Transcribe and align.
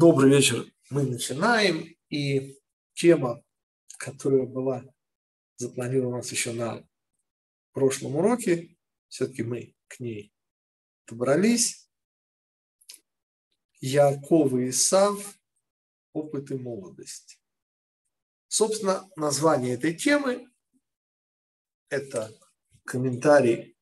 Добрый 0.00 0.30
вечер. 0.30 0.64
Мы 0.88 1.02
начинаем. 1.02 1.94
И 2.08 2.58
тема, 2.94 3.44
которая 3.98 4.46
была 4.46 4.82
запланирована 5.56 6.14
у 6.14 6.16
нас 6.16 6.32
еще 6.32 6.52
на 6.54 6.88
прошлом 7.72 8.16
уроке, 8.16 8.78
все-таки 9.08 9.42
мы 9.42 9.76
к 9.88 10.00
ней 10.00 10.32
добрались. 11.06 11.86
Яков 13.82 14.54
и 14.54 14.70
Исав. 14.70 15.38
Опыты 16.14 16.56
молодости. 16.56 17.36
Собственно, 18.48 19.06
название 19.16 19.74
этой 19.74 19.94
темы– 19.94 20.50
это 21.90 22.32
комментарий 22.86 23.76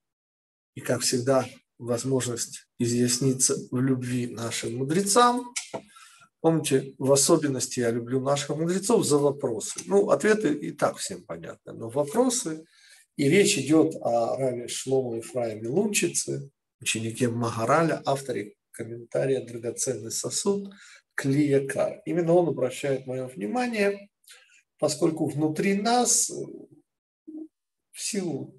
и, 0.75 0.81
как 0.81 1.03
всегда, 1.03 1.49
возможность 1.79 2.69
изъясниться 2.77 3.55
в 3.71 3.81
любви 3.81 4.27
нашим 4.27 4.79
мудрецам. 4.79 5.55
Помните, 6.41 6.95
в 6.99 7.11
особенности 7.13 7.81
я 7.81 7.91
люблю 7.91 8.21
наших 8.21 8.57
мудрецов 8.57 9.05
за 9.05 9.19
вопросы. 9.19 9.81
Ну, 9.87 10.11
ответы 10.11 10.55
и 10.55 10.71
так 10.71 10.97
всем 10.99 11.25
понятны, 11.25 11.73
но 11.73 11.89
вопросы, 11.89 12.65
и 13.17 13.29
речь 13.29 13.59
идет 13.59 13.97
о 14.01 14.37
Раве 14.37 14.69
Шлому 14.69 15.17
Ефраиме 15.17 15.69
Лунчице, 15.69 16.51
ученике 16.81 17.29
Магараля, 17.29 18.03
авторе 18.07 18.55
комментария 18.71 19.45
«Драгоценный 19.45 20.13
сосуд» 20.13 20.73
Клиякар. 21.15 22.01
Именно 22.05 22.35
он 22.35 22.49
обращает 22.49 23.07
мое 23.07 23.27
внимание, 23.27 24.09
поскольку 24.79 25.27
внутри 25.27 25.75
нас 25.75 26.31
в 27.91 28.01
силу 28.01 28.59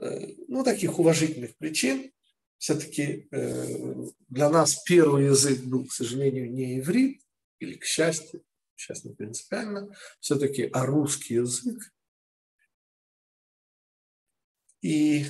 Э, 0.00 0.26
ну, 0.46 0.62
таких 0.62 0.98
уважительных 0.98 1.56
причин. 1.56 2.12
Все-таки 2.58 3.28
э, 3.30 4.06
для 4.28 4.50
нас 4.50 4.82
первый 4.82 5.26
язык 5.26 5.62
был, 5.62 5.86
к 5.86 5.92
сожалению, 5.92 6.52
не 6.52 6.80
иврит, 6.80 7.22
или 7.60 7.74
к 7.74 7.84
счастью, 7.84 8.44
сейчас 8.76 9.04
не 9.04 9.14
принципиально, 9.14 9.94
все-таки 10.20 10.68
а 10.72 10.84
русский 10.84 11.34
язык. 11.34 11.92
И 14.80 15.26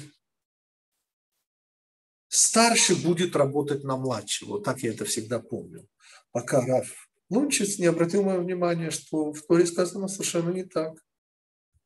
старший 2.28 2.97
будет 2.97 3.36
работать 3.36 3.84
на 3.84 3.97
младшего. 3.97 4.50
Вот 4.50 4.64
так 4.64 4.80
я 4.80 4.92
это 4.92 5.05
всегда 5.05 5.39
помню. 5.39 5.89
Пока 6.33 6.64
Раф 6.64 7.11
Лунчиц 7.30 7.78
не 7.78 7.86
обратил 7.86 8.22
мое 8.22 8.41
внимание, 8.41 8.91
что 8.91 9.33
в 9.33 9.42
Торе 9.42 9.67
сказано 9.67 10.08
совершенно 10.08 10.50
не 10.50 10.64
так. 10.64 10.95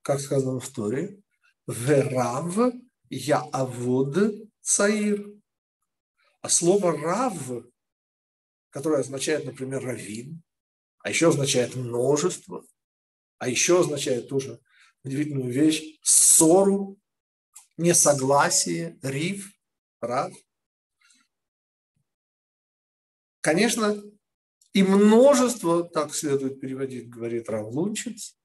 Как 0.02 0.20
сказано 0.20 0.60
в 0.60 0.68
Торе, 0.68 1.20
Верав 1.66 2.74
Яавод 3.10 4.48
Цаир. 4.60 5.41
А 6.42 6.48
слово 6.48 6.92
Рав, 6.92 7.36
которое 8.70 9.00
означает, 9.00 9.44
например, 9.44 9.82
равин, 9.84 10.42
а 10.98 11.08
еще 11.08 11.28
означает 11.28 11.76
множество, 11.76 12.64
а 13.38 13.48
еще 13.48 13.80
означает 13.80 14.28
тоже 14.28 14.60
удивительную 15.04 15.52
вещь, 15.52 15.98
ссору, 16.02 16.98
несогласие, 17.76 18.98
риф, 19.02 19.52
рав. 20.00 20.32
Конечно, 23.40 24.02
и 24.72 24.82
множество, 24.82 25.84
так 25.84 26.14
следует 26.14 26.60
переводить, 26.60 27.08
говорит 27.08 27.48
Равлунчиц, 27.48 28.36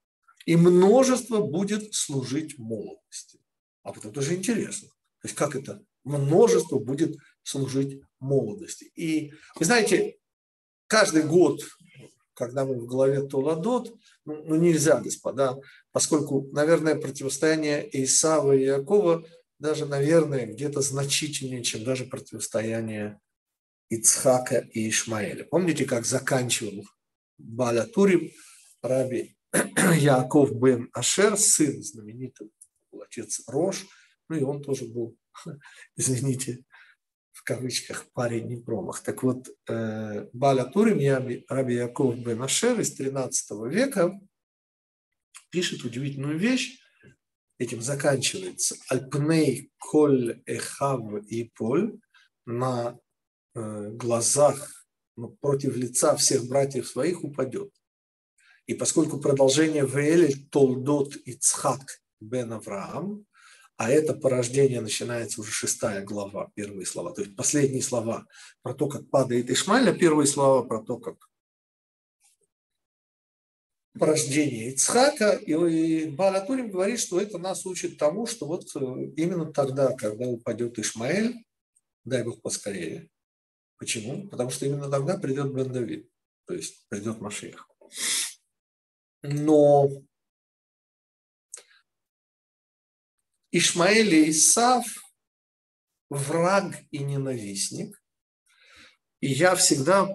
и 0.45 0.55
множество 0.55 1.41
будет 1.41 1.93
служить 1.93 2.57
молодости. 2.57 3.39
А 3.83 3.93
вот 3.93 4.05
это 4.05 4.21
же 4.21 4.35
интересно. 4.35 4.89
То 5.21 5.27
есть 5.27 5.35
как 5.35 5.55
это? 5.55 5.83
Множество 6.03 6.79
будет 6.79 7.17
служить 7.47 8.01
молодости. 8.19 8.91
И 8.95 9.31
вы 9.55 9.65
знаете, 9.65 10.17
каждый 10.87 11.23
год, 11.23 11.61
когда 12.33 12.65
мы 12.65 12.75
в 12.75 12.87
голове 12.87 13.21
Толадот, 13.21 13.95
ну, 14.25 14.43
ну 14.43 14.55
нельзя, 14.55 14.99
господа, 14.99 15.57
поскольку, 15.91 16.47
наверное, 16.51 16.95
противостояние 16.95 17.87
Исава 18.03 18.53
и 18.53 18.65
Якова 18.65 19.25
даже, 19.59 19.85
наверное, 19.85 20.45
где-то 20.45 20.81
значительнее, 20.81 21.63
чем 21.63 21.83
даже 21.83 22.05
противостояние 22.05 23.19
Ицхака 23.89 24.67
и 24.73 24.89
Ишмаэля. 24.89 25.45
Помните, 25.45 25.85
как 25.85 26.05
заканчивал 26.05 26.85
Баля 27.37 27.85
Турим, 27.85 28.29
Раби 28.81 29.37
Яков 29.95 30.53
бен 30.53 30.89
Ашер, 30.93 31.37
сын 31.37 31.81
знаменитый, 31.81 32.51
был 32.91 33.01
отец 33.01 33.41
Рош, 33.47 33.85
ну 34.27 34.35
и 34.35 34.43
он 34.43 34.61
тоже 34.61 34.85
был, 34.85 35.17
извините, 35.95 36.65
кавычках, 37.47 38.11
парень 38.11 38.47
не 38.47 38.57
промах. 38.57 39.01
Так 39.01 39.23
вот, 39.23 39.47
э, 39.69 40.27
Баля 40.33 40.65
Турим, 40.65 40.99
Раби 41.47 41.75
Яков 41.75 42.19
бен 42.19 42.41
Ашер 42.41 42.77
из 42.79 42.93
13 42.93 43.67
века 43.69 44.19
пишет 45.49 45.85
удивительную 45.85 46.37
вещь, 46.37 46.77
этим 47.57 47.81
заканчивается. 47.81 48.75
Альпней 48.89 49.71
коль 49.77 50.43
эхав 50.45 51.25
и 51.25 51.49
поль 51.55 51.97
на 52.45 52.99
э, 53.55 53.91
глазах, 53.91 54.85
ну, 55.15 55.29
против 55.39 55.77
лица 55.77 56.17
всех 56.17 56.47
братьев 56.49 56.85
своих 56.85 57.23
упадет. 57.23 57.71
И 58.65 58.73
поскольку 58.73 59.21
продолжение 59.21 59.85
Веэль 59.85 60.49
Толдот 60.49 61.15
Ицхак 61.15 62.01
бен 62.19 62.51
Авраам, 62.51 63.25
а 63.77 63.89
это 63.89 64.13
порождение 64.13 64.81
начинается 64.81 65.41
уже 65.41 65.51
шестая 65.51 66.03
глава, 66.03 66.51
первые 66.55 66.85
слова. 66.85 67.13
То 67.13 67.21
есть 67.21 67.35
последние 67.35 67.81
слова 67.81 68.25
про 68.61 68.73
то, 68.73 68.87
как 68.87 69.09
падает 69.09 69.49
Ишмаэль, 69.49 69.89
а 69.89 69.93
первые 69.93 70.27
слова 70.27 70.63
про 70.63 70.83
то, 70.83 70.97
как 70.97 71.15
порождение 73.97 74.71
Ицхака. 74.71 75.31
И 75.31 76.09
Балатурим 76.09 76.71
говорит, 76.71 76.99
что 76.99 77.19
это 77.19 77.37
нас 77.37 77.65
учит 77.65 77.97
тому, 77.97 78.25
что 78.27 78.47
вот 78.47 78.65
э, 78.75 78.79
именно 79.15 79.51
тогда, 79.53 79.93
когда 79.93 80.27
упадет 80.27 80.77
Ишмаэль, 80.77 81.35
дай 82.03 82.23
Бог 82.23 82.41
поскорее. 82.41 83.09
Почему? 83.77 84.27
Потому 84.27 84.49
что 84.49 84.65
именно 84.65 84.89
тогда 84.89 85.17
придет 85.17 85.53
Бен 85.53 85.71
Давид, 85.71 86.09
то 86.45 86.53
есть 86.53 86.87
придет 86.89 87.21
Машех 87.21 87.67
но 89.23 89.89
Ишмаэль 93.57 94.13
и 94.13 94.29
Исав– 94.29 94.85
враг 96.09 96.75
и 96.91 96.99
ненавистник. 96.99 98.01
И 99.19 99.27
я 99.27 99.55
всегда 99.55 100.07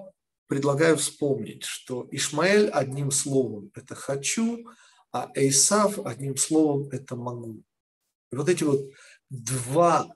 предлагаю 0.46 0.96
вспомнить, 0.96 1.64
что 1.64 2.06
Ишмаэль 2.10 2.68
одним 2.68 3.10
словом– 3.10 3.70
это 3.74 3.94
«хочу», 3.94 4.64
а 5.10 5.30
Исав 5.34 5.98
одним 6.06 6.36
словом– 6.36 6.88
это 6.92 7.16
«могу». 7.16 7.62
И 8.30 8.36
вот 8.36 8.48
эти 8.48 8.64
вот 8.64 8.80
два 9.28 10.08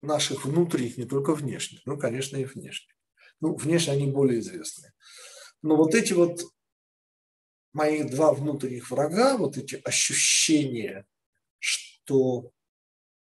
наших 0.00 0.44
внутренних, 0.44 0.96
не 0.96 1.06
только 1.06 1.34
внешних, 1.34 1.80
ну, 1.86 1.98
конечно, 1.98 2.36
и 2.36 2.44
внешних. 2.44 2.94
Ну, 3.40 3.54
внешне 3.56 3.94
они 3.94 4.06
более 4.06 4.40
известны. 4.40 4.92
Но 5.60 5.76
вот 5.76 5.94
эти 5.94 6.12
вот 6.12 6.40
мои 7.72 8.04
два 8.04 8.32
внутренних 8.32 8.90
врага, 8.90 9.36
вот 9.36 9.56
эти 9.56 9.76
ощущения, 9.76 11.06
что 11.64 12.52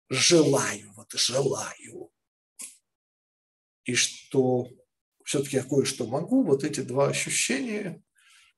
желаю, 0.09 0.91
вот 0.93 1.11
желаю, 1.13 2.11
и 3.85 3.95
что 3.95 4.67
все-таки 5.23 5.57
я 5.57 5.63
кое-что 5.63 6.05
могу, 6.05 6.43
вот 6.43 6.65
эти 6.65 6.81
два 6.81 7.07
ощущения, 7.07 8.03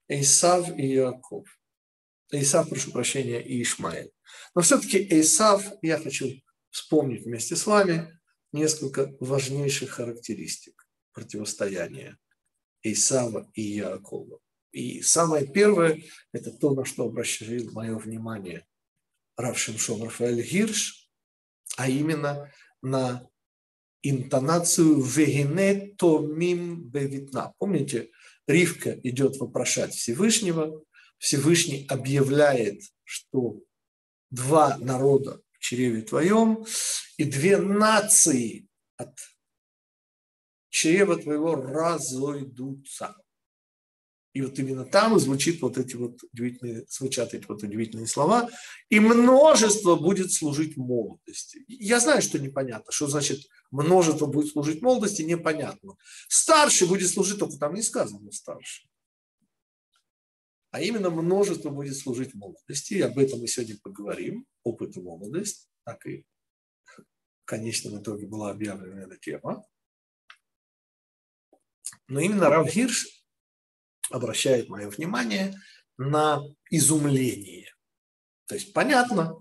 Исав 0.07 0.75
и 0.75 0.87
Яков. 0.87 1.47
Исав, 2.31 2.69
прошу 2.69 2.91
прощения, 2.91 3.39
и 3.39 3.61
Ишмаэль. 3.61 4.11
Но 4.55 4.61
все-таки 4.61 5.05
Исав, 5.19 5.63
я 5.83 5.99
хочу 5.99 6.27
вспомнить 6.71 7.25
вместе 7.25 7.55
с 7.55 7.67
вами 7.67 8.19
несколько 8.51 9.15
важнейших 9.19 9.91
характеристик 9.91 10.87
противостояния 11.13 12.17
Исава 12.81 13.49
и 13.53 13.61
Якова. 13.61 14.39
И 14.71 15.01
самое 15.01 15.45
первое– 15.45 16.01
это 16.31 16.51
то, 16.51 16.73
на 16.73 16.83
что 16.83 17.03
обращает 17.03 17.71
мое 17.73 17.97
внимание 17.97 18.65
Рав 19.37 19.57
Шимшон 19.57 20.03
Рафаэль 20.03 20.41
Гирш, 20.41 21.09
а 21.77 21.87
именно 21.87 22.51
на 22.81 23.27
интонацию 24.01 24.99
«вегене 25.01 25.95
томим 25.95 26.83
бевитна». 26.89 27.53
Помните, 27.59 28.09
Ривка 28.47 28.99
идет 29.03 29.37
вопрошать 29.37 29.93
Всевышнего, 29.93 30.83
Всевышний 31.19 31.85
объявляет, 31.87 32.81
что 33.03 33.59
два 34.29 34.77
народа 34.77 35.41
в 35.51 35.59
чреве 35.59 36.01
твоем 36.01 36.65
и 37.17 37.23
две 37.23 37.57
нации 37.57 38.67
от 38.97 39.17
чрева 40.69 41.17
твоего 41.17 41.55
разойдутся. 41.55 43.15
И 44.37 44.41
вот 44.41 44.59
именно 44.59 44.85
там 44.85 45.17
звучит 45.17 45.63
вот 45.63 45.79
эти 45.79 45.95
вот 45.95 46.21
удивительные, 46.31 46.85
звучат 46.87 47.33
эти 47.33 47.47
вот 47.47 47.63
удивительные 47.63 48.05
слова. 48.05 48.47
И 48.87 48.99
множество 48.99 49.95
будет 49.95 50.31
служить 50.31 50.77
молодости. 50.77 51.65
Я 51.67 51.99
знаю, 51.99 52.21
что 52.21 52.37
непонятно. 52.37 52.91
Что 52.91 53.07
значит 53.07 53.47
множество 53.71 54.27
будет 54.27 54.51
служить 54.51 54.83
молодости, 54.83 55.23
непонятно. 55.23 55.95
Старший 56.27 56.87
будет 56.87 57.09
служить, 57.09 57.39
только 57.39 57.57
там 57.57 57.73
не 57.73 57.81
сказано 57.81 58.31
старший. 58.31 58.87
А 60.69 60.81
именно 60.81 61.09
множество 61.09 61.71
будет 61.71 61.97
служить 61.97 62.35
молодости. 62.35 62.93
И 62.93 63.01
об 63.01 63.17
этом 63.17 63.39
мы 63.39 63.47
сегодня 63.47 63.75
поговорим. 63.81 64.45
Опыт 64.61 64.97
и 64.97 65.01
молодость. 65.01 65.67
Так 65.83 66.05
и 66.05 66.27
в 66.85 67.45
конечном 67.45 67.99
итоге 67.99 68.27
была 68.27 68.51
объявлена 68.51 69.01
эта 69.01 69.17
тема. 69.17 69.65
Но 72.07 72.19
именно 72.19 72.51
Рав 72.51 72.69
Хирш 72.69 73.16
обращает 74.09 74.69
мое 74.69 74.89
внимание 74.89 75.59
на 75.97 76.41
изумление. 76.69 77.73
То 78.47 78.55
есть 78.55 78.73
понятно, 78.73 79.35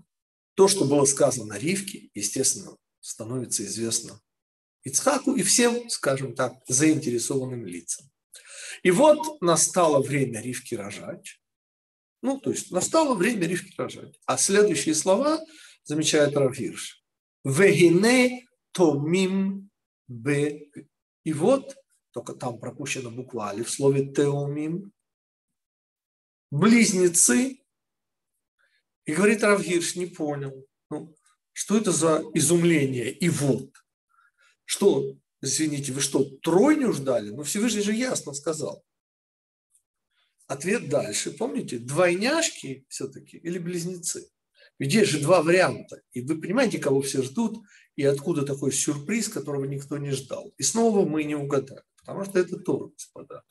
то, 0.55 0.67
что 0.67 0.85
было 0.85 1.05
сказано 1.05 1.57
Ривке, 1.57 2.09
естественно, 2.13 2.75
становится 2.99 3.63
известно 3.63 4.19
Ицхаку 4.83 5.35
и 5.35 5.43
всем, 5.43 5.89
скажем 5.89 6.33
так, 6.33 6.53
заинтересованным 6.67 7.65
лицам. 7.65 8.09
И 8.83 8.91
вот 8.91 9.41
настало 9.41 10.01
время 10.01 10.41
Ривки 10.41 10.75
рожать. 10.75 11.39
Ну, 12.21 12.39
то 12.39 12.51
есть 12.51 12.71
настало 12.71 13.15
время 13.15 13.47
Ривки 13.47 13.73
рожать. 13.77 14.19
А 14.25 14.37
следующие 14.37 14.95
слова 14.95 15.39
замечает 15.83 16.35
Равирш. 16.35 17.03
Вегине 17.43 18.45
томим 18.71 19.69
бе. 20.07 20.69
И 21.23 21.33
вот 21.33 21.75
только 22.17 22.33
там 22.33 22.59
пропущена 22.59 23.11
буква 23.11 23.51
Али 23.51 23.63
в 23.63 23.69
слове 23.69 24.11
теумим, 24.11 24.91
близнецы, 26.49 27.59
и 29.05 29.13
говорит 29.13 29.43
Равгирш, 29.43 29.95
не 29.95 30.07
понял, 30.07 30.65
ну, 30.89 31.15
что 31.53 31.77
это 31.77 31.91
за 31.91 32.23
изумление, 32.33 33.11
и 33.11 33.29
вот, 33.29 33.69
что, 34.65 35.15
извините, 35.41 35.93
вы 35.93 36.01
что, 36.01 36.23
тройню 36.41 36.91
ждали? 36.91 37.29
Ну, 37.29 37.43
Всевышний 37.43 37.81
же 37.81 37.93
ясно 37.93 38.33
сказал. 38.33 38.83
Ответ 40.47 40.89
дальше, 40.89 41.29
помните, 41.29 41.77
двойняшки 41.77 42.87
все-таки 42.89 43.37
или 43.37 43.59
близнецы? 43.59 44.27
Ведь 44.79 44.93
есть 44.93 45.11
же 45.11 45.21
два 45.21 45.43
варианта. 45.43 46.01
И 46.13 46.21
вы 46.21 46.41
понимаете, 46.41 46.79
кого 46.79 47.01
все 47.01 47.21
ждут, 47.21 47.63
и 47.95 48.03
откуда 48.03 48.43
такой 48.43 48.71
сюрприз, 48.71 49.29
которого 49.29 49.65
никто 49.65 49.99
не 49.99 50.11
ждал. 50.11 50.51
И 50.57 50.63
снова 50.63 51.07
мы 51.07 51.23
не 51.23 51.35
угадали. 51.35 51.83
Потому 52.07 52.23
что 52.23 52.39
это 52.39 52.57
Тора, 52.57 52.87
господа. 52.87 53.43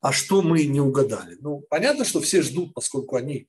А 0.00 0.12
что 0.12 0.42
мы 0.42 0.64
не 0.64 0.80
угадали? 0.80 1.36
Ну, 1.38 1.60
понятно, 1.70 2.04
что 2.04 2.20
все 2.20 2.42
ждут, 2.42 2.74
поскольку 2.74 3.14
они 3.14 3.48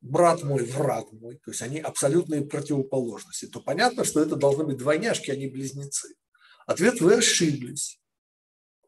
брат 0.00 0.42
мой, 0.42 0.64
враг 0.64 1.12
мой, 1.12 1.36
то 1.36 1.50
есть 1.50 1.60
они 1.60 1.78
абсолютные 1.78 2.40
противоположности, 2.40 3.46
то 3.46 3.60
понятно, 3.60 4.04
что 4.04 4.22
это 4.22 4.34
должны 4.36 4.64
быть 4.64 4.78
двойняшки, 4.78 5.30
а 5.30 5.36
не 5.36 5.46
близнецы. 5.46 6.14
Ответ– 6.66 7.00
вы 7.02 7.16
ошиблись. 7.16 8.00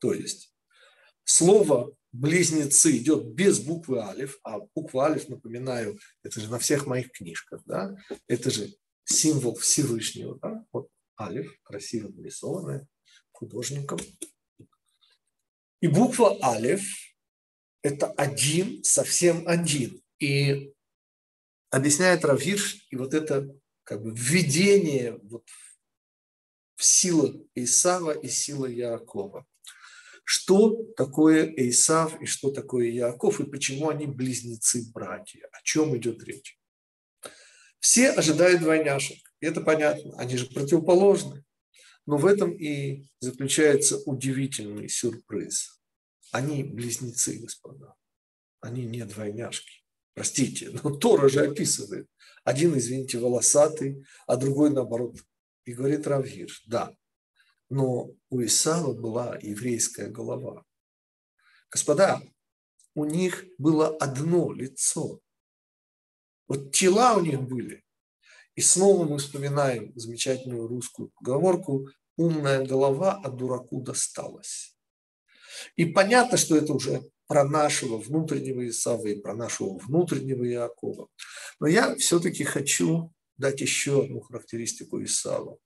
То 0.00 0.14
есть 0.14 0.54
слово 1.24 1.94
близнецы 2.12 2.96
идет 2.96 3.26
без 3.26 3.60
буквы 3.60 4.00
алиф, 4.00 4.38
а 4.42 4.60
буква 4.74 5.04
алиф, 5.04 5.28
напоминаю, 5.28 5.98
это 6.22 6.40
же 6.40 6.50
на 6.50 6.58
всех 6.58 6.86
моих 6.86 7.12
книжках, 7.12 7.60
да, 7.66 7.94
это 8.26 8.50
же 8.50 8.74
символ 9.04 9.54
Всевышнего, 9.56 10.38
да, 10.40 10.64
вот 10.72 10.88
алиф, 11.20 11.52
красиво 11.62 12.08
нарисованная 12.08 12.88
художником, 13.32 13.98
и 15.84 15.86
буква 15.86 16.38
Алиф– 16.42 16.82
это 17.82 18.06
один, 18.12 18.82
совсем 18.84 19.46
один. 19.46 20.00
И 20.18 20.72
объясняет 21.68 22.24
Равирш, 22.24 22.86
и 22.88 22.96
вот 22.96 23.12
это 23.12 23.54
как 23.82 24.02
бы 24.02 24.14
введение 24.16 25.18
вот 25.24 25.46
в 26.76 26.84
силу 26.86 27.46
Исава 27.54 28.12
и 28.12 28.28
силы 28.28 28.72
Яакова. 28.72 29.44
Что 30.24 30.74
такое 30.96 31.52
Исав 31.54 32.18
и 32.22 32.24
что 32.24 32.50
такое 32.50 32.86
Яаков, 32.86 33.40
и 33.40 33.44
почему 33.44 33.90
они 33.90 34.06
близнецы-братья? 34.06 35.46
О 35.52 35.60
чем 35.64 35.94
идет 35.98 36.24
речь? 36.24 36.58
Все 37.80 38.10
ожидают 38.12 38.62
двойняшек, 38.62 39.18
и 39.40 39.44
это 39.44 39.60
понятно, 39.60 40.18
они 40.18 40.38
же 40.38 40.46
противоположны. 40.46 41.43
Но 42.06 42.16
в 42.18 42.26
этом 42.26 42.52
и 42.52 43.06
заключается 43.20 43.98
удивительный 44.04 44.88
сюрприз. 44.88 45.80
Они 46.32 46.62
близнецы, 46.62 47.38
господа. 47.38 47.94
Они 48.60 48.84
не 48.84 49.04
двойняшки. 49.04 49.84
Простите, 50.14 50.70
но 50.70 50.90
Тора 50.90 51.28
же 51.28 51.44
описывает. 51.44 52.08
Один, 52.44 52.76
извините, 52.76 53.18
волосатый, 53.18 54.04
а 54.26 54.36
другой 54.36 54.70
наоборот. 54.70 55.16
И 55.64 55.72
говорит 55.72 56.06
Равгир, 56.06 56.50
да, 56.66 56.94
но 57.70 58.10
у 58.30 58.42
Исава 58.42 58.92
была 58.92 59.38
еврейская 59.40 60.08
голова. 60.08 60.64
Господа, 61.70 62.22
у 62.94 63.04
них 63.04 63.44
было 63.58 63.88
одно 63.96 64.52
лицо. 64.52 65.20
Вот 66.46 66.72
тела 66.72 67.16
у 67.16 67.20
них 67.20 67.40
были, 67.42 67.83
и 68.54 68.60
снова 68.60 69.04
мы 69.04 69.18
вспоминаем 69.18 69.92
замечательную 69.96 70.66
русскую 70.66 71.10
поговорку 71.16 71.88
«умная 72.16 72.64
голова, 72.64 73.20
а 73.22 73.30
дураку 73.30 73.80
досталась». 73.82 74.76
И 75.76 75.84
понятно, 75.84 76.36
что 76.36 76.56
это 76.56 76.72
уже 76.72 77.02
про 77.26 77.44
нашего 77.44 77.98
внутреннего 77.98 78.68
Исава 78.68 79.06
и 79.06 79.20
про 79.20 79.34
нашего 79.34 79.78
внутреннего 79.78 80.46
Иакова. 80.46 81.08
Но 81.60 81.66
я 81.66 81.94
все-таки 81.96 82.44
хочу 82.44 83.12
дать 83.36 83.60
еще 83.60 84.04
одну 84.04 84.20
характеристику 84.20 85.02
Исава. 85.02 85.58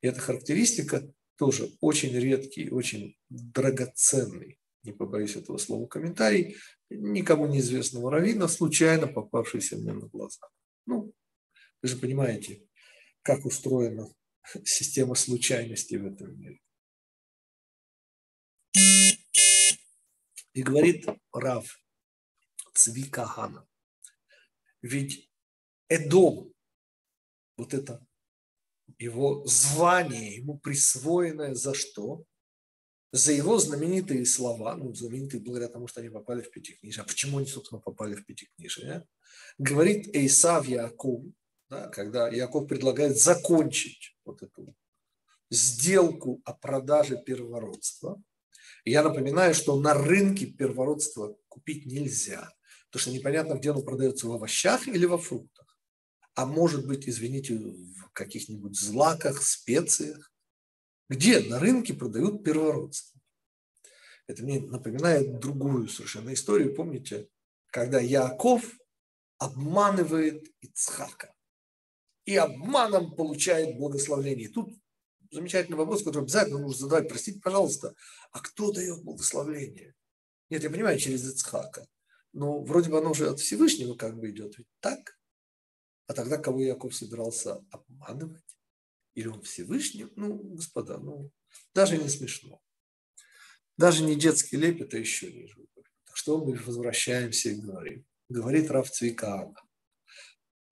И 0.00 0.06
эта 0.06 0.20
характеристика 0.20 1.06
тоже 1.36 1.70
очень 1.80 2.12
редкий, 2.12 2.70
очень 2.70 3.16
драгоценный, 3.28 4.58
не 4.82 4.92
побоюсь 4.92 5.36
этого 5.36 5.58
слова, 5.58 5.86
комментарий, 5.86 6.56
никому 6.90 7.46
неизвестного 7.46 8.10
раввина, 8.10 8.48
случайно 8.48 9.06
попавшийся 9.06 9.76
мне 9.76 9.92
на 9.92 10.06
глаза. 10.08 10.48
Ну, 10.86 11.12
вы 11.82 11.88
же 11.88 11.96
понимаете, 11.96 12.66
как 13.22 13.44
устроена 13.44 14.06
система 14.64 15.14
случайностей 15.14 15.98
в 15.98 16.06
этом 16.06 16.38
мире. 16.38 16.60
И 20.52 20.62
говорит 20.62 21.06
Рав 21.32 21.66
Цвикагана, 22.74 23.66
ведь 24.82 25.30
Эдом, 25.88 26.52
вот 27.56 27.74
это 27.74 28.04
его 28.98 29.44
звание, 29.46 30.36
ему 30.36 30.58
присвоенное 30.58 31.54
за 31.54 31.74
что? 31.74 32.24
За 33.12 33.32
его 33.32 33.58
знаменитые 33.58 34.24
слова, 34.24 34.76
ну, 34.76 34.94
знаменитые 34.94 35.40
благодаря 35.40 35.68
тому, 35.68 35.88
что 35.88 36.00
они 36.00 36.10
попали 36.10 36.42
в 36.42 36.50
Пятикнижие. 36.50 37.02
А 37.02 37.06
почему 37.06 37.38
они, 37.38 37.46
собственно, 37.46 37.80
попали 37.80 38.14
в 38.14 38.24
Пятикнижие? 38.24 39.06
Говорит 39.58 40.14
Эйсав 40.14 40.68
Яков, 40.68 41.24
да, 41.70 41.88
когда 41.88 42.28
Яков 42.28 42.66
предлагает 42.66 43.16
закончить 43.16 44.16
вот 44.24 44.42
эту 44.42 44.74
сделку 45.50 46.42
о 46.44 46.52
продаже 46.52 47.16
первородства. 47.16 48.20
Я 48.84 49.02
напоминаю, 49.02 49.54
что 49.54 49.78
на 49.78 49.94
рынке 49.94 50.46
первородства 50.46 51.36
купить 51.48 51.86
нельзя, 51.86 52.50
потому 52.90 53.00
что 53.00 53.10
непонятно, 53.12 53.54
где 53.54 53.70
оно 53.70 53.82
продается, 53.82 54.26
в 54.26 54.32
овощах 54.32 54.88
или 54.88 55.06
во 55.06 55.18
фруктах. 55.18 55.78
А 56.34 56.44
может 56.44 56.86
быть, 56.86 57.08
извините, 57.08 57.56
в 57.56 58.10
каких-нибудь 58.12 58.78
злаках, 58.78 59.42
специях. 59.42 60.32
Где 61.08 61.40
на 61.40 61.58
рынке 61.58 61.94
продают 61.94 62.44
первородство? 62.44 63.20
Это 64.26 64.42
мне 64.44 64.60
напоминает 64.60 65.40
другую 65.40 65.88
совершенно 65.88 66.32
историю. 66.32 66.74
Помните, 66.74 67.28
когда 67.66 68.00
Яков 68.00 68.64
обманывает 69.38 70.48
Ицхака 70.60 71.34
и 72.24 72.36
обманом 72.36 73.14
получает 73.14 73.76
благословение. 73.76 74.48
Тут 74.48 74.70
замечательный 75.30 75.76
вопрос, 75.76 76.02
который 76.02 76.22
обязательно 76.22 76.58
нужно 76.58 76.88
задать. 76.88 77.08
Простите, 77.08 77.40
пожалуйста, 77.40 77.94
а 78.32 78.40
кто 78.40 78.72
дает 78.72 79.02
благословение? 79.02 79.94
Нет, 80.48 80.62
я 80.62 80.70
понимаю, 80.70 80.98
через 80.98 81.28
Ицхака. 81.28 81.86
Но 82.32 82.62
вроде 82.62 82.90
бы 82.90 82.98
оно 82.98 83.10
уже 83.10 83.28
от 83.28 83.40
Всевышнего 83.40 83.94
как 83.94 84.18
бы 84.18 84.30
идет. 84.30 84.58
Ведь 84.58 84.68
так? 84.80 85.18
А 86.06 86.12
тогда 86.12 86.38
кого 86.38 86.60
Яков 86.60 86.94
собирался 86.94 87.64
обманывать? 87.70 88.56
Или 89.14 89.28
он 89.28 89.42
Всевышний? 89.42 90.06
Ну, 90.16 90.36
господа, 90.36 90.98
ну, 90.98 91.30
даже 91.74 91.98
не 91.98 92.08
смешно. 92.08 92.60
Даже 93.76 94.04
не 94.04 94.14
детский 94.14 94.56
лепет, 94.56 94.94
а 94.94 94.98
еще 94.98 95.32
ниже. 95.32 95.66
Так 96.04 96.16
что 96.16 96.44
мы 96.44 96.54
возвращаемся 96.54 97.50
и 97.50 97.60
говорим. 97.60 98.04
Говорит 98.28 98.70
Рав 98.70 98.90
Цвикаана. 98.90 99.54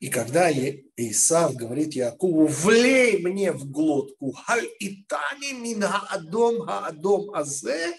И 0.01 0.11
когда 0.11 0.49
Исав 0.97 1.57
говорит 1.57 1.95
Якову, 1.95 2.47
влей 2.47 3.21
мне 3.21 3.51
в 3.51 3.69
глотку, 3.69 4.31
халь 4.33 4.69
итани 4.79 5.53
мин 5.53 5.83
хаадом 5.83 6.61
хаадом 6.61 7.35
азе, 7.35 7.97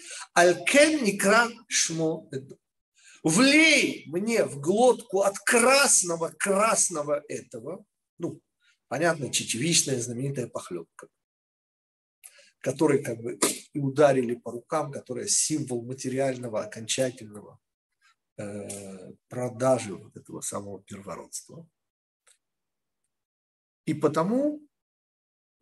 кен 0.65 1.03
никра 1.03 1.49
шмо 1.67 2.29
Влей 3.23 4.05
мне 4.07 4.45
в 4.45 4.61
глотку 4.61 5.21
от 5.21 5.37
красного 5.39 6.29
красного 6.29 7.21
этого, 7.27 7.83
ну, 8.17 8.41
понятно, 8.87 9.29
чечевичная 9.29 9.99
знаменитая 9.99 10.47
похлебка, 10.47 11.09
которой 12.61 13.03
как 13.03 13.21
бы 13.21 13.37
и 13.73 13.79
ударили 13.79 14.35
по 14.35 14.51
рукам, 14.51 14.91
которая 14.93 15.27
символ 15.27 15.83
материального, 15.83 16.63
окончательного 16.63 17.59
э, 18.37 19.11
продажи 19.27 19.95
вот 19.95 20.15
этого 20.15 20.39
самого 20.39 20.81
первородства. 20.83 21.67
И 23.89 23.95
потому 23.95 24.61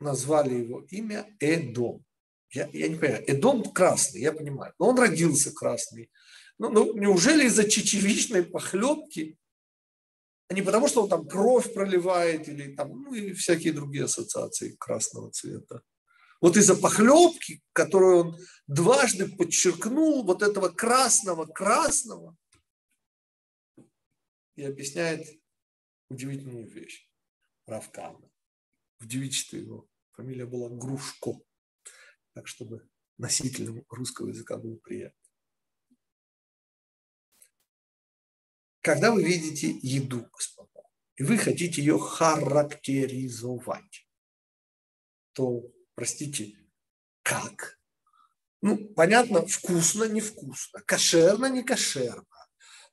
назвали 0.01 0.55
его 0.55 0.81
имя 0.89 1.33
Эдом. 1.39 2.03
Я, 2.51 2.69
я 2.73 2.89
не 2.89 2.97
понимаю, 2.97 3.23
Эдом 3.25 3.63
красный, 3.63 4.19
я 4.19 4.33
понимаю, 4.33 4.73
но 4.79 4.89
он 4.89 4.99
родился 4.99 5.53
красный. 5.53 6.11
Ну, 6.59 6.69
ну 6.69 6.97
неужели 6.97 7.45
из-за 7.45 7.69
чечевичной 7.69 8.43
похлебки, 8.43 9.37
а 10.49 10.53
не 10.53 10.61
потому, 10.61 10.89
что 10.89 11.03
он 11.03 11.09
там 11.09 11.25
кровь 11.25 11.73
проливает 11.73 12.49
или 12.49 12.75
там, 12.75 13.01
ну 13.01 13.13
и 13.13 13.31
всякие 13.31 13.71
другие 13.71 14.03
ассоциации 14.03 14.75
красного 14.77 15.31
цвета. 15.31 15.81
Вот 16.41 16.57
из-за 16.57 16.75
похлебки, 16.75 17.63
которую 17.71 18.17
он 18.17 18.37
дважды 18.67 19.29
подчеркнул, 19.29 20.25
вот 20.25 20.43
этого 20.43 20.67
красного-красного, 20.67 22.35
и 24.57 24.63
объясняет 24.63 25.25
удивительную 26.09 26.67
вещь. 26.67 27.06
Равкана. 27.67 28.31
В 28.99 29.07
девичестве 29.07 29.61
его 29.61 29.87
фамилия 30.13 30.45
была 30.45 30.69
Грушко. 30.69 31.33
Так, 32.33 32.47
чтобы 32.47 32.87
носителям 33.17 33.83
русского 33.89 34.29
языка 34.29 34.57
было 34.57 34.77
приятно. 34.77 35.19
Когда 38.81 39.11
вы 39.11 39.23
видите 39.23 39.77
еду, 39.81 40.27
господа, 40.31 40.81
и 41.17 41.23
вы 41.23 41.37
хотите 41.37 41.81
ее 41.81 41.99
характеризовать, 41.99 44.07
то, 45.33 45.69
простите, 45.93 46.57
как? 47.21 47.77
Ну, 48.61 48.87
понятно, 48.93 49.45
вкусно, 49.45 50.05
невкусно, 50.05 50.81
кошерно, 50.81 51.47
не 51.47 51.63
кошерно, 51.63 52.25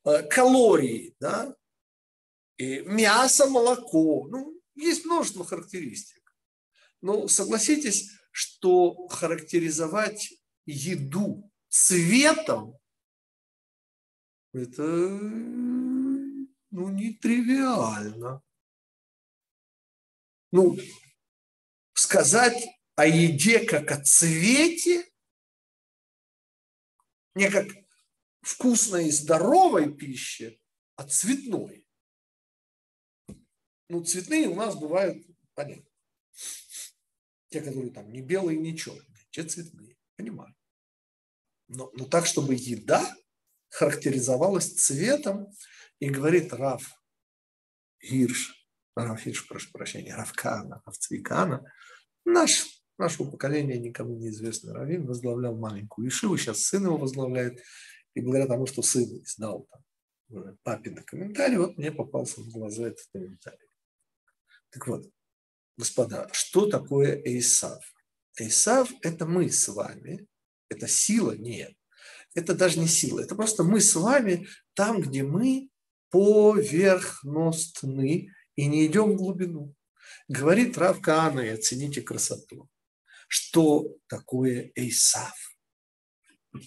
э, 0.05 0.27
калории, 0.29 1.15
да, 1.21 1.57
и 2.57 2.81
мясо, 2.81 3.47
молоко. 3.47 4.27
Ну, 4.29 4.54
есть 4.75 5.05
множество 5.05 5.45
характеристик. 5.45 6.37
Но 7.01 7.29
согласитесь, 7.29 8.11
что 8.33 9.07
характеризовать 9.09 10.33
еду 10.67 11.51
цветом 11.69 12.79
это 14.55 14.83
ну, 16.71 16.89
нетривиально. 16.89 18.41
Ну, 20.53 20.79
сказать 21.93 22.65
о 22.95 23.05
еде 23.05 23.67
как 23.67 23.91
о 23.91 24.01
цвете, 24.05 25.11
не 27.35 27.51
как 27.51 27.67
вкусной 28.43 29.09
и 29.09 29.11
здоровой 29.11 29.93
пище, 29.93 30.61
а 30.95 31.09
цветной. 31.09 31.84
Ну, 33.89 34.03
цветные 34.03 34.49
у 34.49 34.55
нас 34.55 34.77
бывают, 34.77 35.25
понятно. 35.55 35.85
Те, 37.51 37.61
которые 37.61 37.93
там 37.93 38.11
не 38.11 38.23
белые, 38.23 38.59
не 38.59 38.77
черные. 38.77 39.27
Те 39.31 39.45
цветные. 39.45 39.97
Понимаю. 40.17 40.55
Но, 41.69 41.91
но 41.95 42.05
так, 42.07 42.27
чтобы 42.27 42.55
еда 42.55 43.15
характеризовалась 43.69 44.73
цветом, 44.75 45.49
и 46.01 46.11
говорит 46.11 46.53
Раф 46.53 47.01
Гирш, 48.01 48.69
Раф 48.95 49.25
Гирш, 49.25 49.49
прошу 49.49 49.71
прощения, 49.73 50.15
Равкана, 50.15 50.83
Равцвикана, 50.85 51.65
наш, 52.25 52.67
нашего 52.99 53.31
поколения 53.31 53.79
никому 53.79 54.17
неизвестный 54.17 54.73
Равин 54.73 55.07
возглавлял 55.07 55.57
маленькую 55.57 56.09
Ишиву, 56.09 56.37
сейчас 56.37 56.63
сын 56.63 56.85
его 56.85 56.97
возглавляет, 56.97 57.63
и 58.15 58.21
благодаря 58.21 58.47
тому, 58.47 58.67
что 58.67 58.83
сын 58.83 59.05
издал 59.23 59.67
там 59.71 60.57
папин 60.63 60.97
комментарий, 61.05 61.57
вот 61.57 61.77
мне 61.77 61.93
попался 61.93 62.41
в 62.41 62.51
глаза 62.51 62.89
этот 62.89 63.07
комментарий. 63.13 63.69
Так 64.75 64.87
вот, 64.89 65.09
господа, 65.77 66.29
что 66.33 66.67
такое 66.67 67.23
Эйсав? 67.25 67.81
Эйсав– 68.37 68.91
это 69.03 69.25
мы 69.25 69.49
с 69.49 69.69
вами, 69.69 70.27
это 70.69 70.89
сила? 70.89 71.37
Нет. 71.37 71.73
Это 72.35 72.57
даже 72.57 72.81
не 72.81 72.89
сила, 72.89 73.21
это 73.21 73.37
просто 73.37 73.63
мы 73.63 73.81
с 73.81 73.95
вами 73.95 74.49
там, 74.75 75.01
где 75.01 75.23
мы 75.23 75.71
поверхностны 76.11 78.33
и 78.57 78.67
не 78.67 78.87
идем 78.87 79.13
в 79.13 79.17
глубину. 79.17 79.77
Говорит 80.27 80.77
Рав 80.77 81.01
Каана, 81.01 81.39
и 81.39 81.51
оцените 81.51 82.03
красоту, 82.03 82.69
что 83.29 83.97
такое 84.09 84.73
Эйсав. 84.75 85.57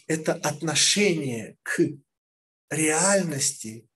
Это 0.07 0.33
отношение 0.33 1.57
к 1.61 1.81
реальности 2.69 3.89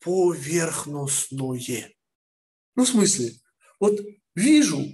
поверхностное. 0.00 1.95
Ну, 2.76 2.84
в 2.84 2.88
смысле, 2.88 3.32
вот 3.80 3.98
вижу, 4.34 4.84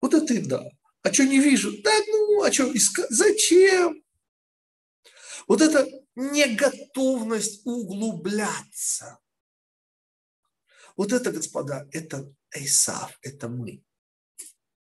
вот 0.00 0.14
это 0.14 0.34
и 0.34 0.40
да. 0.40 0.62
А 1.02 1.12
что 1.12 1.24
не 1.24 1.40
вижу? 1.40 1.72
Да 1.82 1.90
ну, 2.06 2.42
а 2.42 2.52
что? 2.52 2.72
Зачем? 3.08 4.04
Вот 5.48 5.62
это 5.62 5.88
неготовность 6.14 7.62
углубляться. 7.64 9.18
Вот 10.96 11.12
это, 11.12 11.32
господа, 11.32 11.88
это 11.92 12.30
Эйсав, 12.54 13.18
это 13.22 13.48
мы. 13.48 13.82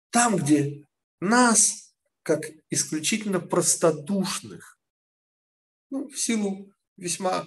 Там, 0.09 0.37
где 0.37 0.85
нас, 1.19 1.93
как 2.23 2.45
исключительно 2.69 3.41
простодушных, 3.41 4.79
ну, 5.89 6.07
в 6.07 6.17
силу 6.17 6.71
весьма 6.95 7.45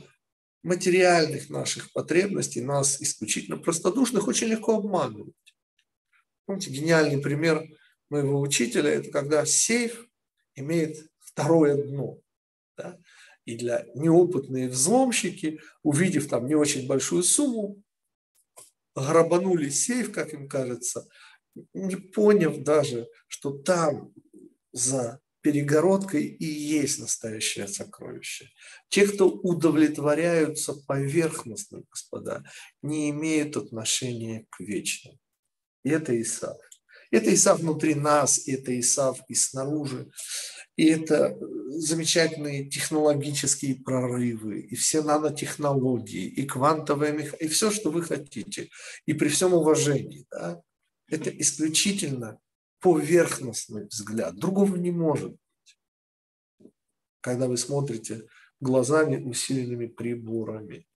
материальных 0.62 1.48
наших 1.50 1.92
потребностей, 1.92 2.60
нас 2.60 3.00
исключительно 3.00 3.56
простодушных, 3.56 4.28
очень 4.28 4.48
легко 4.48 4.76
обманывать. 4.76 5.34
Помните, 6.44 6.70
гениальный 6.70 7.20
пример 7.20 7.66
моего 8.10 8.40
учителя– 8.40 8.90
это 8.90 9.10
когда 9.10 9.46
сейф 9.46 10.06
имеет 10.54 11.10
второе 11.18 11.82
дно. 11.82 12.18
Да? 12.76 12.98
И 13.44 13.56
для 13.56 13.86
неопытные 13.94 14.68
взломщики, 14.68 15.60
увидев 15.82 16.28
там 16.28 16.46
не 16.46 16.54
очень 16.54 16.86
большую 16.86 17.22
сумму, 17.22 17.82
грабанули 18.94 19.68
сейф, 19.70 20.12
как 20.12 20.34
им 20.34 20.48
кажется, 20.48 21.08
не 21.72 21.96
поняв 21.96 22.58
даже, 22.58 23.08
что 23.28 23.52
там 23.52 24.12
за 24.72 25.20
перегородкой 25.42 26.24
и 26.24 26.44
есть 26.44 26.98
настоящее 26.98 27.68
сокровище. 27.68 28.50
Те, 28.88 29.06
кто 29.06 29.28
удовлетворяются 29.28 30.74
поверхностно, 30.74 31.82
господа, 31.90 32.44
не 32.82 33.10
имеют 33.10 33.56
отношения 33.56 34.46
к 34.50 34.60
вечному. 34.60 35.18
И 35.84 35.90
это 35.90 36.20
Исав. 36.20 36.58
Это 37.10 37.34
Исав 37.34 37.60
внутри 37.60 37.94
нас, 37.94 38.46
это 38.46 38.78
Исав 38.78 39.20
и 39.28 39.34
снаружи. 39.34 40.10
И 40.76 40.86
это 40.86 41.36
замечательные 41.68 42.68
технологические 42.68 43.76
прорывы, 43.76 44.60
и 44.60 44.74
все 44.76 45.02
нанотехнологии, 45.02 46.26
и 46.26 46.46
квантовая 46.46 47.12
механика, 47.12 47.36
и 47.36 47.48
все, 47.48 47.70
что 47.70 47.90
вы 47.90 48.02
хотите. 48.02 48.70
И 49.04 49.12
при 49.12 49.28
всем 49.28 49.52
уважении, 49.52 50.26
да, 50.30 50.62
это 51.08 51.28
исключительно 51.30 52.38
поверхностный 52.80 53.86
взгляд. 53.86 54.36
Другого 54.36 54.76
не 54.76 54.90
может 54.90 55.30
быть. 55.30 56.70
Когда 57.20 57.46
вы 57.46 57.56
смотрите 57.56 58.28
глазами, 58.60 59.22
усиленными 59.22 59.86
приборами. 59.86 60.86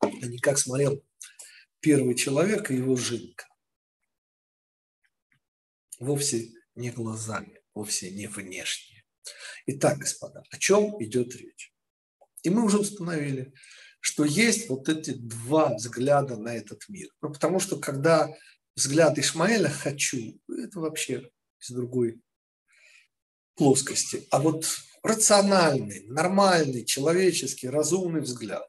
А 0.00 0.26
не 0.26 0.38
как 0.38 0.58
смотрел 0.58 1.04
первый 1.80 2.14
человек 2.14 2.70
и 2.70 2.76
его 2.76 2.96
жинка. 2.96 3.46
Вовсе 5.98 6.52
не 6.74 6.90
глазами, 6.90 7.60
вовсе 7.74 8.10
не 8.10 8.26
внешне. 8.28 9.04
Итак, 9.66 9.98
господа, 9.98 10.42
о 10.50 10.58
чем 10.58 11.02
идет 11.02 11.34
речь? 11.34 11.74
И 12.42 12.50
мы 12.50 12.64
уже 12.64 12.78
установили, 12.78 13.52
что 14.00 14.24
есть 14.24 14.68
вот 14.68 14.88
эти 14.88 15.10
два 15.10 15.74
взгляда 15.74 16.36
на 16.36 16.54
этот 16.54 16.88
мир. 16.88 17.08
Ну, 17.20 17.32
потому 17.32 17.60
что 17.60 17.78
когда 17.78 18.28
взгляд 18.74 19.18
Ишмаэля 19.18 19.68
«хочу», 19.68 20.40
это 20.48 20.80
вообще 20.80 21.30
из 21.60 21.70
другой 21.70 22.20
плоскости. 23.56 24.26
А 24.30 24.38
вот 24.38 24.66
рациональный, 25.02 26.06
нормальный, 26.06 26.84
человеческий, 26.84 27.68
разумный 27.68 28.20
взгляд 28.20 28.68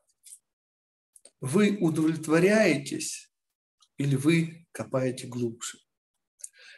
Вы 1.41 1.77
удовлетворяетесь 1.79 3.31
или 3.97 4.15
вы 4.15 4.67
копаете 4.71 5.27
глубже? 5.27 5.77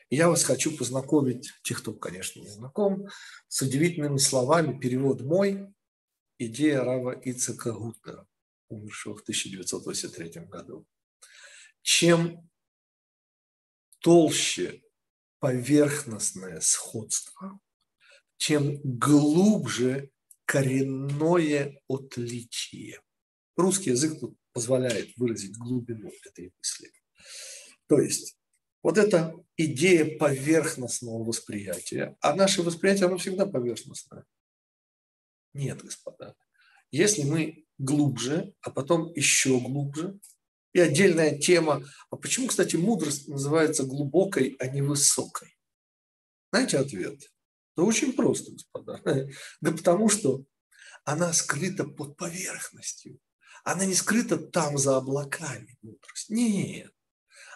Я 0.09 0.27
вас 0.27 0.43
хочу 0.43 0.75
познакомить, 0.75 1.53
тех, 1.63 1.79
кто, 1.79 1.93
конечно, 1.93 2.41
не 2.41 2.49
знаком, 2.49 3.07
с 3.47 3.61
удивительными 3.61 4.17
словами 4.17 4.77
«перевод 4.77 5.21
мой. 5.21 5.73
Идея 6.37 6.83
Рава 6.83 7.11
Ицека 7.11 7.71
Гутнера, 7.71 8.27
умершего 8.71 9.17
в 9.17 9.21
1983 9.21 10.45
году». 10.45 10.85
Чем 11.81 12.49
толще 13.99 14.81
поверхностное 15.39 16.59
сходство, 16.61 17.59
тем 18.37 18.79
глубже 18.83 20.11
коренное 20.45 21.79
отличие. 21.87 23.01
Русский 23.55 23.91
язык 23.91 24.19
тут 24.19 24.37
позволяет 24.53 25.15
выразить 25.17 25.57
глубину 25.57 26.11
этой 26.25 26.53
мысли. 26.57 26.91
То 27.87 27.99
есть 27.99 28.37
вот 28.83 28.97
эта 28.97 29.33
идея 29.57 30.17
поверхностного 30.17 31.23
восприятия, 31.23 32.17
а 32.21 32.35
наше 32.35 32.63
восприятие, 32.63 33.07
оно 33.07 33.17
всегда 33.17 33.45
поверхностное. 33.45 34.25
Нет, 35.53 35.81
господа. 35.83 36.35
Если 36.91 37.23
мы 37.23 37.60
глубже, 37.83 38.53
а 38.61 38.69
потом 38.69 39.11
еще 39.13 39.59
глубже, 39.59 40.19
и 40.73 40.79
отдельная 40.79 41.37
тема, 41.37 41.83
а 42.09 42.15
почему, 42.15 42.47
кстати, 42.47 42.75
мудрость 42.77 43.27
называется 43.27 43.83
глубокой, 43.83 44.55
а 44.59 44.67
не 44.67 44.81
высокой? 44.81 45.57
Знаете 46.51 46.77
ответ? 46.77 47.21
Да 47.75 47.83
очень 47.83 48.13
просто, 48.13 48.51
господа. 48.51 49.01
Да 49.61 49.71
потому 49.71 50.09
что 50.09 50.45
она 51.03 51.33
скрыта 51.33 51.83
под 51.83 52.15
поверхностью. 52.15 53.19
Она 53.63 53.85
не 53.85 53.93
скрыта 53.93 54.37
там 54.37 54.77
за 54.77 54.97
облаками, 54.97 55.77
мудрость. 55.81 56.29
Нет. 56.29 56.91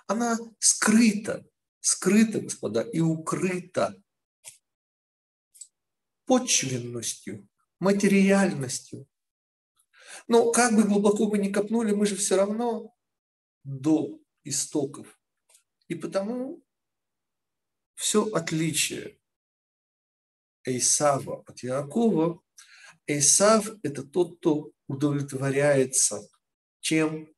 Она 0.08 0.38
скрыта, 0.60 1.46
скрыта, 1.80 2.42
господа, 2.42 2.82
и 2.82 3.00
укрыта 3.00 3.96
почвенностью, 6.26 7.48
материальностью. 7.80 9.08
Но 10.28 10.52
как 10.52 10.76
бы 10.76 10.84
глубоко 10.84 11.28
мы 11.28 11.38
ни 11.38 11.52
копнули, 11.52 11.94
мы 11.94 12.06
же 12.06 12.16
все 12.16 12.36
равно 12.36 12.94
до 13.64 14.20
истоков. 14.44 15.20
И 15.88 15.96
потому 15.96 16.64
все 17.96 18.26
отличие 18.26 19.20
Эйсава 20.64 21.44
от 21.48 21.64
Якова, 21.64 22.42
Эйсав– 23.08 23.70
это 23.84 24.04
тот, 24.04 24.40
кто 24.40 24.72
удовлетворяется 24.88 26.28
тем, 26.82 27.34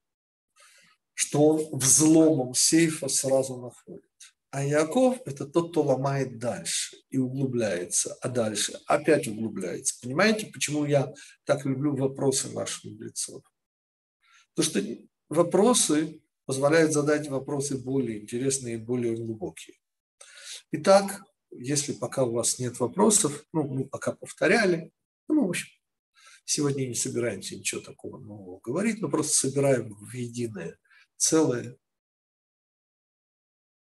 что 1.14 1.42
он 1.42 1.78
взломом 1.78 2.54
сейфа 2.54 3.10
сразу 3.10 3.58
находит. 3.58 4.07
А 4.50 4.64
Яков– 4.64 5.20
это 5.26 5.46
тот, 5.46 5.72
кто 5.72 5.84
ломает 5.84 6.40
дальше 6.40 6.98
и 7.10 7.18
углубляется, 7.18 8.18
а 8.22 8.30
дальше 8.30 8.80
опять 8.86 9.28
углубляется. 9.28 10.00
Понимаете, 10.02 10.48
почему 10.48 10.86
я 10.86 11.14
так 11.44 11.66
люблю 11.66 11.96
вопросы 11.96 12.50
наших 12.54 12.86
мудрецов? 12.86 13.44
Потому 14.56 14.72
что 14.72 14.98
вопросы 15.30 16.22
позволяют 16.46 16.94
задать 16.94 17.28
вопросы 17.28 17.78
более 17.78 18.22
интересные 18.22 18.76
и 18.76 18.82
более 18.82 19.18
глубокие. 19.18 19.78
Итак, 20.72 21.24
если 21.52 21.92
пока 21.92 22.24
у 22.24 22.32
вас 22.32 22.58
нет 22.58 22.80
вопросов, 22.80 23.46
ну, 23.52 23.64
мы 23.64 23.86
пока 23.86 24.14
повторяли, 24.14 24.92
ну, 25.28 25.46
в 25.46 25.50
общем, 25.50 25.68
сегодня 26.46 26.88
не 26.88 26.96
собираемся 26.96 27.58
ничего 27.58 27.82
такого 27.82 28.18
нового 28.18 28.60
говорить, 28.62 29.02
но 29.02 29.10
просто 29.10 29.34
собираем 29.34 29.94
в 29.94 30.14
единое 30.14 30.78
целое 31.18 31.78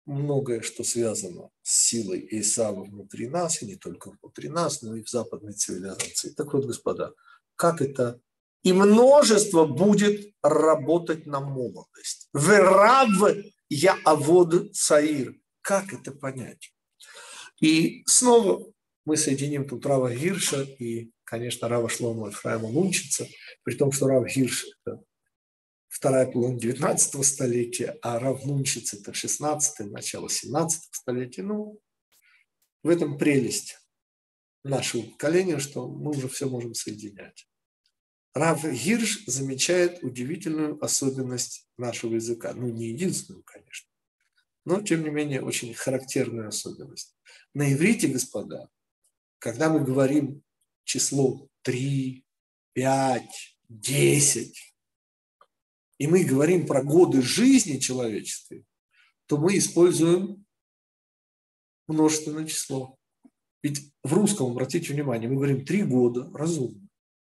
многое, 0.07 0.61
что 0.61 0.83
связано 0.83 1.49
с 1.61 1.87
силой 1.87 2.27
Исава 2.31 2.83
внутри 2.83 3.27
нас, 3.27 3.61
и 3.61 3.65
не 3.65 3.75
только 3.75 4.11
внутри 4.11 4.49
нас, 4.49 4.81
но 4.81 4.95
и 4.95 5.03
в 5.03 5.09
западной 5.09 5.53
цивилизации. 5.53 6.29
Так 6.29 6.53
вот, 6.53 6.65
господа, 6.65 7.13
как 7.55 7.81
это 7.81 8.19
и 8.63 8.73
множество 8.73 9.65
будет 9.65 10.33
работать 10.41 11.25
на 11.25 11.39
молодость. 11.39 12.29
Верав 12.33 13.09
я 13.69 13.97
авод 14.03 14.75
цаир. 14.75 15.35
Как 15.61 15.93
это 15.93 16.11
понять? 16.11 16.73
И 17.61 18.03
снова 18.07 18.65
мы 19.05 19.17
соединим 19.17 19.67
тут 19.67 19.85
Рава 19.85 20.13
Гирша 20.13 20.63
и, 20.63 21.11
конечно, 21.23 21.67
Рава 21.67 21.89
Шлома 21.89 22.27
Ефраима 22.27 22.67
Лунчица, 22.67 23.27
при 23.63 23.75
том, 23.75 23.91
что 23.91 24.07
Рав 24.07 24.25
Гирш– 24.27 24.65
это 24.85 25.01
вторая 25.97 26.27
половина 26.27 26.59
19 26.59 27.25
столетия, 27.25 27.97
а 28.03 28.19
Рав 28.19 28.45
Лунчиц– 28.45 28.93
это 28.93 29.15
16 29.15 29.91
начало 29.91 30.29
17 30.29 30.89
столетия. 30.91 31.41
Ну, 31.41 31.81
в 32.83 32.89
этом 32.89 33.17
прелесть 33.17 33.79
нашего 34.63 35.01
поколения, 35.01 35.57
что 35.57 35.87
мы 35.87 36.11
уже 36.11 36.29
все 36.29 36.47
можем 36.47 36.75
соединять. 36.75 37.47
Рав 38.35 38.63
Гирш 38.63 39.25
замечает 39.25 40.03
удивительную 40.03 40.77
особенность 40.83 41.67
нашего 41.77 42.13
языка. 42.13 42.53
Ну, 42.53 42.69
не 42.69 42.89
единственную, 42.89 43.43
конечно, 43.43 43.89
но, 44.65 44.81
тем 44.81 45.03
не 45.03 45.09
менее, 45.09 45.41
очень 45.41 45.73
характерную 45.73 46.49
особенность. 46.49 47.17
На 47.55 47.73
иврите, 47.73 48.07
господа, 48.07 48.69
когда 49.39 49.69
мы 49.69 49.83
говорим 49.83 50.43
число 50.83 51.49
3, 51.63 52.23
5, 52.73 53.57
10, 53.69 54.76
и 55.97 56.07
мы 56.07 56.23
говорим 56.23 56.67
про 56.67 56.83
годы 56.83 57.21
жизни 57.21 57.79
человечества, 57.79 58.57
то 59.25 59.37
мы 59.37 59.57
используем 59.57 60.45
множественное 61.87 62.45
число. 62.45 62.97
Ведь 63.63 63.91
в 64.03 64.13
русском, 64.13 64.51
обратите 64.51 64.93
внимание, 64.93 65.29
мы 65.29 65.35
говорим 65.35 65.65
три 65.65 65.83
года, 65.83 66.29
разумно, 66.33 66.87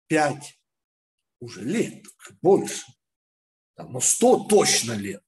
пять 0.06 0.60
уже 1.40 1.64
лет, 1.64 2.04
больше, 2.40 2.84
там, 3.74 3.92
ну 3.92 4.00
сто 4.00 4.44
точно 4.44 4.92
лет. 4.92 5.24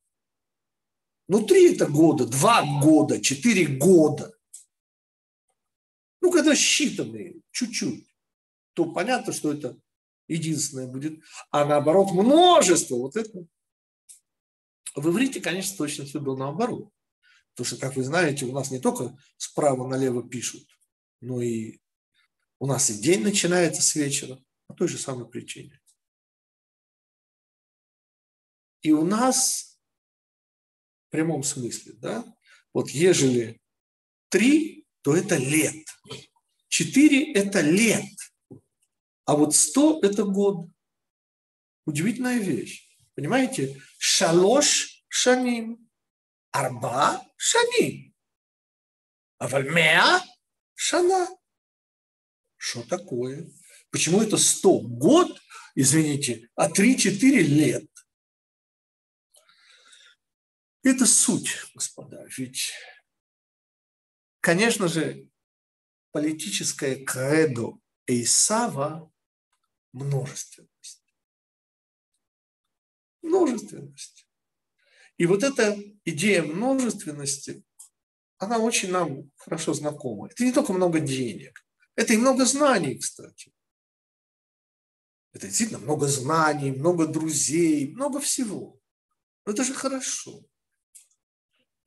Ну 1.26 1.44
три 1.44 1.74
это 1.74 1.86
года, 1.86 2.26
два 2.26 2.64
года, 2.82 3.20
четыре 3.20 3.66
года. 3.66 4.32
Ну, 6.20 6.30
когда 6.30 6.54
считанные, 6.54 7.42
чуть-чуть, 7.50 8.06
то 8.74 8.92
понятно, 8.92 9.32
что 9.32 9.52
это 9.52 9.78
единственное 10.28 10.86
будет. 10.86 11.22
А 11.50 11.64
наоборот, 11.64 12.12
множество. 12.12 12.96
Вот 12.96 13.16
это. 13.16 13.46
В 14.94 15.10
иврите, 15.10 15.40
конечно, 15.40 15.76
точно 15.76 16.04
все 16.04 16.20
было 16.20 16.36
наоборот. 16.36 16.90
Потому 17.50 17.66
что, 17.66 17.76
как 17.76 17.96
вы 17.96 18.04
знаете, 18.04 18.46
у 18.46 18.52
нас 18.52 18.70
не 18.70 18.80
только 18.80 19.16
справа 19.36 19.86
налево 19.88 20.28
пишут, 20.28 20.66
но 21.20 21.40
и 21.40 21.80
у 22.58 22.66
нас 22.66 22.90
и 22.90 23.00
день 23.00 23.22
начинается 23.22 23.82
с 23.82 23.94
вечера 23.94 24.42
по 24.66 24.74
той 24.74 24.88
же 24.88 24.98
самой 24.98 25.28
причине. 25.28 25.80
И 28.82 28.92
у 28.92 29.04
нас 29.04 29.78
в 31.06 31.10
прямом 31.10 31.42
смысле, 31.42 31.94
да, 31.94 32.24
вот 32.72 32.90
ежели 32.90 33.60
три, 34.28 34.86
то 35.02 35.14
это 35.16 35.36
лет. 35.36 35.86
Четыре– 36.68 37.32
это 37.34 37.60
лет. 37.60 38.04
А 39.24 39.36
вот 39.36 39.54
сто– 39.54 40.00
это 40.02 40.24
год. 40.24 40.68
Удивительная 41.86 42.38
вещь. 42.38 42.88
Понимаете? 43.14 43.80
Шалош 43.98 45.04
шаним. 45.08 45.88
Арба 46.50 47.24
шаним. 47.36 48.14
А 49.38 49.48
вальмеа 49.48 50.20
шана. 50.74 51.28
Что 52.56 52.82
такое? 52.82 53.50
Почему 53.90 54.22
это 54.22 54.36
сто 54.36 54.80
год, 54.80 55.40
извините, 55.74 56.48
а 56.54 56.68
три-четыре 56.68 57.42
лет? 57.42 57.88
Это 60.82 61.06
суть, 61.06 61.56
господа. 61.74 62.26
Ведь, 62.36 62.72
конечно 64.40 64.88
же, 64.88 65.28
политическое 66.12 66.96
кредо 67.04 67.78
Исава– 68.06 69.10
множественность. 69.94 71.16
Множественность. 73.22 74.28
И 75.16 75.26
вот 75.26 75.42
эта 75.42 75.78
идея 76.04 76.42
множественности, 76.42 77.64
она 78.38 78.58
очень 78.58 78.90
нам 78.90 79.30
хорошо 79.36 79.72
знакома. 79.72 80.28
Это 80.28 80.44
не 80.44 80.52
только 80.52 80.72
много 80.72 81.00
денег, 81.00 81.64
это 81.94 82.12
и 82.12 82.18
много 82.18 82.44
знаний, 82.44 82.98
кстати. 82.98 83.52
Это 85.32 85.46
действительно 85.46 85.80
много 85.80 86.06
знаний, 86.06 86.72
много 86.72 87.06
друзей, 87.06 87.92
много 87.92 88.20
всего. 88.20 88.78
Но 89.46 89.52
это 89.52 89.64
же 89.64 89.74
хорошо. 89.74 90.44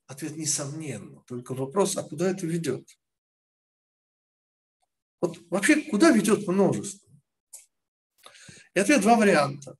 Ответ 0.06 0.38
несомненно. 0.38 1.22
Только 1.28 1.54
вопрос, 1.54 1.98
а 1.98 2.04
куда 2.04 2.30
это 2.30 2.46
ведет? 2.46 2.90
Вот 5.20 5.38
вообще, 5.50 5.82
куда 5.90 6.12
ведет 6.12 6.48
множество? 6.48 7.07
И 8.78 8.80
ответ 8.80 9.02
два 9.02 9.16
варианта. 9.16 9.76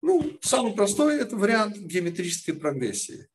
Ну, 0.00 0.38
самый 0.40 0.74
простой– 0.74 1.16
это 1.20 1.34
вариант 1.34 1.76
геометрической 1.76 2.54
прогрессии. 2.54 3.28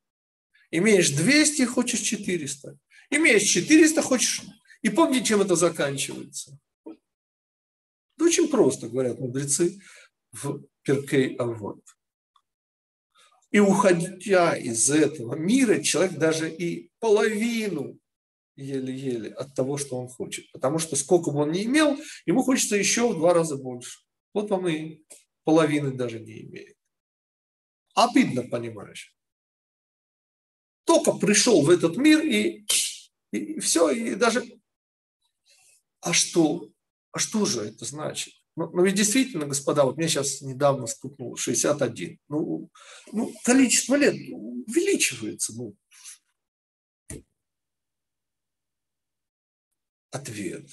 Имеешь 0.71 1.09
200, 1.09 1.63
хочешь 1.63 1.99
400. 1.99 2.77
Имеешь 3.09 3.41
400, 3.41 4.01
хочешь... 4.01 4.43
И 4.81 4.87
помните, 4.87 5.25
чем 5.25 5.41
это 5.41 5.57
заканчивается? 5.57 6.57
Это 6.85 8.23
очень 8.23 8.47
просто, 8.47 8.87
говорят 8.87 9.19
мудрецы 9.19 9.81
в 10.31 10.63
Перкей 10.83 11.35
Авод. 11.35 11.81
И 13.51 13.59
уходя 13.59 14.55
из 14.55 14.89
этого 14.89 15.35
мира, 15.35 15.81
человек 15.81 16.17
даже 16.17 16.49
и 16.49 16.89
половину 16.99 17.99
еле-еле 18.55 19.31
от 19.33 19.53
того, 19.53 19.75
что 19.75 19.97
он 19.97 20.07
хочет. 20.07 20.49
Потому 20.53 20.79
что 20.79 20.95
сколько 20.95 21.29
бы 21.31 21.39
он 21.39 21.51
ни 21.51 21.65
имел, 21.65 21.99
ему 22.25 22.41
хочется 22.41 22.77
еще 22.77 23.09
в 23.11 23.15
два 23.15 23.33
раза 23.33 23.57
больше. 23.57 23.99
Вот 24.33 24.51
он 24.51 24.67
и 24.67 25.03
половины 25.43 25.91
даже 25.91 26.19
не 26.19 26.41
имеет. 26.41 26.77
Обидно, 27.93 28.43
понимаешь. 28.43 29.15
Только 30.85 31.13
пришел 31.13 31.63
в 31.63 31.69
этот 31.69 31.97
мир 31.97 32.21
и, 32.21 32.65
и 33.31 33.59
все, 33.59 33.91
и 33.91 34.15
даже... 34.15 34.43
А 36.01 36.13
что? 36.13 36.71
А 37.11 37.19
что 37.19 37.45
же 37.45 37.61
это 37.61 37.85
значит? 37.85 38.33
Ну, 38.55 38.69
ну 38.71 38.83
ведь 38.83 38.95
действительно, 38.95 39.45
господа, 39.45 39.85
вот 39.85 39.97
мне 39.97 40.07
сейчас 40.07 40.41
недавно 40.41 40.87
стукнуло 40.87 41.37
61. 41.37 42.19
Ну, 42.27 42.69
ну 43.11 43.33
количество 43.43 43.95
лет 43.95 44.15
увеличивается. 44.15 45.53
Ну. 45.55 45.75
Ответ. 50.11 50.69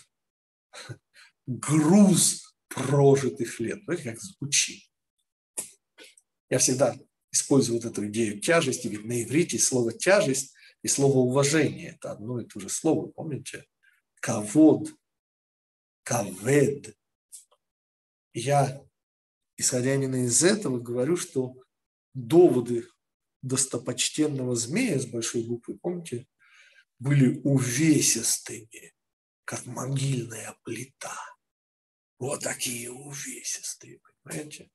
Груз 1.47 2.48
прожитых 2.69 3.61
лет. 3.61 3.83
Знаете, 3.85 4.05
как 4.05 4.21
звучит. 4.21 4.85
Я 6.51 6.59
всегда 6.59 6.97
использую 7.31 7.81
вот 7.81 7.91
эту 7.91 8.07
идею 8.09 8.41
тяжести, 8.41 8.89
ведь 8.89 9.05
на 9.05 9.23
иврите 9.23 9.59
слово 9.59 9.93
тяжесть 9.93 10.55
и 10.83 10.89
слово 10.89 11.19
уважение– 11.19 11.97
это 11.97 12.13
одно 12.13 12.41
и 12.41 12.47
то 12.47 12.61
же 12.61 12.69
слово, 12.69 13.09
помните? 13.09 13.67
Кавод, 14.21 14.89
кавед. 16.03 16.97
Я, 18.33 18.83
исходя 19.57 19.95
именно 19.95 20.25
из 20.25 20.43
этого, 20.43 20.79
говорю, 20.79 21.17
что 21.17 21.55
доводы 22.15 22.87
достопочтенного 23.43 24.57
змея 24.57 24.99
с 24.99 25.07
большой 25.07 25.47
буквы, 25.47 25.79
помните, 25.79 26.27
были 26.99 27.41
увесистыми, 27.45 28.95
как 29.45 29.67
могильная 29.67 30.57
плита. 30.65 31.17
Вот 32.19 32.43
такие 32.43 32.91
увесистые, 32.91 34.01
понимаете? 34.23 34.71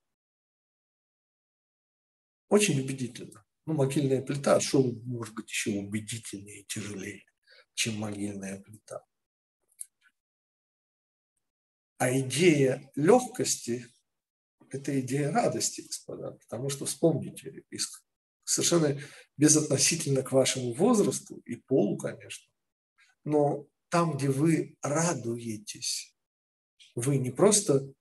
Очень 2.50 2.80
убедительно. 2.80 3.46
Ну, 3.66 3.74
могильная 3.74 4.22
плита, 4.22 4.56
а 4.56 4.62
что 4.62 4.84
может 4.84 5.34
быть 5.34 5.50
еще 5.50 5.72
убедительнее 5.72 6.62
и 6.62 6.66
тяжелее, 6.66 7.26
чем 7.74 7.98
могильная 7.98 8.62
плита? 8.62 9.06
А 11.98 12.18
идея 12.20 12.92
легкости– 12.96 13.88
это 14.70 15.00
идея 15.00 15.32
радости, 15.32 15.82
господа. 15.82 16.32
Потому 16.32 16.70
что 16.70 16.86
вспомните, 16.86 17.64
совершенно 18.44 19.00
безотносительно 19.38 20.22
к 20.24 20.32
вашему 20.32 20.74
возрасту 20.74 21.38
и 21.46 21.56
полу, 21.56 21.98
конечно, 21.98 22.50
но 23.24 23.68
там, 23.90 24.18
где 24.18 24.30
вы 24.30 24.76
радуетесь, 24.82 26.13
вы 26.96 27.18
не 27.18 27.32
просто 27.32 27.92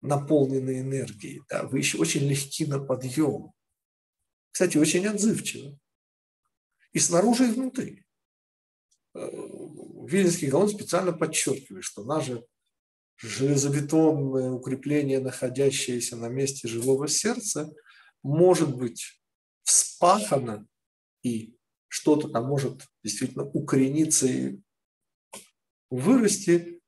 наполнены 0.00 0.80
энергией, 0.80 1.42
да, 1.48 1.64
вы 1.64 1.78
еще 1.78 1.98
очень 1.98 2.28
легки 2.28 2.66
на 2.66 2.78
подъем, 2.78 3.52
кстати, 4.52 4.76
очень 4.76 5.06
отзывчиво. 5.06 5.78
И 6.92 6.98
снаружи, 6.98 7.48
и 7.48 7.52
внутри. 7.52 8.04
Э, 9.14 9.28
Вильнинский 10.06 10.48
Гаон 10.48 10.68
специально 10.68 11.12
подчеркивает, 11.12 11.84
что 11.84 12.04
наше 12.04 12.44
железобетонное 13.16 14.50
укрепление, 14.50 15.20
находящееся 15.20 16.16
на 16.16 16.28
месте 16.28 16.68
живого 16.68 17.08
сердца, 17.08 17.72
может 18.22 18.76
быть 18.76 19.22
вспахано 19.62 20.66
и 21.22 21.56
что-то 21.88 22.28
там 22.28 22.46
может 22.46 22.86
действительно 23.02 23.44
укорениться 23.44 24.26
и 24.26 24.60
вырасти 25.88 26.81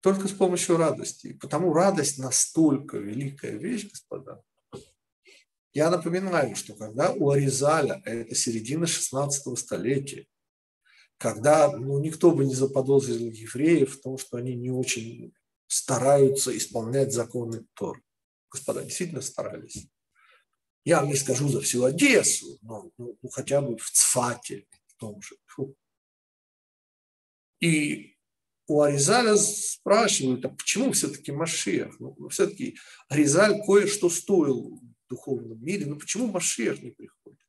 только 0.00 0.28
с 0.28 0.32
помощью 0.32 0.76
радости. 0.76 1.28
И 1.28 1.34
потому 1.34 1.72
радость 1.72 2.18
настолько 2.18 2.98
великая 2.98 3.56
вещь, 3.56 3.90
господа, 3.90 4.42
я 5.72 5.90
напоминаю, 5.90 6.56
что 6.56 6.74
когда 6.74 7.12
у 7.12 7.30
Аризаля, 7.30 8.02
а 8.04 8.10
это 8.10 8.34
середина 8.34 8.86
16 8.86 9.58
столетия, 9.58 10.26
когда 11.16 11.70
ну, 11.76 12.00
никто 12.00 12.32
бы 12.32 12.44
не 12.44 12.54
заподозрил 12.54 13.30
евреев 13.30 13.94
в 13.94 14.00
том, 14.00 14.18
что 14.18 14.38
они 14.38 14.54
не 14.54 14.70
очень 14.70 15.34
стараются 15.66 16.56
исполнять 16.56 17.12
законы 17.12 17.66
Тор. 17.74 18.02
Господа 18.50 18.82
действительно 18.82 19.20
старались. 19.20 19.86
Я 20.84 21.02
не 21.02 21.14
скажу 21.14 21.48
за 21.48 21.60
всю 21.60 21.84
Одессу, 21.84 22.58
но 22.62 22.90
ну, 22.96 23.18
ну, 23.22 23.28
хотя 23.28 23.60
бы 23.60 23.76
в 23.76 23.90
Цфате, 23.90 24.66
в 24.86 24.94
том 24.96 25.20
же. 25.20 25.36
Фу. 25.46 25.76
И 27.60 28.16
у 28.70 28.82
Аризаля 28.82 29.34
спрашивают, 29.34 30.44
а 30.44 30.48
почему 30.48 30.92
все-таки 30.92 31.32
Машиах? 31.32 31.98
Ну, 31.98 32.28
все-таки 32.28 32.78
Аризаль 33.08 33.60
кое-что 33.66 34.08
стоил 34.08 34.80
духовном 35.08 35.60
мире, 35.60 35.86
но 35.86 35.96
почему 35.96 36.28
Машех 36.28 36.80
не 36.80 36.92
приходит? 36.92 37.44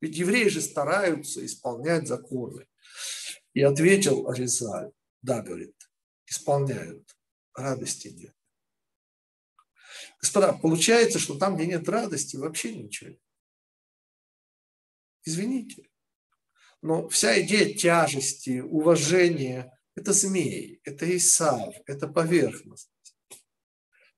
Ведь 0.00 0.16
евреи 0.16 0.46
же 0.46 0.60
стараются 0.60 1.44
исполнять 1.44 2.06
законы. 2.06 2.68
И 3.52 3.62
ответил 3.62 4.28
Аризаль, 4.30 4.92
да, 5.22 5.42
говорит, 5.42 5.74
исполняют, 6.26 7.16
радости 7.56 8.08
нет. 8.08 8.36
Господа, 10.20 10.52
получается, 10.52 11.18
что 11.18 11.36
там, 11.36 11.56
где 11.56 11.66
нет 11.66 11.88
радости, 11.88 12.36
вообще 12.36 12.76
ничего. 12.76 13.16
Извините. 15.24 15.90
Но 16.80 17.08
вся 17.08 17.40
идея 17.40 17.74
тяжести, 17.74 18.60
уважения– 18.60 19.72
это 19.94 20.12
змей, 20.12 20.80
это 20.84 21.16
Исав, 21.16 21.74
это 21.86 22.08
поверхность. 22.08 22.90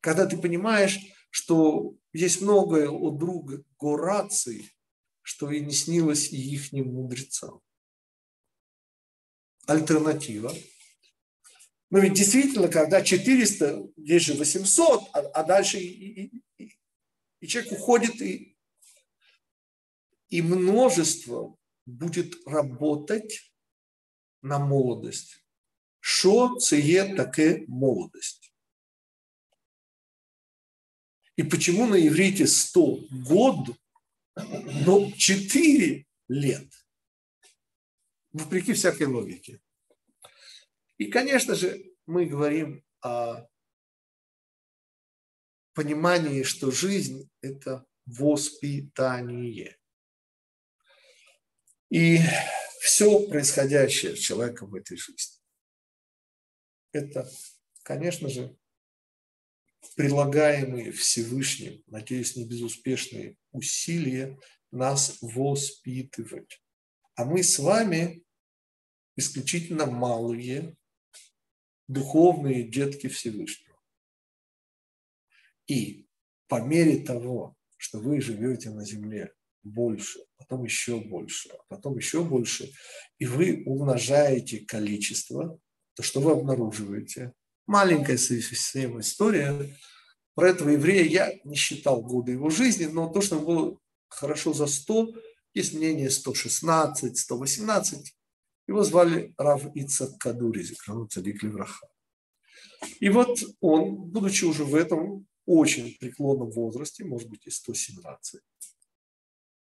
Когда 0.01 0.27
ты 0.27 0.39
понимаешь, 0.39 0.99
что 1.31 1.97
есть 2.12 2.41
многое 2.41 2.89
у 2.89 3.11
друга 3.11 3.62
Гораций, 3.79 4.73
что 5.23 5.51
и 5.51 5.61
не 5.61 5.73
снилось 5.73 6.33
и 6.33 6.55
ихним 6.55 6.95
мудрецам. 6.95 7.61
Альтернатива. 9.67 10.55
Но 11.91 11.99
ведь 11.99 12.15
действительно, 12.15 12.69
когда 12.69 13.03
400, 13.03 13.89
есть 13.97 14.27
же 14.27 14.35
800, 14.35 15.11
а, 15.12 15.19
а 15.19 15.45
дальше 15.45 15.79
и, 15.79 15.87
и, 15.87 16.43
и, 16.59 16.79
и 17.41 17.47
человек 17.47 17.73
уходит, 17.73 18.21
и, 18.23 18.57
и 20.29 20.43
множество 20.43 21.57
будет 21.85 22.35
работать 22.47 23.53
на 24.43 24.59
молодость. 24.59 25.46
Що 26.09 26.57
це 26.61 26.81
є 26.81 27.16
таке 27.16 27.64
молодость? 27.69 28.53
И 31.37 31.45
почему 31.45 31.87
на 31.87 31.97
иврите 31.97 32.47
100 32.47 33.09
год, 33.11 33.77
но 34.87 35.11
4 35.11 36.05
лет? 36.29 36.87
Вопреки 38.33 38.73
всякой 38.73 39.07
логике. 39.09 39.59
И, 40.99 41.07
конечно 41.11 41.57
же, 41.57 41.77
мы 42.07 42.27
говорим 42.27 42.85
о 43.01 43.45
понимании, 45.73 46.45
что 46.45 46.71
жизнь– 46.71 47.29
это 47.42 47.85
воспитание. 48.07 49.77
И 51.90 52.21
все 52.81 53.27
происходящее 53.29 54.14
с 54.14 54.21
человеком 54.21 54.71
в 54.71 54.77
этой 54.77 54.97
жизни– 54.97 55.35
это, 56.97 57.29
конечно 57.83 58.29
же, 58.29 58.57
прилагаемые 59.95 60.93
Всевышним, 60.93 61.83
надеюсь, 61.87 62.37
не 62.37 62.45
безуспешные 62.45 63.37
усилия 63.53 64.39
нас 64.71 65.19
воспитывать. 65.21 66.61
А 67.15 67.25
мы 67.25 67.43
с 67.43 67.59
вами 67.59 68.25
исключительно 69.17 69.87
малые 69.87 70.77
духовные 71.89 72.65
детки 72.65 73.07
Всевышнего. 73.07 73.81
И 75.67 76.07
по 76.49 76.61
мере 76.61 77.03
того, 77.05 77.57
что 77.77 77.99
вы 77.99 78.21
живете 78.21 78.71
на 78.71 78.85
земле 78.85 79.33
больше, 79.63 80.21
потом 80.37 80.65
еще 80.65 81.01
больше, 81.01 81.51
потом 81.69 81.97
еще 81.97 82.25
больше, 82.25 82.73
и 83.19 83.27
вы 83.27 83.63
умножаете 83.65 84.61
количество, 84.61 85.59
то 85.97 86.03
что 86.03 86.21
вы 86.21 86.33
обнаруживаете? 86.33 87.33
маленькая 87.67 88.17
совсем 88.17 89.01
история, 89.01 89.75
Про 90.35 90.51
этого 90.51 90.71
еврея 90.71 91.05
я 91.05 91.33
не 91.45 91.57
считал 91.57 92.03
годы 92.03 92.33
его 92.33 92.51
жизни, 92.51 92.85
но 92.85 93.09
то, 93.09 93.23
что 93.23 93.37
ему 93.37 93.47
было 93.47 93.79
хорошо 94.09 94.53
за 94.53 94.67
100, 94.67 95.15
есть 95.55 95.73
мнение 95.73 96.11
116, 96.11 97.19
118. 97.19 98.15
Его 98.69 98.85
звали 98.85 99.33
Рав 99.39 99.65
Ицак 99.75 100.19
Кадури, 100.19 100.63
Зикрану 100.63 101.09
Левраха. 101.15 101.89
И 103.01 103.09
вот 103.09 103.39
он, 103.61 103.95
будучи 103.95 104.45
уже 104.45 104.65
в 104.65 104.75
этом 104.75 105.27
очень 105.47 105.97
преклонном 105.99 106.51
возрасте, 106.51 107.05
может 107.05 107.31
быть 107.31 107.47
и 107.47 107.51
117, 107.51 108.43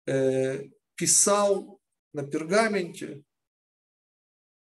э, 0.07 0.71
писал 0.95 1.79
на 2.15 2.23
пергаменте, 2.23 3.23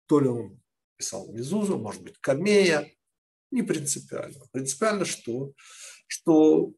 то 0.07 0.19
ли 0.19 0.27
он 0.29 0.60
писал 1.01 1.31
Мезузу, 1.33 1.79
может 1.79 2.03
быть, 2.03 2.17
Камея, 2.21 2.87
не 3.49 3.63
принципиально. 3.63 4.45
Принципиально 4.51 5.03
что? 5.05 5.53
Что 6.05 6.71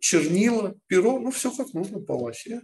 чернила, 0.00 0.76
перо, 0.86 1.18
ну 1.18 1.32
все 1.32 1.50
как 1.50 1.74
нужно 1.74 1.98
полосе. 1.98 2.62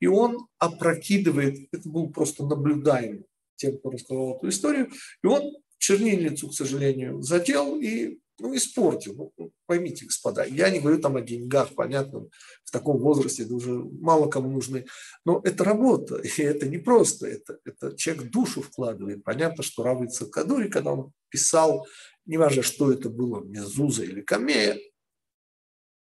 И 0.00 0.06
он 0.08 0.48
опрокидывает, 0.58 1.68
это 1.72 1.88
был 1.88 2.10
просто 2.10 2.44
наблюдаемый 2.44 3.24
тем, 3.56 3.78
кто 3.78 3.90
рассказал 3.90 4.36
эту 4.36 4.48
историю, 4.48 4.90
и 5.22 5.26
он 5.26 5.56
чернильницу, 5.78 6.48
к 6.48 6.54
сожалению, 6.54 7.22
задел 7.22 7.80
и 7.80 8.18
ну, 8.38 8.54
испортил. 8.54 9.32
Ну, 9.36 9.52
поймите, 9.66 10.06
господа, 10.06 10.44
я 10.44 10.70
не 10.70 10.80
говорю 10.80 11.00
там 11.00 11.16
о 11.16 11.20
деньгах, 11.20 11.74
понятно, 11.74 12.26
в 12.64 12.70
таком 12.70 12.98
возрасте 12.98 13.44
это 13.44 13.54
уже 13.54 13.72
мало 13.72 14.28
кому 14.28 14.50
нужны. 14.50 14.86
Но 15.24 15.40
это 15.44 15.64
работа, 15.64 16.16
и 16.22 16.42
это 16.42 16.66
не 16.66 16.78
просто, 16.78 17.26
это, 17.26 17.58
это 17.64 17.96
человек 17.96 18.30
душу 18.30 18.62
вкладывает. 18.62 19.24
Понятно, 19.24 19.62
что 19.62 19.82
Равыца 19.82 20.26
Кадури, 20.26 20.68
когда 20.68 20.92
он 20.92 21.12
писал, 21.28 21.86
неважно, 22.26 22.62
что 22.62 22.92
это 22.92 23.10
было, 23.10 23.42
Мезуза 23.42 24.04
или 24.04 24.20
Камея, 24.20 24.78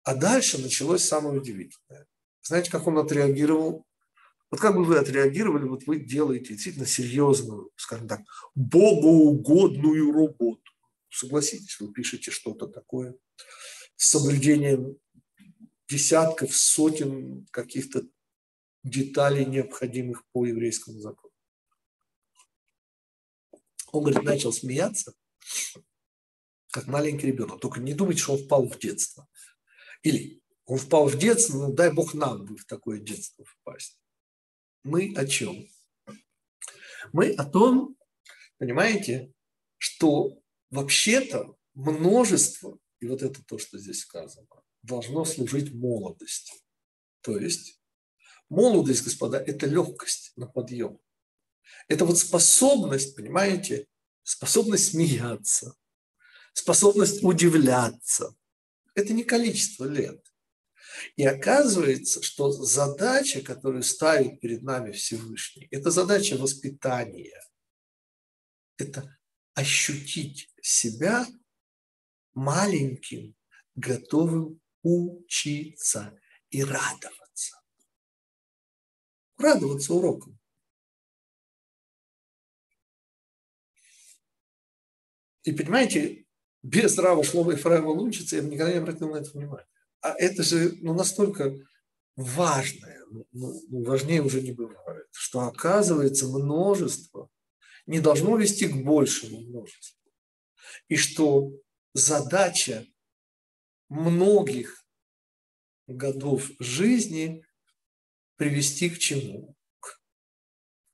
а 0.03 0.15
дальше 0.15 0.61
началось 0.61 1.03
самое 1.03 1.39
удивительное. 1.39 2.05
Знаете, 2.43 2.69
как 2.69 2.85
он 2.85 2.99
отреагировал 2.99 3.85
вот 4.51 4.61
как 4.61 4.75
бы 4.75 4.83
вы 4.83 4.99
отреагировали, 4.99 5.65
вот 5.65 5.85
вы 5.85 5.99
делаете 5.99 6.53
действительно 6.53 6.85
серьезную, 6.85 7.71
скажем 7.75 8.07
так, 8.07 8.21
богоугодную 8.53 10.13
работу. 10.13 10.71
Согласитесь, 11.09 11.79
вы 11.79 11.93
пишете 11.93 12.31
что-то 12.31 12.67
такое 12.67 13.15
с 13.95 14.09
соблюдением 14.09 14.97
десятков, 15.87 16.55
сотен 16.55 17.45
каких-то 17.51 18.03
деталей, 18.83 19.45
необходимых 19.45 20.25
по 20.31 20.45
еврейскому 20.45 20.99
закону. 20.99 21.33
Он, 23.91 24.03
говорит, 24.03 24.23
начал 24.23 24.51
смеяться, 24.51 25.13
как 26.71 26.87
маленький 26.87 27.27
ребенок. 27.27 27.61
Только 27.61 27.79
не 27.79 27.93
думайте, 27.93 28.21
что 28.21 28.33
он 28.33 28.43
впал 28.43 28.67
в 28.67 28.77
детство. 28.77 29.27
Или 30.03 30.41
он 30.65 30.77
впал 30.77 31.07
в 31.07 31.17
детство, 31.17 31.57
ну 31.57 31.73
дай 31.73 31.93
Бог 31.93 32.13
нам 32.13 32.43
бы 32.43 32.57
в 32.57 32.65
такое 32.65 32.99
детство 32.99 33.45
впасть 33.45 33.97
мы 34.85 35.13
о 35.17 35.25
чем? 35.25 35.67
Мы 37.11 37.31
о 37.31 37.43
том, 37.43 37.97
понимаете, 38.57 39.33
что 39.77 40.39
вообще-то 40.75 41.57
множество, 41.73 42.77
и 42.99 43.07
вот 43.07 43.23
это 43.23 43.43
то, 43.43 43.57
что 43.57 43.77
здесь 43.79 44.01
сказано, 44.01 44.47
должно 44.83 45.25
служить 45.25 45.73
молодости. 45.73 46.53
То 47.21 47.37
есть 47.37 47.81
молодость, 48.49 49.03
господа, 49.03 49.39
это 49.39 49.65
легкость 49.65 50.33
на 50.35 50.47
подъем. 50.47 50.99
Это 51.87 52.05
вот 52.05 52.17
способность, 52.17 53.15
понимаете, 53.15 53.87
способность 54.23 54.91
смеяться, 54.91 55.75
способность 56.53 57.23
удивляться. 57.23 58.35
Это 58.93 59.13
не 59.13 59.23
количество 59.23 59.85
лет. 59.85 60.23
И 61.17 61.25
оказывается, 61.25 62.21
что 62.21 62.51
задача, 62.51 63.41
которую 63.41 63.83
ставит 63.83 64.39
перед 64.39 64.63
нами 64.63 64.91
Всевышний, 64.91 65.67
это 65.71 65.91
задача 65.91 66.37
воспитания. 66.37 67.41
Это 68.77 69.17
ощутить 69.55 70.49
себя 70.61 71.25
маленьким, 72.33 73.35
готовым 73.75 74.61
учиться 74.83 76.17
и 76.49 76.63
радоваться. 76.63 77.61
Радоваться 79.37 79.93
урокам. 79.93 80.39
И 85.43 85.51
понимаете, 85.51 86.25
без 86.61 86.97
Рава 86.97 87.23
Шлома 87.23 87.53
и 87.53 87.55
Фраева 87.55 87.89
Лунчица 87.89 88.37
я 88.37 88.43
никогда 88.43 88.71
не 88.71 88.79
обратил 88.79 89.09
на 89.09 89.17
это 89.17 89.31
внимание 89.31 89.67
а 90.05 90.13
это 90.19 90.43
же 90.43 90.77
ну, 90.81 90.93
настолько 90.93 91.55
важное, 92.15 93.01
ну, 93.09 93.25
ну, 93.31 93.83
важнее 93.83 94.21
уже 94.21 94.41
не 94.41 94.51
бывает, 94.51 95.07
что 95.11 95.41
оказывается 95.41 96.27
множество 96.27 97.29
не 97.85 97.99
должно 97.99 98.37
вести 98.37 98.67
к 98.67 98.83
большему 98.83 99.41
множеству. 99.41 100.11
И 100.87 100.95
что 100.95 101.51
задача 101.93 102.85
многих 103.89 104.85
годов 105.87 106.49
жизни 106.59 107.45
привести 108.35 108.89
к 108.89 108.97
чему? 108.97 109.55
К 109.79 110.01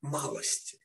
малости. 0.01 0.77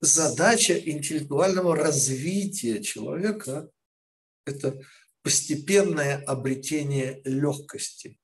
Задача 0.00 0.78
интеллектуального 0.78 1.74
развития 1.76 2.82
человека– 2.82 3.70
это 4.44 4.80
постепенное 5.22 6.22
обретение 6.24 7.20
легкости, 7.24 8.18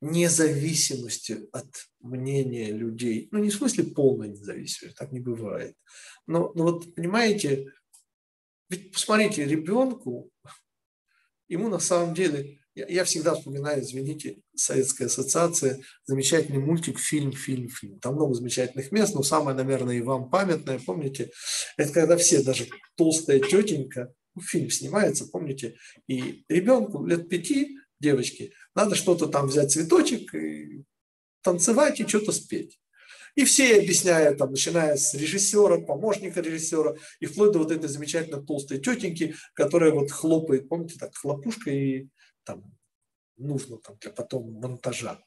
независимости 0.00 1.48
от 1.52 1.66
мнения 2.00 2.70
людей. 2.70 3.28
Ну, 3.32 3.38
не 3.38 3.50
в 3.50 3.54
смысле 3.54 3.84
полной 3.84 4.30
независимости, 4.30 4.96
так 4.96 5.12
не 5.12 5.20
бывает. 5.20 5.76
Но, 6.26 6.52
но 6.54 6.64
вот 6.64 6.94
понимаете, 6.94 7.66
ведь 8.70 8.92
посмотрите, 8.92 9.44
ребенку, 9.44 10.30
ему 11.48 11.68
на 11.68 11.80
самом 11.80 12.14
деле, 12.14 12.60
я, 12.74 12.86
я 12.86 13.04
всегда 13.04 13.34
вспоминаю, 13.34 13.82
извините, 13.82 14.40
Советская 14.54 15.08
ассоциация, 15.08 15.80
замечательный 16.04 16.60
мультик 16.60 16.98
«Фильм, 16.98 17.32
фильм, 17.32 17.68
фильм». 17.68 17.98
Там 17.98 18.14
много 18.14 18.34
замечательных 18.34 18.92
мест, 18.92 19.14
но 19.14 19.22
самое, 19.22 19.56
наверное, 19.56 19.96
и 19.96 20.02
вам 20.02 20.30
памятное, 20.30 20.78
помните, 20.78 21.30
это 21.76 21.92
когда 21.92 22.16
все, 22.16 22.42
даже 22.42 22.68
толстая 22.96 23.40
тетенька, 23.40 24.12
фильм 24.40 24.70
снимается, 24.70 25.26
помните, 25.26 25.76
и 26.06 26.44
ребенку 26.48 27.04
лет 27.04 27.28
пяти, 27.28 27.79
девочке, 28.00 28.52
надо 28.74 28.94
что-то 28.94 29.26
там 29.26 29.46
взять 29.46 29.72
цветочек, 29.72 30.34
и 30.34 30.84
танцевать 31.42 32.00
и 32.00 32.06
что-то 32.06 32.32
спеть. 32.32 32.80
И 33.36 33.44
все 33.44 33.78
объясняют, 33.78 34.38
там, 34.38 34.50
начиная 34.50 34.96
с 34.96 35.14
режиссера, 35.14 35.78
помощника 35.78 36.40
режиссера, 36.40 36.96
и 37.20 37.26
вплоть 37.26 37.52
до 37.52 37.60
вот 37.60 37.70
этой 37.70 37.88
замечательно 37.88 38.42
толстой 38.42 38.78
тетеньки, 38.78 39.36
которая 39.54 39.92
вот 39.92 40.10
хлопает, 40.10 40.68
помните, 40.68 40.96
так, 40.98 41.14
хлопушкой, 41.14 41.78
и 41.78 42.08
там 42.44 42.64
нужно 43.36 43.78
там 43.78 43.96
для 44.00 44.10
потом 44.10 44.52
монтажа. 44.54 45.22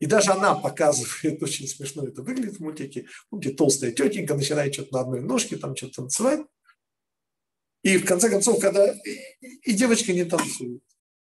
И 0.00 0.06
даже 0.06 0.30
она 0.30 0.54
показывает, 0.54 1.42
очень 1.42 1.68
смешно 1.68 2.06
это 2.06 2.22
выглядит 2.22 2.56
в 2.56 2.60
мультике. 2.60 3.06
Помните, 3.30 3.52
толстая 3.52 3.92
тетенька 3.92 4.34
начинает 4.34 4.74
что-то 4.74 4.94
на 4.94 5.00
одной 5.00 5.20
ножке, 5.20 5.56
там 5.56 5.76
что-то 5.76 6.02
танцевать. 6.02 6.40
И 7.82 7.96
в 7.98 8.04
конце 8.04 8.28
концов, 8.28 8.60
когда 8.60 8.92
и 9.42 9.72
девочка 9.72 10.12
не 10.12 10.24
танцует, 10.24 10.82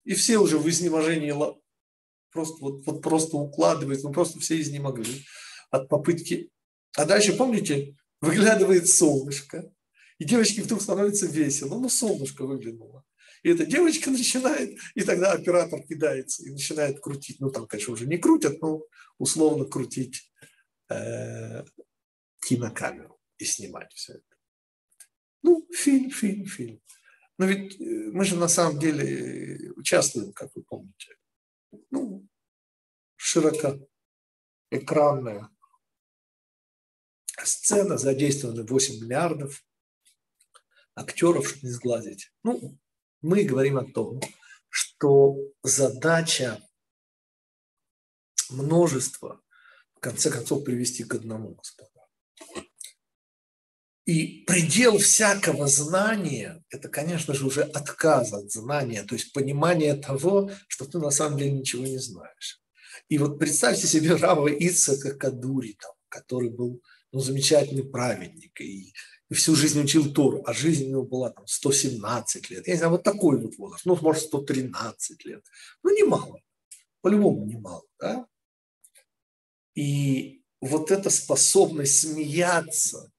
и 0.07 0.13
все 0.13 0.37
уже 0.37 0.57
в 0.57 0.69
изнеможении 0.69 1.33
просто, 2.31 2.57
вот, 2.61 2.85
вот 2.85 3.01
просто 3.01 3.35
укладываются, 3.35 4.07
ну 4.07 4.13
просто 4.13 4.39
все 4.39 4.59
изнемогли 4.59 5.25
от 5.69 5.89
попытки. 5.89 6.49
А 6.95 7.03
дальше, 7.03 7.35
помните, 7.35 7.97
выглядывает 8.21 8.87
солнышко, 8.87 9.69
и 10.17 10.23
девочке 10.23 10.61
вдруг 10.61 10.81
становится 10.81 11.25
весело, 11.25 11.77
ну 11.77 11.89
солнышко 11.89 12.45
выглянуло. 12.45 13.03
И 13.43 13.49
эта 13.49 13.65
девочка 13.65 14.09
начинает, 14.17 14.79
и 14.95 15.01
тогда 15.01 15.33
оператор 15.33 15.83
кидается 15.83 16.43
и 16.43 16.51
начинает 16.51 17.01
крутить. 17.01 17.41
Ну, 17.41 17.51
там, 17.51 17.67
конечно, 17.67 17.91
уже 17.91 18.07
не 18.07 18.17
крутят, 18.17 18.61
но 18.61 18.83
условно 19.17 19.65
крутить 19.65 20.31
э, 20.89 21.65
кинокамеру 22.47 23.19
и 23.39 23.43
снимать 23.43 23.91
все 23.93 24.13
это. 24.13 24.23
Ну, 25.43 25.67
фильм, 25.73 26.11
фильм, 26.11 26.45
фильм. 26.45 26.81
Но 27.37 27.45
ведь 27.45 27.79
э, 27.79 27.83
мы 28.11 28.25
же 28.25 28.35
на 28.35 28.47
самом 28.47 28.79
деле 28.79 29.71
участвуем, 29.75 30.33
как 30.33 30.55
вы 30.55 30.63
помните. 30.63 31.17
Ну, 31.91 32.27
широко 33.15 33.79
экранная 34.71 35.49
сцена, 37.43 37.97
задействованы 37.97 38.63
8 38.63 39.03
миллиардов 39.03 39.63
актеров, 40.95 41.47
чтобы 41.47 41.67
не 41.67 41.71
сглазить. 41.71 42.31
Ну, 42.43 42.77
мы 43.21 43.43
говорим 43.43 43.77
о 43.77 43.85
том, 43.85 44.19
что 44.69 45.37
задача 45.63 46.61
множества 48.49 49.41
в 49.93 49.99
конце 49.99 50.31
концов 50.31 50.63
привести 50.63 51.03
к 51.03 51.15
одному, 51.15 51.55
господа. 51.55 51.96
И 54.07 54.45
предел 54.47 54.99
всякого 54.99 55.67
знания– 55.67 56.63
это, 56.69 56.87
конечно 56.87 57.33
же, 57.33 57.45
уже 57.45 57.63
отказ 57.63 58.31
от 58.31 58.49
знания, 58.49 59.03
то 59.03 59.15
есть 59.15 59.33
понимание 59.33 59.95
того, 59.95 60.49
что 60.69 60.85
ты 60.85 60.97
на 60.97 61.11
самом 61.11 61.37
деле 61.37 61.51
ничего 61.51 61.85
не 61.85 61.97
знаешь. 61.97 62.61
И 63.09 63.17
вот 63.17 63.37
представьте 63.37 63.85
себе 63.85 64.15
Рава 64.15 64.47
Ицака 64.47 65.13
Кадури, 65.13 65.73
там, 65.73 65.91
который 66.07 66.49
был 66.49 66.81
ну, 67.11 67.19
замечательный 67.19 67.83
праведник 67.83 68.61
и, 68.61 68.93
и 69.29 69.33
всю 69.33 69.57
жизнь 69.57 69.81
учил 69.81 70.13
Тору, 70.13 70.41
а 70.45 70.53
жизнь 70.53 70.85
у 70.85 70.89
него 70.89 71.03
была 71.03 71.29
там 71.31 71.45
117 71.45 72.49
лет. 72.49 72.65
Я 72.65 72.73
не 72.75 72.77
знаю, 72.77 72.91
вот 72.91 73.03
такой 73.03 73.37
вот 73.41 73.57
возраст, 73.57 73.85
ну, 73.85 73.97
может, 74.01 74.23
113 74.23 75.25
лет. 75.25 75.43
Ну, 75.83 75.93
немало, 75.93 76.39
по-любому 77.01 77.45
немало, 77.45 77.83
да? 77.99 78.25
И 79.75 80.43
вот 80.61 80.91
эта 80.91 81.09
способность 81.09 81.99
смеяться, 81.99 83.11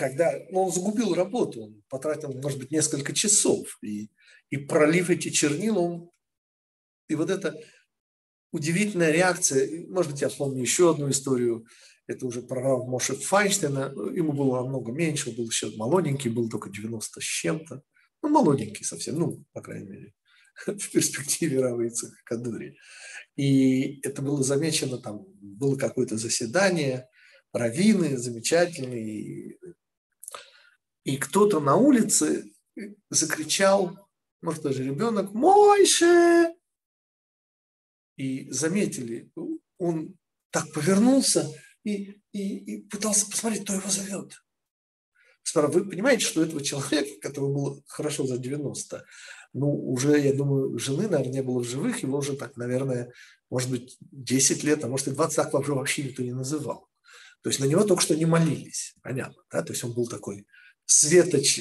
когда 0.00 0.32
ну, 0.48 0.62
он 0.62 0.72
загубил 0.72 1.12
работу, 1.14 1.64
он 1.64 1.82
потратил, 1.90 2.32
может 2.32 2.58
быть, 2.58 2.70
несколько 2.70 3.12
часов, 3.12 3.78
и, 3.82 4.10
и 4.48 4.56
пролив 4.56 5.10
эти 5.10 5.28
чернила, 5.28 5.78
он, 5.78 6.10
и 7.10 7.14
вот 7.14 7.28
эта 7.28 7.54
удивительная 8.50 9.10
реакция, 9.10 9.86
может 9.88 10.12
быть, 10.12 10.22
я 10.22 10.30
вспомню 10.30 10.62
еще 10.62 10.90
одну 10.90 11.10
историю, 11.10 11.66
это 12.06 12.26
уже 12.26 12.40
про 12.40 12.82
Моше 12.82 13.14
Файнштейна, 13.14 13.92
ему 14.14 14.32
было 14.32 14.62
намного 14.62 14.90
меньше, 14.90 15.28
он 15.28 15.36
был 15.36 15.44
еще 15.44 15.70
молоденький, 15.76 16.30
был 16.30 16.48
только 16.48 16.70
90 16.70 17.20
с 17.20 17.22
чем-то, 17.22 17.82
ну, 18.22 18.28
молоденький 18.30 18.86
совсем, 18.86 19.18
ну, 19.18 19.44
по 19.52 19.60
крайней 19.60 19.86
мере, 19.86 20.14
в 20.66 20.90
перспективе 20.92 21.60
Рава 21.60 21.82
Ицхака 21.82 22.16
Кадури. 22.24 22.78
И 23.36 24.00
это 24.00 24.22
было 24.22 24.42
замечено, 24.42 24.96
там 24.96 25.26
было 25.42 25.76
какое-то 25.76 26.16
заседание, 26.16 27.06
раввины 27.52 28.16
замечательные, 28.16 29.58
и 31.10 31.16
кто-то 31.16 31.58
на 31.58 31.74
улице 31.74 32.52
закричал, 33.08 33.98
может, 34.42 34.62
даже 34.62 34.84
ребенок, 34.84 35.32
«Мойше!» 35.32 36.54
И 38.16 38.48
заметили, 38.50 39.32
он 39.78 40.16
так 40.50 40.72
повернулся 40.72 41.50
и, 41.82 42.20
и, 42.32 42.58
и 42.58 42.82
пытался 42.82 43.28
посмотреть, 43.28 43.64
кто 43.64 43.74
его 43.74 43.90
зовет. 43.90 44.40
Вы 45.52 45.88
понимаете, 45.88 46.24
что 46.24 46.44
этого 46.44 46.62
человека, 46.62 47.20
который 47.20 47.52
был 47.52 47.82
хорошо 47.88 48.24
за 48.24 48.38
90, 48.38 49.04
ну, 49.52 49.90
уже, 49.90 50.16
я 50.20 50.32
думаю, 50.32 50.78
жены, 50.78 51.08
наверное, 51.08 51.32
не 51.32 51.42
было 51.42 51.58
в 51.58 51.68
живых, 51.68 52.04
его 52.04 52.18
уже 52.18 52.36
так, 52.36 52.56
наверное, 52.56 53.12
может 53.48 53.68
быть, 53.68 53.96
10 54.12 54.62
лет, 54.62 54.84
а 54.84 54.88
может 54.88 55.08
и 55.08 55.12
20, 55.12 55.36
так 55.36 55.54
уже 55.54 55.74
вообще 55.74 56.04
никто 56.04 56.22
не 56.22 56.32
называл. 56.32 56.88
То 57.42 57.50
есть 57.50 57.58
на 57.58 57.64
него 57.64 57.82
только 57.82 58.02
что 58.02 58.14
не 58.14 58.26
молились, 58.26 58.94
понятно, 59.02 59.42
да? 59.50 59.62
То 59.62 59.72
есть 59.72 59.82
он 59.82 59.92
был 59.92 60.06
такой 60.06 60.46
светоч 60.90 61.60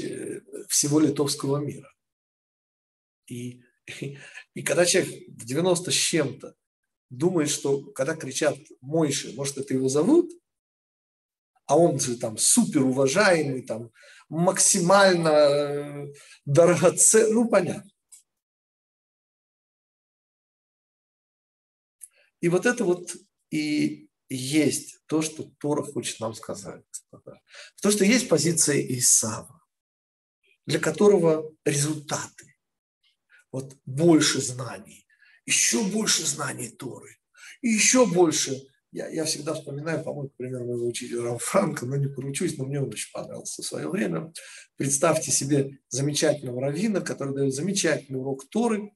всего 0.68 1.00
литовского 1.00 1.58
мира. 1.58 1.94
И, 3.28 3.62
и, 3.86 4.18
и 4.56 4.64
когда 4.64 4.86
человек 4.86 5.28
в 5.28 5.46
90 5.46 5.92
с 5.92 5.94
чем-то 5.94 6.56
думает, 7.10 7.50
что 7.50 7.92
когда 7.92 8.16
кричат 8.16 8.58
Мойши, 8.82 9.34
может, 9.36 9.58
это 9.58 9.74
его 9.74 9.90
зовут, 9.90 10.32
а 11.66 11.78
он 11.78 12.00
же 12.00 12.18
там 12.18 12.38
супер 12.38 12.84
уважаемый, 12.84 13.62
там 13.62 13.92
максимально 14.28 15.30
э, 15.30 16.14
дорогоценный, 16.46 17.34
ну, 17.34 17.48
понятно. 17.48 17.90
И 22.42 22.50
вот 22.50 22.66
это 22.66 22.84
вот 22.84 23.12
и 23.52 24.09
есть 24.30 25.00
то, 25.08 25.22
что 25.22 25.44
Тора 25.60 25.84
хочет 25.84 26.20
нам 26.20 26.34
сказать, 26.34 26.84
господа. 26.92 27.42
То, 27.82 27.92
что 27.92 28.06
есть 28.06 28.30
позиция 28.30 28.80
Исава, 28.80 29.62
для 30.66 30.80
которого 30.80 31.52
результаты, 31.66 32.56
вот 33.52 33.76
больше 33.86 34.42
знаний, 34.42 35.08
еще 35.46 35.84
больше 35.84 36.26
знаний 36.26 36.70
Торы, 36.70 37.18
и 37.62 37.70
еще 37.70 38.06
больше 38.06 38.62
я, 38.92 39.08
я 39.08 39.26
всегда 39.26 39.54
вспоминаю, 39.54 40.04
по-моему, 40.04 40.32
пример 40.36 40.64
моего 40.64 40.88
учителя 40.88 41.22
Рау 41.22 41.38
Франка, 41.38 41.86
но 41.86 41.96
не 41.96 42.08
поручусь, 42.08 42.58
но 42.58 42.66
мне 42.66 42.82
он 42.82 42.90
очень 42.90 43.12
понравился 43.12 43.62
в 43.62 43.66
свое 43.66 43.88
время. 43.88 44.34
Представьте 44.78 45.32
себе 45.32 45.78
замечательного 45.90 46.62
раввина, 46.62 47.02
который 47.02 47.36
дает 47.36 47.54
замечательный 47.54 48.20
урок 48.20 48.50
Торы 48.50 48.92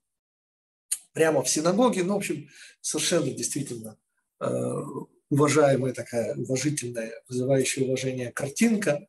прямо 1.13 1.43
в 1.43 1.49
синагоге. 1.49 2.03
Ну, 2.03 2.15
в 2.15 2.17
общем, 2.17 2.47
совершенно 2.81 3.29
действительно 3.29 3.99
э, 4.39 4.47
уважаемая 5.33 5.93
такая, 5.93 6.35
уважительная, 6.35 7.11
вызывающая 7.27 7.85
уважение 7.85 8.31
картинка. 8.31 9.07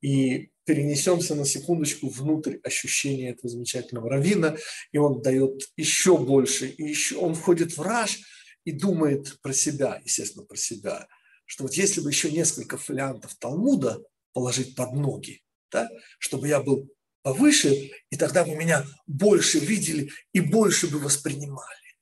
И 0.00 0.50
перенесемся 0.64 1.34
на 1.34 1.44
секундочку 1.44 2.08
внутрь 2.08 2.56
ощущения 2.62 3.30
этого 3.30 3.48
замечательного 3.50 4.08
раввина, 4.08 4.56
и 4.92 4.98
он 4.98 5.20
дает 5.20 5.68
еще 5.76 6.16
больше, 6.16 6.68
и 6.68 6.84
еще 6.84 7.16
он 7.16 7.34
входит 7.34 7.76
в 7.76 7.82
раж– 7.82 8.20
и 8.64 8.72
думает 8.72 9.40
про 9.40 9.52
себя, 9.52 10.00
естественно, 10.04 10.44
про 10.44 10.56
себя, 10.56 11.08
что 11.44 11.64
вот 11.64 11.74
если 11.74 12.00
бы 12.00 12.10
еще 12.10 12.30
несколько 12.30 12.76
фолиантов 12.76 13.34
Талмуда 13.36 14.02
положить 14.32 14.74
под 14.74 14.92
ноги, 14.92 15.42
да, 15.70 15.88
чтобы 16.18 16.48
я 16.48 16.60
был 16.60 16.88
повыше, 17.22 17.90
и 18.10 18.16
тогда 18.16 18.44
бы 18.44 18.54
меня 18.54 18.86
больше 19.06 19.58
видели 19.58 20.10
и 20.32 20.40
больше 20.40 20.88
бы 20.88 20.98
воспринимали. 20.98 21.96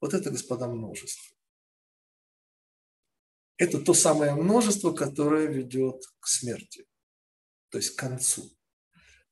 Вот 0.00 0.14
это, 0.14 0.30
господа, 0.30 0.66
множество. 0.66 1.36
Это 3.58 3.80
то 3.80 3.92
самое 3.92 4.34
множество, 4.34 4.92
которое 4.92 5.46
ведет 5.46 6.04
к 6.20 6.28
смерти, 6.28 6.86
то 7.70 7.78
есть 7.78 7.90
к 7.90 7.98
концу. 7.98 8.48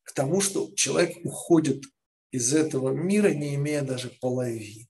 К 0.03 0.11
тому, 0.11 0.41
что 0.41 0.73
человек 0.75 1.17
уходит 1.25 1.83
из 2.31 2.53
этого 2.53 2.91
мира, 2.91 3.29
не 3.29 3.55
имея 3.55 3.83
даже 3.83 4.09
половины. 4.09 4.89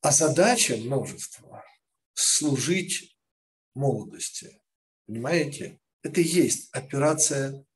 А 0.00 0.10
задача 0.12 0.76
множества– 0.78 1.62
служить 2.14 3.18
молодости. 3.74 4.62
Понимаете? 5.06 5.78
Это 6.02 6.22
и 6.22 6.24
есть 6.24 6.70
операция 6.72 7.66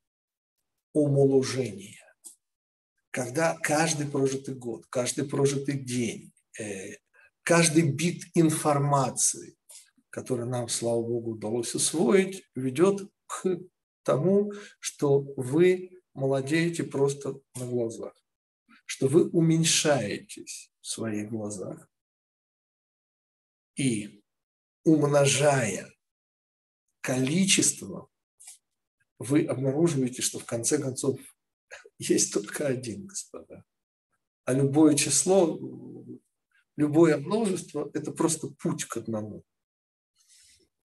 омоложения. 0.94 2.01
Когда 3.11 3.59
каждый 3.59 4.09
прожитый 4.09 4.55
год, 4.55 4.87
каждый 4.87 5.29
прожитый 5.29 5.79
день, 5.79 6.33
э, 6.59 6.97
каждый 7.45 7.91
бит 7.93 8.25
информации, 8.35 9.57
который 10.11 10.47
нам, 10.47 10.69
слава 10.69 11.03
Богу, 11.03 11.33
удалось 11.33 11.75
усвоить, 11.75 12.45
ведет 12.55 13.09
к 13.27 13.61
тому, 14.03 14.53
что 14.81 15.21
вы 15.37 16.03
молодеете 16.15 16.85
просто 16.85 17.41
на 17.55 17.67
глазах, 17.67 18.15
что 18.87 19.09
вы 19.09 19.29
уменьшаетесь 19.29 20.73
в 20.81 20.87
своих 20.87 21.31
глазах, 21.31 21.89
и 23.77 24.23
умножая 24.85 25.93
количество, 27.01 28.09
вы 29.19 29.45
обнаруживаете, 29.47 30.23
что 30.23 30.39
в 30.39 30.45
конце 30.45 30.79
концов 30.79 31.21
есть 31.99 32.33
только 32.33 32.67
один, 32.67 33.07
господа. 33.07 33.65
А 34.45 34.53
любое 34.53 34.95
число, 34.95 35.59
любое 36.77 37.17
множество– 37.19 37.91
это 37.95 38.13
просто 38.13 38.49
путь 38.49 38.85
к 38.85 38.97
одному. 38.97 39.45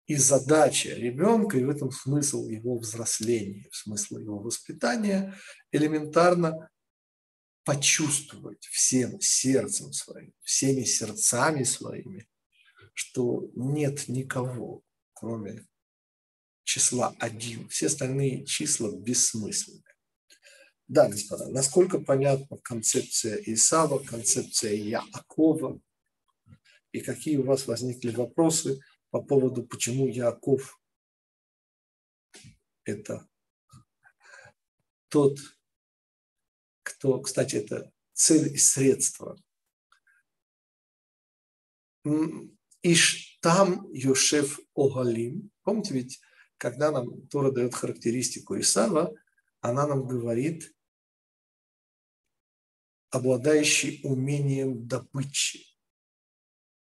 И 0.06 0.16
задача 0.16 0.90
ребенка, 0.90 1.58
и 1.58 1.64
в 1.64 1.70
этом 1.70 1.92
смысл 1.92 2.48
его 2.48 2.78
взросления, 2.78 3.70
смысл 3.72 4.18
его 4.18 4.40
воспитания, 4.40 5.34
элементарно 5.72 6.70
почувствовать 7.64 8.66
всем 8.66 9.22
сердцем 9.22 9.94
своим, 9.94 10.34
всеми 10.42 10.84
сердцами 10.84 11.64
своими, 11.64 12.28
что 12.94 13.50
нет 13.56 14.10
никого, 14.10 14.84
кроме 15.14 15.66
числа 16.64 17.16
один. 17.20 17.70
Все 17.70 17.88
остальные 17.88 18.46
числа 18.46 18.92
бессмысленны. 18.92 19.93
Да, 20.94 21.10
господа, 21.10 21.50
насколько 21.50 22.00
понятна 22.00 22.60
концепция 22.60 23.38
Исава, 23.48 23.98
концепция 23.98 24.76
Яакова, 24.76 25.82
и 26.92 27.02
какие 27.02 27.38
у 27.38 27.46
вас 27.46 27.66
возникли 27.66 28.12
вопросы 28.12 28.80
по 29.10 29.20
поводу, 29.20 29.64
почему 29.64 30.06
Яаков– 30.08 30.80
это 32.84 33.28
тот, 35.08 35.40
кто, 36.84 37.20
кстати, 37.22 37.56
это 37.56 37.92
цель 38.14 38.54
и 38.54 38.58
средство 38.58 39.36
Иштам 42.84 43.92
Йошев 43.92 44.60
Огалим. 44.76 45.50
Помните 45.64 45.96
ведь, 45.96 46.22
когда 46.58 46.92
нам 46.92 47.26
Тора 47.30 47.50
дает 47.50 47.74
характеристику 47.74 48.60
Исава, 48.60 49.12
она 49.60 49.88
нам 49.88 50.06
говорит, 50.06 50.73
обладающий 53.14 54.00
умением 54.04 54.88
добычи, 54.88 55.68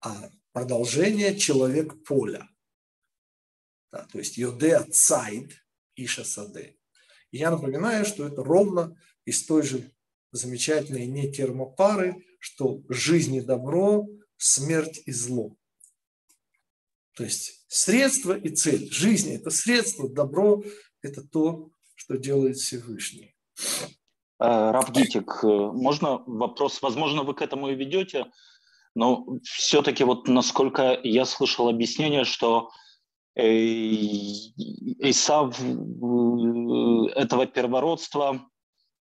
а 0.01 0.29
продолжение 0.51 1.37
человек 1.37 2.03
поля. 2.03 2.49
Да, 3.93 4.05
то 4.11 4.19
есть 4.19 4.37
Йодеа 4.37 4.83
Цайд. 4.91 5.53
И 5.95 6.05
я 7.31 7.49
напоминаю, 7.49 8.05
что 8.05 8.27
это 8.27 8.43
ровно 8.43 9.01
из 9.23 9.45
той 9.45 9.63
же 9.63 9.89
замечательной 10.31 11.07
не 11.07 11.31
термопары, 11.31 12.25
что 12.39 12.83
жизнь 12.89 13.35
и 13.35 13.41
добро, 13.41 14.05
смерть 14.35 15.01
и 15.05 15.13
зло. 15.13 15.55
То 17.15 17.23
есть 17.23 17.65
средство 17.69 18.37
и 18.37 18.53
цель. 18.53 18.91
Жизнь– 18.91 19.31
это 19.33 19.49
средство, 19.49 20.09
добро– 20.09 20.61
это 21.01 21.23
то, 21.23 21.71
что 21.95 22.17
делает 22.17 22.57
Всевышний. 22.57 23.33
Э, 24.39 24.71
Равгитик, 24.71 25.43
э, 25.43 25.47
можно 25.47 26.21
вопрос? 26.25 26.81
Возможно, 26.81 27.23
вы 27.23 27.33
к 27.33 27.41
этому 27.41 27.69
и 27.69 27.75
ведете, 27.75 28.25
но 28.95 29.25
все-таки 29.43 30.03
вот 30.03 30.27
насколько 30.27 30.99
я 31.03 31.25
слышал 31.25 31.69
объяснение, 31.69 32.23
что 32.23 32.69
Исав 34.99 35.59
этого 37.15 37.45
первородства, 37.45 38.41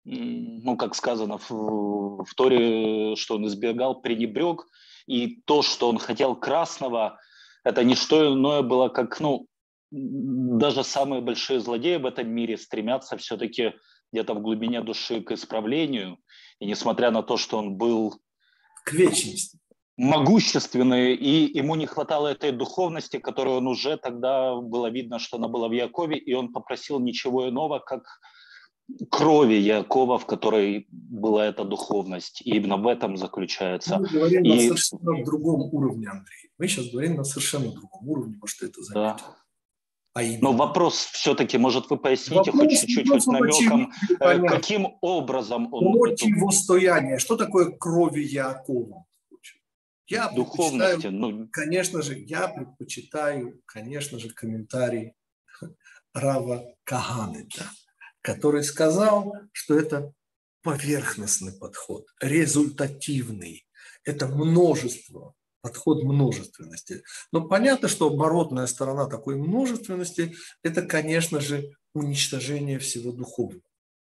ну, 0.03 0.75
как 0.75 0.93
сказано 0.93 1.37
в, 1.37 2.25
в 2.25 2.33
Торе, 2.35 3.15
что 3.15 3.35
он 3.35 3.47
избегал, 3.47 4.01
пренебрег, 4.01 4.65
и 5.07 5.41
то, 5.45 5.61
что 5.61 5.87
он 5.87 5.99
хотел 5.99 6.35
красного, 6.35 7.17
это 7.63 7.85
не 7.85 7.95
что 7.95 8.33
иное 8.33 8.61
было, 8.61 8.89
как, 8.89 9.21
ну, 9.21 9.47
даже 9.91 10.83
самые 10.83 11.21
большие 11.21 11.61
злодеи 11.61 11.95
в 11.95 12.05
этом 12.05 12.27
мире 12.29 12.57
стремятся 12.57 13.15
все-таки 13.15 13.73
где-то 14.11 14.33
в 14.33 14.41
глубине 14.41 14.81
души 14.81 15.21
к 15.21 15.31
исправлению. 15.31 16.17
И 16.59 16.65
несмотря 16.65 17.11
на 17.11 17.23
то, 17.23 17.37
что 17.37 17.57
он 17.57 17.75
был 17.75 18.15
к 18.85 18.93
вечности 18.93 19.59
могущественный, 19.97 21.15
и 21.15 21.57
ему 21.57 21.75
не 21.75 21.85
хватало 21.85 22.27
этой 22.27 22.51
духовности, 22.51 23.17
которую 23.17 23.57
он 23.57 23.67
уже 23.67 23.97
тогда 23.97 24.55
было 24.55 24.87
видно, 24.89 25.19
что 25.19 25.37
она 25.37 25.47
была 25.47 25.67
в 25.67 25.71
Якове, 25.71 26.17
и 26.17 26.33
он 26.33 26.51
попросил 26.51 26.99
ничего 26.99 27.47
иного, 27.49 27.79
как 27.79 28.03
крови 29.09 29.55
Якова, 29.55 30.17
в 30.17 30.25
которой 30.25 30.87
была 30.91 31.45
эта 31.45 31.63
духовность. 31.63 32.41
И 32.41 32.55
именно 32.55 32.77
в 32.77 32.87
этом 32.87 33.17
заключается. 33.17 33.97
Мы 33.97 34.07
говорим 34.07 34.43
и... 34.43 34.49
на 34.49 34.59
совершенно 34.59 35.25
другом 35.25 35.61
уровне, 35.73 36.07
Андрей. 36.07 36.51
Мы 36.57 36.67
сейчас 36.67 36.91
говорим 36.91 37.15
на 37.15 37.23
совершенно 37.23 37.71
другом 37.71 38.07
уровне, 38.07 38.37
может, 38.39 38.61
это 38.61 38.81
заметил. 38.81 39.17
Да. 39.17 39.35
А 40.15 40.21
Но 40.39 40.53
вопрос 40.53 41.09
все-таки, 41.11 41.57
может, 41.57 41.89
вы 41.89 41.97
поясните 41.97 42.51
вопрос, 42.51 42.61
хоть 42.61 42.79
чуть-чуть 42.79 43.09
хоть 43.09 43.27
намеком, 43.27 43.91
э, 44.21 44.47
каким 44.47 44.97
образом 45.01 45.67
он... 45.73 45.99
Противостояние. 45.99 47.19
Что 47.19 47.35
такое 47.35 47.71
крови 47.71 48.21
Якова? 48.21 49.03
Я 50.07 50.29
Духовности, 50.29 51.07
ну... 51.07 51.49
конечно 51.51 52.01
же, 52.01 52.17
я 52.17 52.47
предпочитаю, 52.47 53.59
конечно 53.65 54.17
же, 54.17 54.29
комментарий 54.29 55.13
Рава 56.13 56.63
Каганета, 56.85 57.69
который 58.21 58.63
сказал, 58.63 59.33
что 59.51 59.77
это 59.77 60.13
поверхностный 60.61 61.51
подход, 61.51 62.05
результативный. 62.21 63.65
Это 64.05 64.27
множество, 64.27 65.33
подход 65.65 66.03
множественности. 66.03 67.01
Но 67.31 67.47
понятно, 67.47 67.87
что 67.87 68.05
оборотная 68.05 68.67
сторона 68.67 69.07
такой 69.07 69.35
множественности– 69.35 70.35
это, 70.61 70.83
конечно 70.83 71.41
же, 71.41 71.71
уничтожение 71.95 72.77
всего 72.77 73.11
духовного. 73.11 73.63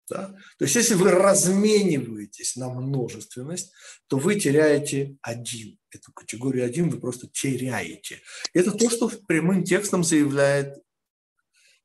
Да? 0.08 0.34
То 0.56 0.64
есть 0.64 0.74
если 0.74 0.94
вы 0.94 1.10
размениваетесь 1.10 2.56
на 2.56 2.70
множественность, 2.70 3.72
то 4.06 4.16
вы 4.16 4.40
теряете 4.40 5.18
один. 5.20 5.78
Эту 5.90 6.12
категорию 6.14 6.64
один 6.64 6.88
вы 6.88 6.98
просто 6.98 7.28
теряете. 7.30 8.22
Это 8.54 8.70
то, 8.70 8.88
что 8.88 9.10
прямым 9.28 9.62
текстом 9.62 10.02
заявляет 10.02 10.78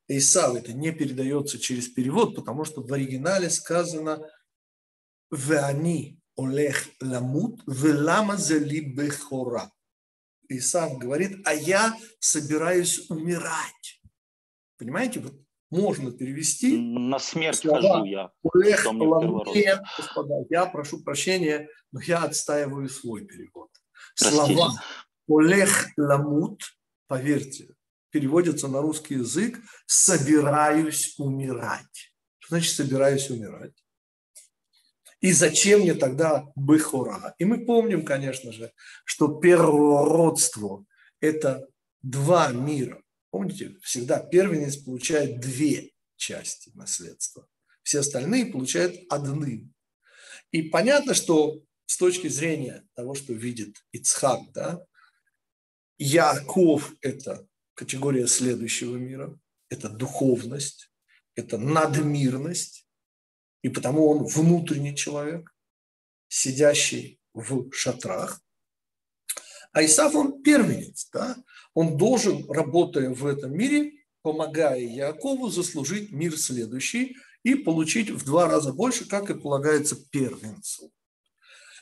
Исав. 0.08 0.56
Это 0.56 0.72
не 0.72 0.90
передается 0.90 1.58
через 1.58 1.88
перевод, 1.88 2.34
потому 2.34 2.64
что 2.64 2.80
в 2.80 2.90
оригинале 2.94 3.50
сказано 3.50 4.26
«Веани 5.30 6.18
олех 6.36 6.88
ламут 7.00 7.62
велама 7.66 8.36
зали 8.36 8.80
бехора». 8.80 9.70
Исав 10.48 10.98
говорит, 10.98 11.44
а 11.44 11.54
я 11.54 11.96
собираюсь 12.20 13.10
умирать. 13.10 14.00
Понимаете, 14.78 15.20
вот 15.20 15.34
можно 15.70 16.12
перевести. 16.12 16.78
На 16.78 17.18
смерть 17.18 17.58
слова, 17.58 17.80
хожу 17.80 18.04
я. 18.04 18.30
Нет, 19.54 19.80
господа, 19.98 20.34
я 20.50 20.66
прошу 20.66 21.02
прощения, 21.02 21.68
но 21.92 22.00
я 22.00 22.22
отстаиваю 22.22 22.88
свой 22.88 23.24
перевод. 23.26 23.70
Простите. 24.16 24.54
Слова 24.54 24.82
Олег 25.28 25.68
Ламут, 25.96 26.60
поверьте, 27.08 27.74
переводятся 28.10 28.68
на 28.68 28.80
русский 28.80 29.14
язык 29.14 29.58
«собираюсь 29.86 31.14
умирать». 31.18 32.12
Что 32.38 32.54
значит 32.54 32.76
«собираюсь 32.76 33.28
умирать»? 33.30 33.74
И 35.20 35.32
зачем 35.32 35.80
мне 35.80 35.94
тогда 35.94 36.46
Бехора? 36.56 37.34
И 37.38 37.44
мы 37.44 37.64
помним, 37.64 38.04
конечно 38.04 38.52
же, 38.52 38.72
что 39.04 39.28
первородство– 39.28 40.84
это 41.20 41.66
два 42.02 42.52
мира. 42.52 43.02
Помните, 43.30 43.76
всегда 43.82 44.18
первенец 44.20 44.76
получает 44.76 45.40
две 45.40 45.90
части 46.16 46.70
наследства. 46.74 47.48
Все 47.82 48.00
остальные 48.00 48.46
получают 48.46 48.96
одну. 49.08 49.70
И 50.52 50.62
понятно, 50.62 51.14
что 51.14 51.62
с 51.86 51.96
точки 51.96 52.28
зрения 52.28 52.84
того, 52.94 53.14
что 53.14 53.32
видит 53.32 53.84
Ицхак, 53.92 54.40
да, 54.52 54.84
Яков– 55.98 56.94
это 57.00 57.46
категория 57.74 58.26
следующего 58.26 58.96
мира, 58.96 59.38
это 59.68 59.88
духовность, 59.88 60.90
это 61.34 61.58
надмирность, 61.58 62.85
и 63.66 63.68
потому 63.68 64.08
он 64.08 64.24
внутренний 64.24 64.94
человек, 64.94 65.52
сидящий 66.28 67.18
в 67.34 67.72
шатрах. 67.72 68.40
А 69.72 69.84
Исаф, 69.84 70.14
он 70.14 70.40
первенец, 70.44 71.08
да? 71.12 71.36
он 71.74 71.96
должен, 71.96 72.48
работая 72.48 73.10
в 73.10 73.26
этом 73.26 73.52
мире, 73.52 74.04
помогая 74.22 74.78
Якову 74.78 75.48
заслужить 75.48 76.12
мир 76.12 76.38
следующий 76.38 77.16
и 77.42 77.56
получить 77.56 78.08
в 78.10 78.24
два 78.24 78.46
раза 78.46 78.72
больше, 78.72 79.08
как 79.08 79.30
и 79.30 79.34
полагается 79.34 79.96
первенцу. 80.12 80.92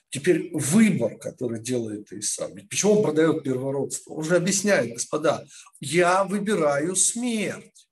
Теперь 0.09 0.53
выбор, 0.55 1.19
который 1.19 1.61
делает 1.61 2.11
Исав. 2.15 2.51
Почему 2.71 2.93
он 2.93 3.03
продает 3.03 3.45
первородство? 3.45 4.15
Он 4.15 4.25
же 4.25 4.37
объясняет, 4.37 4.95
господа, 4.95 5.45
я 5.81 6.25
выбираю 6.25 6.97
смерть. 6.97 7.84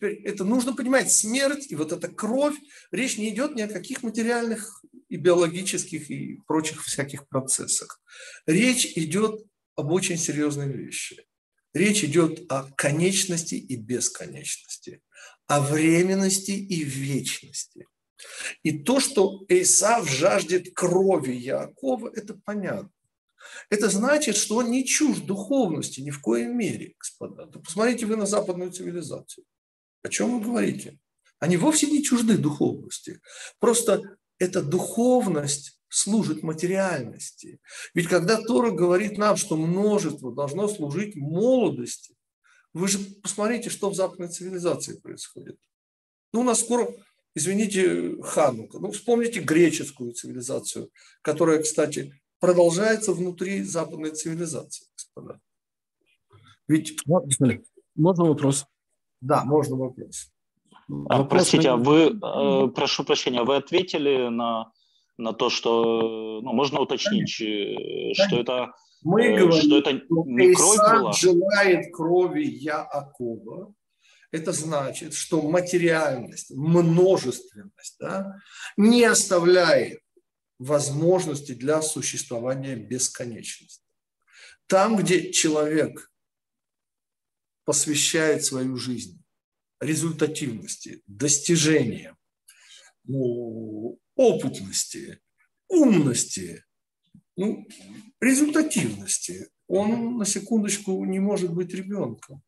Теперь 0.00 0.22
это 0.24 0.44
нужно 0.44 0.74
понимать, 0.74 1.12
смерть 1.12 1.66
и 1.68 1.76
вот 1.76 1.92
эта 1.92 2.08
кровь, 2.08 2.56
речь 2.90 3.18
не 3.18 3.28
идет 3.28 3.54
ни 3.54 3.60
о 3.60 3.68
каких 3.68 4.02
материальных 4.02 4.82
и 5.10 5.16
биологических 5.16 6.10
и 6.10 6.40
прочих 6.46 6.82
всяких 6.82 7.28
процессах. 7.28 8.00
Речь 8.46 8.96
идет 8.96 9.44
об 9.76 9.92
очень 9.92 10.16
серьезной 10.16 10.72
вещи. 10.72 11.26
Речь 11.74 12.02
идет 12.02 12.50
о 12.50 12.70
конечности 12.78 13.56
и 13.56 13.76
бесконечности, 13.76 15.02
о 15.46 15.60
временности 15.60 16.52
и 16.52 16.82
вечности. 16.82 17.86
И 18.62 18.78
то, 18.78 19.00
что 19.00 19.44
Исав 19.50 20.10
жаждет 20.10 20.72
крови 20.72 21.32
Якова, 21.32 22.10
это 22.14 22.40
понятно. 22.42 22.90
Это 23.68 23.90
значит, 23.90 24.36
что 24.36 24.56
он 24.56 24.70
не 24.70 24.86
чужд 24.86 25.26
духовности 25.26 26.00
ни 26.00 26.10
в 26.10 26.22
коем 26.22 26.56
мере, 26.56 26.94
господа. 26.98 27.44
Да 27.44 27.60
посмотрите 27.60 28.06
вы 28.06 28.16
на 28.16 28.24
западную 28.24 28.72
цивилизацию. 28.72 29.44
О 30.02 30.08
чем 30.08 30.38
вы 30.38 30.44
говорите? 30.44 30.98
Они 31.38 31.56
вовсе 31.56 31.86
не 31.86 32.02
чужды 32.02 32.38
духовности. 32.38 33.20
Просто 33.58 34.02
эта 34.38 34.62
духовность 34.62 35.80
служит 35.88 36.42
материальности. 36.42 37.60
Ведь 37.94 38.08
когда 38.08 38.40
Тора 38.40 38.70
говорит 38.70 39.18
нам, 39.18 39.36
что 39.36 39.56
множество 39.56 40.34
должно 40.34 40.68
служить 40.68 41.16
молодости, 41.16 42.14
вы 42.72 42.88
же 42.88 42.98
посмотрите, 43.22 43.70
что 43.70 43.90
в 43.90 43.96
западной 43.96 44.28
цивилизации 44.28 44.98
происходит. 44.98 45.58
Ну, 46.32 46.40
у 46.40 46.44
нас 46.44 46.60
скоро, 46.60 46.88
извините, 47.34 48.16
Ханука. 48.22 48.78
Ну, 48.78 48.92
вспомните 48.92 49.40
греческую 49.40 50.12
цивилизацию, 50.12 50.90
которая, 51.22 51.60
кстати, 51.60 52.14
продолжается 52.38 53.12
внутри 53.12 53.62
западной 53.64 54.12
цивилизации, 54.12 54.86
господа. 54.96 55.40
Ведь... 56.68 56.96
Можно 57.96 58.24
вопрос? 58.24 58.64
Да, 59.20 59.44
можно 59.44 59.76
вопрос. 59.76 60.32
А, 60.88 61.18
вопрос 61.18 61.28
простите, 61.28 61.70
а 61.70 61.76
вы, 61.76 62.10
э, 62.10 62.68
прошу 62.74 63.04
прощения, 63.04 63.42
вы 63.42 63.56
ответили 63.56 64.28
на 64.28 64.72
на 65.20 65.32
то, 65.32 65.50
что 65.50 66.40
ну, 66.42 66.52
можно 66.52 66.80
уточнить, 66.80 67.36
Конечно. 67.38 68.26
что 68.26 68.40
это 68.40 68.72
мы 69.02 69.22
э, 69.22 69.38
говорим, 69.38 69.62
что 69.62 69.78
это 69.78 69.92
не 69.92 70.54
кровь 70.54 70.78
была. 70.78 71.12
желает 71.12 71.94
крови 71.94 72.44
Яакова. 72.44 73.72
Это 74.32 74.52
значит, 74.52 75.14
что 75.14 75.42
материальность, 75.42 76.50
множественность 76.50 77.96
да, 77.98 78.36
не 78.76 79.04
оставляет 79.04 80.00
возможности 80.58 81.52
для 81.52 81.82
существования 81.82 82.76
бесконечности. 82.76 83.84
Там, 84.66 84.96
где 84.96 85.32
человек 85.32 86.09
посвящает 87.70 88.44
свою 88.44 88.76
жизнь 88.76 89.22
результативности, 89.80 91.04
достижениям, 91.06 92.18
опытности, 94.16 95.20
умности, 95.68 96.64
ну, 97.36 97.68
результативности, 98.20 99.50
он 99.68 100.18
на 100.18 100.24
секундочку 100.24 101.04
не 101.04 101.20
может 101.20 101.54
быть 101.54 101.72
ребенком. 101.72 102.42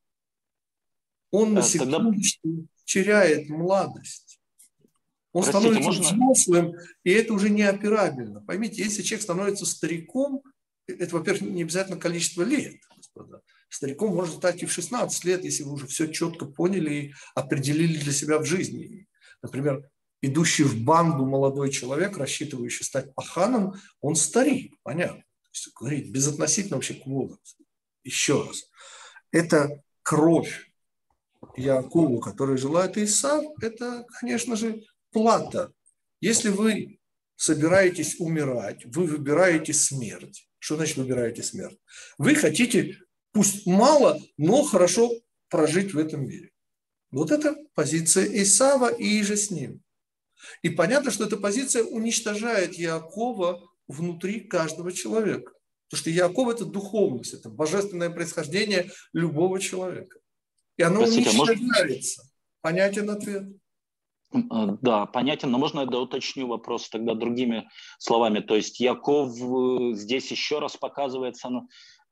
Он 1.30 1.54
на 1.54 1.62
секундочку 1.62 2.66
теряет 2.84 3.48
младость. 3.48 4.40
Он 5.32 5.44
Простите, 5.44 5.72
становится 5.72 6.02
можно... 6.02 6.16
взрослым, 6.16 6.74
и 7.04 7.12
это 7.12 7.32
уже 7.32 7.48
неоперабельно. 7.48 8.40
Поймите, 8.40 8.82
если 8.82 9.02
человек 9.02 9.22
становится 9.22 9.66
стариком, 9.66 10.42
это, 10.88 11.16
во-первых, 11.16 11.42
не 11.42 11.62
обязательно 11.62 11.96
количество 11.96 12.42
лет, 12.42 12.74
господа. 12.96 13.40
Стариком 13.72 14.14
может 14.14 14.34
стать 14.34 14.62
и 14.62 14.66
в 14.66 14.72
16 14.72 15.24
лет, 15.24 15.44
если 15.44 15.62
вы 15.62 15.72
уже 15.72 15.86
все 15.86 16.06
четко 16.12 16.44
поняли 16.44 16.94
и 16.94 17.14
определили 17.34 17.96
для 17.96 18.12
себя 18.12 18.38
в 18.38 18.44
жизни. 18.44 19.08
Например, 19.40 19.88
идущий 20.20 20.62
в 20.62 20.84
банду 20.84 21.24
молодой 21.24 21.70
человек, 21.70 22.18
рассчитывающий 22.18 22.84
стать 22.84 23.14
паханом, 23.14 23.80
он 24.02 24.14
старик, 24.14 24.74
понятно. 24.82 25.24
Есть, 25.54 25.72
говорить 25.74 26.10
безотносительно 26.10 26.76
вообще 26.76 26.92
к 26.92 27.06
возрасту. 27.06 27.64
Еще 28.04 28.46
раз. 28.46 28.64
Это 29.30 29.82
кровь 30.02 30.70
Якова, 31.56 32.20
который 32.20 32.58
желает 32.58 32.98
Исав, 32.98 33.42
это, 33.62 34.04
конечно 34.20 34.54
же, 34.54 34.82
плата. 35.12 35.72
Если 36.20 36.50
вы 36.50 36.98
собираетесь 37.36 38.20
умирать, 38.20 38.84
вы 38.84 39.06
выбираете 39.06 39.72
смерть. 39.72 40.46
Что 40.58 40.76
значит 40.76 40.98
выбираете 40.98 41.42
смерть? 41.42 41.78
Вы 42.18 42.34
хотите, 42.34 42.98
пусть 43.32 43.66
мало, 43.66 44.20
но 44.36 44.62
хорошо 44.62 45.10
прожить 45.48 45.94
в 45.94 45.98
этом 45.98 46.26
мире. 46.26 46.50
Вот 47.10 47.30
это 47.30 47.56
позиция 47.74 48.24
Исава 48.42 48.88
и 48.88 49.22
же 49.22 49.36
с 49.36 49.50
ним. 49.50 49.82
И 50.62 50.70
понятно, 50.70 51.10
что 51.10 51.24
эта 51.24 51.36
позиция 51.36 51.84
уничтожает 51.84 52.74
Якова 52.74 53.62
внутри 53.86 54.40
каждого 54.40 54.92
человека. 54.92 55.52
Потому 55.88 56.00
что 56.00 56.10
Яков– 56.10 56.48
это 56.54 56.64
духовность, 56.64 57.34
это 57.34 57.50
божественное 57.50 58.08
происхождение 58.08 58.90
любого 59.12 59.60
человека. 59.60 60.18
И 60.78 60.82
оно 60.82 61.00
Простите, 61.00 61.28
а 61.28 61.42
уничтожается. 61.42 62.22
Может... 62.22 62.32
Понятен 62.62 63.10
ответ? 63.10 63.44
А, 64.50 64.78
да, 64.80 65.06
понятен, 65.06 65.50
но 65.50 65.58
можно 65.58 65.80
я 65.80 65.86
доуточню 65.86 66.46
вопрос 66.46 66.88
тогда 66.88 67.14
другими 67.14 67.68
словами. 67.98 68.40
То 68.40 68.56
есть 68.56 68.80
Яков 68.80 69.36
э, 69.36 69.94
здесь 69.94 70.30
еще 70.30 70.58
раз 70.58 70.76
показывается 70.76 71.50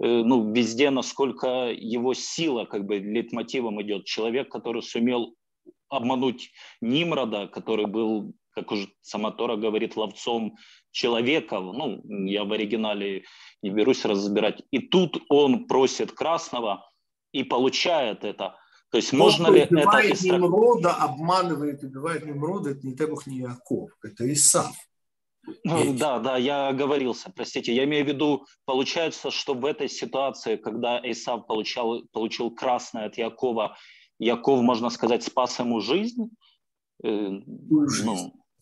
ну, 0.00 0.06
э, 0.06 0.22
ну, 0.24 0.52
везде, 0.52 0.90
насколько 0.90 1.70
его 1.70 2.14
сила 2.14 2.64
как 2.64 2.86
бы 2.86 2.98
лейтмотивом 2.98 3.80
идет. 3.82 4.06
Человек, 4.06 4.50
который 4.50 4.82
сумел 4.82 5.34
обмануть 5.88 6.50
Нимрода, 6.80 7.48
который 7.48 7.86
был, 7.86 8.32
как 8.52 8.72
уже 8.72 8.88
сама 9.02 9.30
Тора 9.30 9.56
говорит, 9.56 9.96
ловцом 9.96 10.56
человека, 10.90 11.60
ну, 11.60 12.00
я 12.26 12.44
в 12.44 12.52
оригинале 12.52 13.24
не 13.62 13.70
берусь 13.70 14.04
разбирать. 14.04 14.62
И 14.70 14.78
тут 14.78 15.22
он 15.28 15.66
просит 15.66 16.12
красного 16.12 16.90
и 17.32 17.44
получает 17.44 18.24
это. 18.24 18.56
То 18.90 18.96
есть 18.96 19.12
можно 19.12 19.48
ли 19.48 19.60
это... 19.60 19.74
Немрода, 19.74 20.94
обманывает, 20.94 21.82
убивает 21.84 22.24
Немрода, 22.24 22.70
это 22.70 22.86
не 22.86 22.96
Тебух, 22.96 23.26
не 23.26 23.38
Яков, 23.38 23.90
это 24.02 24.32
Исав. 24.32 24.74
Ну, 25.64 25.94
да, 25.94 26.18
да, 26.18 26.36
я 26.36 26.68
оговорился, 26.68 27.32
простите. 27.34 27.74
Я 27.74 27.84
имею 27.84 28.04
в 28.04 28.08
виду, 28.08 28.46
получается, 28.64 29.30
что 29.30 29.54
в 29.54 29.64
этой 29.64 29.88
ситуации, 29.88 30.56
когда 30.56 31.00
Исав 31.02 31.46
получал, 31.46 32.02
получил 32.12 32.50
красное 32.50 33.06
от 33.06 33.18
Якова, 33.18 33.76
Яков, 34.18 34.60
можно 34.62 34.90
сказать, 34.90 35.22
спас 35.22 35.58
ему 35.58 35.80
жизнь? 35.80 36.30
Э. 37.02 37.08
Ну, 37.08 37.88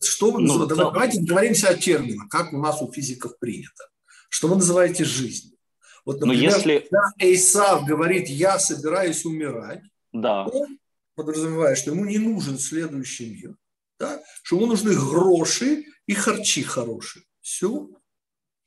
что 0.01 0.31
вы 0.31 0.41
ну, 0.41 0.65
Давайте 0.65 1.19
договоримся 1.19 1.69
о 1.69 1.75
терминах, 1.75 2.29
как 2.29 2.53
у 2.53 2.57
нас 2.57 2.81
у 2.81 2.91
физиков 2.91 3.37
принято. 3.39 3.89
Что 4.29 4.47
вы 4.47 4.55
называете 4.55 5.03
жизнью? 5.03 5.57
Вот, 6.05 6.21
например, 6.21 6.51
Но 6.51 6.57
если... 6.57 6.79
когда 6.79 7.11
Эйсав 7.19 7.85
говорит, 7.85 8.29
я 8.29 8.57
собираюсь 8.59 9.25
умирать, 9.25 9.81
да. 10.13 10.45
он 10.45 10.79
подразумевает, 11.15 11.77
что 11.77 11.91
ему 11.91 12.05
не 12.05 12.17
нужен 12.17 12.57
следующий 12.57 13.29
мир, 13.29 13.55
да? 13.99 14.21
что 14.43 14.55
ему 14.55 14.67
нужны 14.67 14.93
гроши 14.93 15.83
и 16.09 16.13
харчи 16.15 16.63
хорошие. 16.63 17.23
Все. 17.39 17.87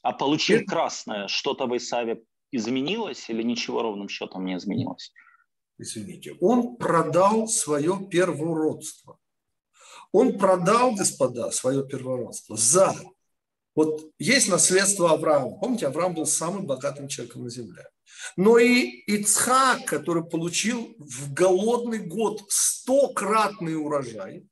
А 0.03 0.13
получив 0.13 0.63
это... 0.63 0.71
красное, 0.71 1.27
что-то 1.27 1.67
в 1.67 1.77
Исаве 1.77 2.23
изменилось 2.53 3.29
или 3.31 3.43
ничего 3.43 3.83
ровным 3.83 4.09
счетом 4.09 4.45
не 4.45 4.57
изменилось? 4.57 5.13
Извините, 5.77 6.37
он 6.41 6.77
продал 6.77 7.49
свое 7.49 7.99
первородство. 8.09 9.19
Он 10.13 10.39
продал, 10.39 10.95
господа, 10.95 11.51
свое 11.51 11.85
первородство 11.85 12.57
за 12.57 12.95
вот 13.75 14.13
есть 14.19 14.49
наследство 14.49 15.13
Авраама. 15.13 15.59
Помните, 15.59 15.87
Авраам 15.87 16.15
был 16.15 16.27
самым 16.27 16.67
богатым 16.67 17.09
человеком 17.09 17.45
на 17.45 17.51
земле. 17.51 17.89
Но 18.37 18.59
и 18.59 19.03
Ицхак, 19.07 19.87
который 19.87 20.23
получил 20.23 20.95
в 20.99 21.33
голодный 21.33 22.07
год 22.07 22.43
стократный 22.49 23.75
урожай, 23.75 24.47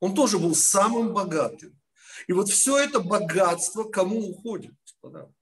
он 0.00 0.14
тоже 0.14 0.38
был 0.38 0.54
самым 0.54 1.12
богатым. 1.12 1.79
И 2.26 2.32
вот 2.32 2.48
все 2.48 2.78
это 2.78 3.00
богатство 3.00 3.84
кому 3.84 4.30
уходит, 4.30 4.72
господа? 4.82 5.32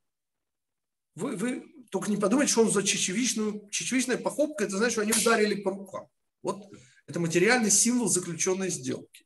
Вы, 1.14 1.36
вы 1.36 1.64
только 1.90 2.10
не 2.10 2.16
подумайте, 2.16 2.52
что 2.52 2.62
он 2.62 2.70
за 2.70 2.82
чечевичную, 2.82 3.68
чечевичная 3.70 4.18
походка, 4.18 4.64
это 4.64 4.76
значит, 4.76 4.92
что 4.92 5.02
они 5.02 5.12
ударили 5.12 5.60
по 5.60 5.70
рукам. 5.70 6.08
Вот 6.42 6.70
это 7.06 7.20
материальный 7.20 7.70
символ 7.70 8.08
заключенной 8.08 8.70
сделки. 8.70 9.24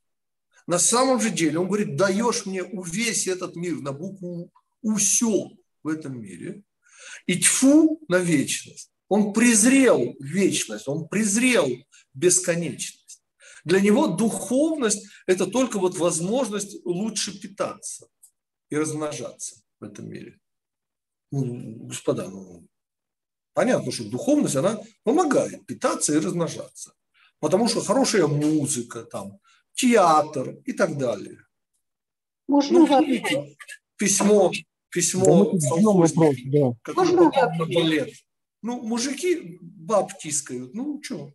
На 0.67 0.79
самом 0.79 1.21
же 1.21 1.31
деле 1.31 1.59
он 1.59 1.67
говорит, 1.67 1.97
даешь 1.97 2.47
мне 2.47 2.63
увесь 2.63 3.27
этот 3.27 3.57
мир 3.57 3.81
на 3.81 3.93
букву 3.93 4.51
«усё» 4.81 5.51
в 5.83 5.89
этом 5.89 6.21
мире, 6.21 6.63
и 7.27 7.39
тьфу 7.39 8.01
на 8.09 8.19
вечность. 8.19 8.91
Он 9.09 9.33
презрел 9.33 10.15
вечность, 10.21 10.87
он 10.89 11.09
презрел 11.09 11.69
бесконечность. 12.15 13.02
Для 13.65 13.81
него 13.81 14.09
духовность– 14.09 15.07
это 15.27 15.47
только 15.47 15.79
вот 15.79 15.97
возможность 15.97 16.85
лучше 16.85 17.39
питаться 17.39 18.09
и 18.71 18.77
размножаться 18.77 19.63
в 19.81 19.85
этом 19.85 20.09
мире. 20.09 20.41
Ну, 21.31 21.87
господа, 21.87 22.29
ну, 22.29 22.67
понятно, 23.55 23.93
что 23.93 24.09
духовность, 24.09 24.57
она 24.57 24.81
помогает 25.05 25.65
питаться 25.67 26.15
и 26.15 26.19
размножаться. 26.19 26.95
Потому 27.39 27.69
что 27.69 27.81
хорошая 27.81 28.27
музыка, 28.27 29.03
там, 29.05 29.39
театр 29.75 30.59
и 30.65 30.73
так 30.73 30.99
далее. 30.99 31.39
Можно 32.49 32.81
ну, 32.81 33.05
видите, 33.05 33.57
письмо, 33.97 34.53
письмо 34.91 35.53
да, 35.53 35.77
вопрос, 35.77 36.13
да. 36.45 36.93
Можно 36.95 37.31
балет. 37.59 38.11
Ну, 38.63 38.81
мужики 38.83 39.59
баб 39.61 40.17
тискают, 40.19 40.75
ну 40.75 41.01
что? 41.03 41.33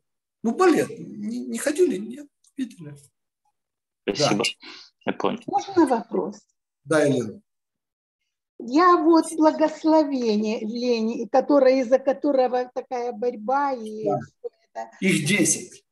Ну, 0.47 0.55
балет. 0.55 0.87
Не, 0.97 1.39
не 1.39 1.57
ходили? 1.57 1.97
Нет, 1.97 2.25
видели. 2.55 2.95
Спасибо. 4.03 4.45
Да. 4.45 5.11
Я 5.11 5.13
понял. 5.13 5.39
Можно 5.45 5.85
вопрос? 5.87 6.39
Да, 6.85 7.03
Елена. 7.03 7.41
Я 8.57 8.95
вот 8.95 9.25
благословение, 9.33 10.61
Лени, 10.61 11.25
которое, 11.25 11.81
из-за 11.81 11.99
которого 11.99 12.71
такая 12.73 13.11
борьба. 13.11 13.73
И 13.73 14.05
да. 14.73 14.89
Их 15.01 15.27
десять. 15.27 15.83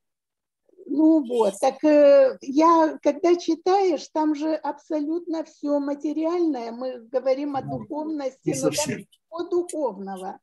Ну 0.85 1.27
вот, 1.27 1.55
так 1.59 1.83
э, 1.83 2.37
я, 2.41 2.97
когда 3.01 3.35
читаешь, 3.35 4.07
там 4.13 4.35
же 4.35 4.53
абсолютно 4.53 5.43
все 5.43 5.79
материальное, 5.79 6.71
мы 6.71 6.99
говорим 6.99 7.57
о 7.57 7.61
духовности, 7.61 8.55
но 8.55 8.61
там 8.61 8.71
все 8.71 9.05
духовного. 9.49 10.39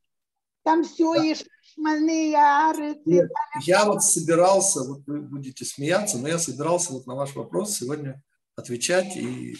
Там 0.64 0.84
все 0.84 1.14
да. 1.14 1.24
и 1.24 2.34
ары. 2.34 2.96
Нет, 3.04 3.30
я 3.62 3.84
вот 3.84 4.02
собирался, 4.02 4.80
вот 4.84 5.02
вы 5.06 5.22
будете 5.22 5.64
смеяться, 5.64 6.18
но 6.18 6.28
я 6.28 6.38
собирался 6.38 6.92
вот 6.92 7.06
на 7.06 7.14
ваш 7.14 7.34
вопрос 7.34 7.76
сегодня 7.76 8.22
отвечать 8.56 9.16
и 9.16 9.56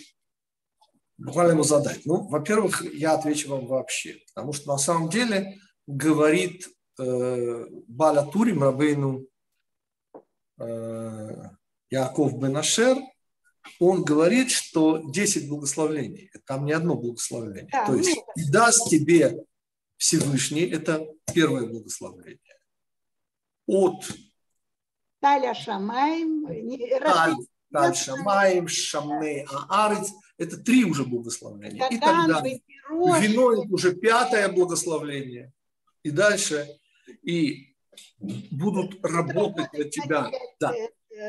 буквально 1.19 1.53
ему 1.53 1.65
задать. 1.65 2.05
Ну, 2.05 2.29
во-первых, 2.29 2.85
я 2.95 3.15
отвечу 3.15 3.51
вам 3.51 3.67
вообще, 3.67 4.19
потому 4.35 4.53
что 4.53 4.69
на 4.69 4.79
самом 4.79 5.09
деле 5.09 5.59
говорит 5.87 6.69
э, 6.99 7.67
Баля 7.89 8.23
Турим 8.23 8.63
Рабейну 8.63 9.27
Э, 10.63 11.51
Яков 11.91 12.39
Бенашер, 12.39 12.97
он 13.79 14.03
говорит, 14.03 14.51
что 14.51 15.03
10 15.11 15.49
благословений, 15.49 16.31
там 16.47 16.65
не 16.65 16.73
одно 16.73 16.95
благословение. 16.95 17.69
Да, 17.71 17.87
То 17.87 17.95
есть 17.97 18.17
и 18.37 18.51
даст 18.51 18.89
тебе 18.89 19.45
Всевышний, 20.03 20.63
это 20.63 21.07
первое 21.33 21.65
благословение. 21.65 22.59
От 23.69 24.05
Таля 25.21 25.55
Шамаем, 25.55 26.45
Таль 27.73 27.95
Шамаем, 27.95 28.67
Шамней 28.67 29.47
Аарец, 29.69 30.11
это 30.39 30.57
три 30.57 30.85
уже 30.85 31.05
благословения. 31.05 31.87
И 31.89 31.99
так 31.99 32.27
далее. 32.27 32.61
Вино 32.91 33.53
это 33.53 33.73
уже 33.73 33.95
пятое 33.95 34.49
благословление. 34.49 35.53
И 36.03 36.11
дальше. 36.11 36.67
И 37.23 37.77
будут 38.51 38.99
работать 39.05 39.73
на 39.73 39.85
тебя. 39.85 40.33
Да. 40.59 40.73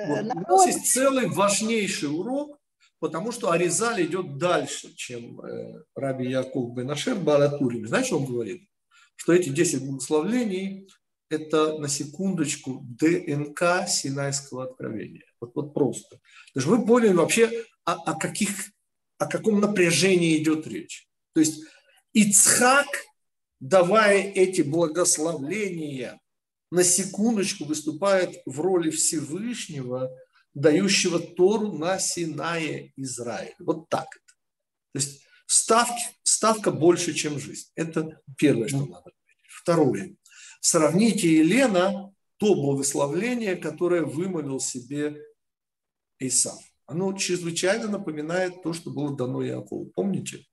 Вот. 0.07 0.19
У 0.19 0.39
нас 0.39 0.65
есть 0.65 0.91
целый 0.91 1.29
важнейший 1.29 2.09
урок, 2.09 2.57
потому 3.03 3.33
что 3.33 3.51
Аризаль 3.51 4.05
идет 4.05 4.37
дальше, 4.37 4.95
чем 4.95 5.41
э, 5.41 5.83
Раби 5.93 6.29
Яков 6.29 6.73
Бенашер 6.73 7.15
Балатурим. 7.15 7.85
Знаешь, 7.85 8.05
что 8.05 8.17
он 8.17 8.25
говорит? 8.25 8.65
Что 9.17 9.33
эти 9.33 9.49
10 9.49 9.85
благословлений– 9.85 10.87
это, 11.29 11.77
на 11.79 11.89
секундочку, 11.89 12.79
ДНК 12.97 13.89
Синайского 13.89 14.63
откровения. 14.63 15.25
Вот, 15.41 15.51
вот 15.53 15.73
просто. 15.73 16.15
То 16.15 16.21
есть 16.55 16.65
вы 16.65 16.85
поняли 16.85 17.11
вообще, 17.11 17.51
о, 17.83 17.95
о, 17.95 18.17
каких, 18.17 18.71
о 19.17 19.25
каком 19.25 19.59
напряжении 19.59 20.41
идет 20.41 20.65
речь. 20.65 21.05
То 21.33 21.41
есть 21.41 21.61
Ицхак, 22.13 22.87
давая 23.59 24.31
эти 24.31 24.61
благословления, 24.61 26.21
на 26.71 26.85
секундочку 26.85 27.65
выступает 27.65 28.41
в 28.45 28.61
роли 28.61 28.91
Всевышнего, 28.91 30.09
дающего 30.53 31.19
Тору 31.19 31.73
на 31.73 31.99
Синае 31.99 32.93
Израиль. 32.95 33.55
Вот 33.59 33.89
так 33.89 34.05
это. 34.05 34.33
То 34.93 34.99
есть 34.99 35.21
ставки, 35.45 36.03
ставка 36.23 36.71
больше, 36.71 37.13
чем 37.13 37.39
жизнь. 37.39 37.69
Это 37.75 38.21
первое, 38.37 38.67
что 38.67 38.85
надо 38.85 39.11
Второе. 39.47 40.15
Сравните 40.61 41.37
Елена 41.37 42.13
то 42.37 42.55
благословление, 42.55 43.55
которое 43.55 44.01
вымолил 44.01 44.59
себе 44.59 45.21
Исав. 46.19 46.59
Оно 46.85 47.13
чрезвычайно 47.13 47.87
напоминает 47.87 48.61
то, 48.61 48.73
что 48.73 48.89
было 48.89 49.15
дано 49.15 49.41
Якову. 49.41 49.85
Помните? 49.95 50.45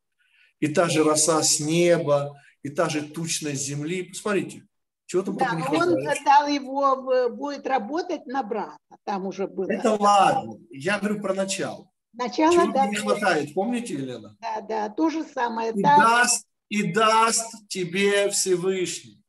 И 0.60 0.68
та 0.68 0.88
же 0.88 1.02
роса 1.02 1.42
с 1.42 1.58
неба, 1.58 2.40
и 2.62 2.68
та 2.68 2.88
же 2.88 3.02
тучность 3.02 3.64
земли. 3.64 4.04
Посмотрите, 4.04 4.68
чего 5.10 5.24
там 5.24 5.36
да, 5.38 5.54
не 5.56 5.62
он 5.62 5.96
дал 6.24 6.46
его, 6.46 7.30
будет 7.30 7.66
работать 7.66 8.26
на 8.26 8.44
брата. 8.44 8.78
Там 9.02 9.26
уже 9.26 9.48
было. 9.48 9.68
Это 9.68 9.94
ладно. 9.94 10.54
Я 10.70 11.00
говорю 11.00 11.20
про 11.20 11.34
начало. 11.34 11.90
Начало, 12.12 12.52
Чего 12.52 12.72
да. 12.72 12.86
не 12.86 12.94
хватает, 12.94 13.52
помните, 13.52 13.94
Елена? 13.94 14.36
Да, 14.40 14.60
да, 14.60 14.88
то 14.88 15.10
же 15.10 15.24
самое. 15.24 15.72
И, 15.72 15.82
там... 15.82 15.98
даст, 15.98 16.46
и 16.68 16.92
даст 16.92 17.66
тебе 17.66 18.30
Всевышний. 18.30 19.20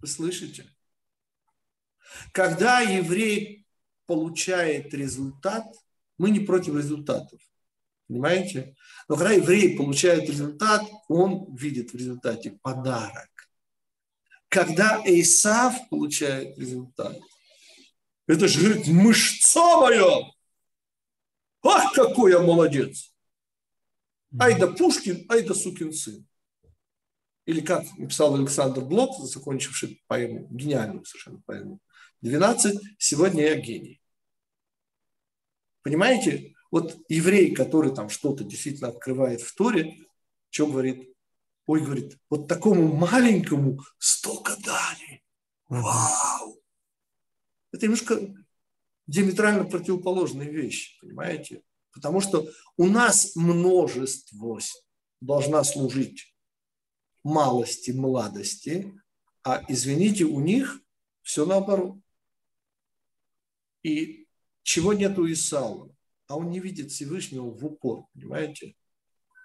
Вы 0.00 0.06
слышите? 0.06 0.66
Когда 2.30 2.78
еврей 2.78 3.66
получает 4.06 4.94
результат, 4.94 5.66
мы 6.16 6.30
не 6.30 6.38
против 6.38 6.76
результатов. 6.76 7.40
Понимаете? 8.06 8.76
Но 9.08 9.16
когда 9.16 9.32
еврей 9.32 9.76
получает 9.76 10.30
результат, 10.30 10.84
он 11.08 11.56
видит 11.56 11.90
в 11.90 11.96
результате 11.96 12.52
подарок 12.62 13.28
когда 14.48 15.02
Исав 15.04 15.88
получает 15.88 16.58
результат, 16.58 17.18
это 18.26 18.48
же, 18.48 18.60
говорит, 18.60 18.86
мышца 18.88 19.78
моя! 19.78 20.30
Ах, 21.62 21.92
какой 21.94 22.32
я 22.32 22.40
молодец! 22.40 23.14
Ай 24.38 24.58
да 24.58 24.66
Пушкин, 24.66 25.24
ай 25.30 25.42
да 25.42 25.54
сукин 25.54 25.92
сын. 25.92 26.26
Или 27.46 27.60
как 27.60 27.84
написал 27.96 28.34
Александр 28.34 28.82
Блок, 28.82 29.18
закончивший 29.26 30.02
поэму, 30.06 30.46
гениальную 30.50 31.04
совершенно 31.06 31.40
поэму, 31.46 31.80
12, 32.20 32.78
сегодня 32.98 33.44
я 33.44 33.54
гений. 33.54 34.02
Понимаете, 35.82 36.54
вот 36.70 36.98
еврей, 37.08 37.54
который 37.54 37.94
там 37.94 38.10
что-то 38.10 38.44
действительно 38.44 38.88
открывает 38.88 39.40
в 39.40 39.54
Торе, 39.54 39.96
что 40.50 40.66
говорит? 40.66 41.14
Ой, 41.68 41.84
говорит, 41.84 42.18
вот 42.30 42.48
такому 42.48 42.96
маленькому 42.96 43.78
столько 43.98 44.56
дали. 44.64 45.22
Вау! 45.68 46.58
Это 47.72 47.84
немножко 47.84 48.34
диаметрально 49.06 49.64
противоположные 49.64 50.50
вещи, 50.50 50.98
понимаете? 51.02 51.62
Потому 51.92 52.22
что 52.22 52.48
у 52.78 52.86
нас 52.86 53.36
множество 53.36 54.58
должна 55.20 55.62
служить 55.62 56.34
малости, 57.22 57.90
младости, 57.90 58.98
а, 59.42 59.62
извините, 59.68 60.24
у 60.24 60.40
них 60.40 60.80
все 61.20 61.44
наоборот. 61.44 61.98
И 63.82 64.26
чего 64.62 64.94
нет 64.94 65.18
у 65.18 65.30
Исаула? 65.30 65.94
А 66.28 66.38
он 66.38 66.48
не 66.50 66.60
видит 66.60 66.92
Всевышнего 66.92 67.50
в 67.50 67.62
упор, 67.62 68.06
понимаете? 68.14 68.74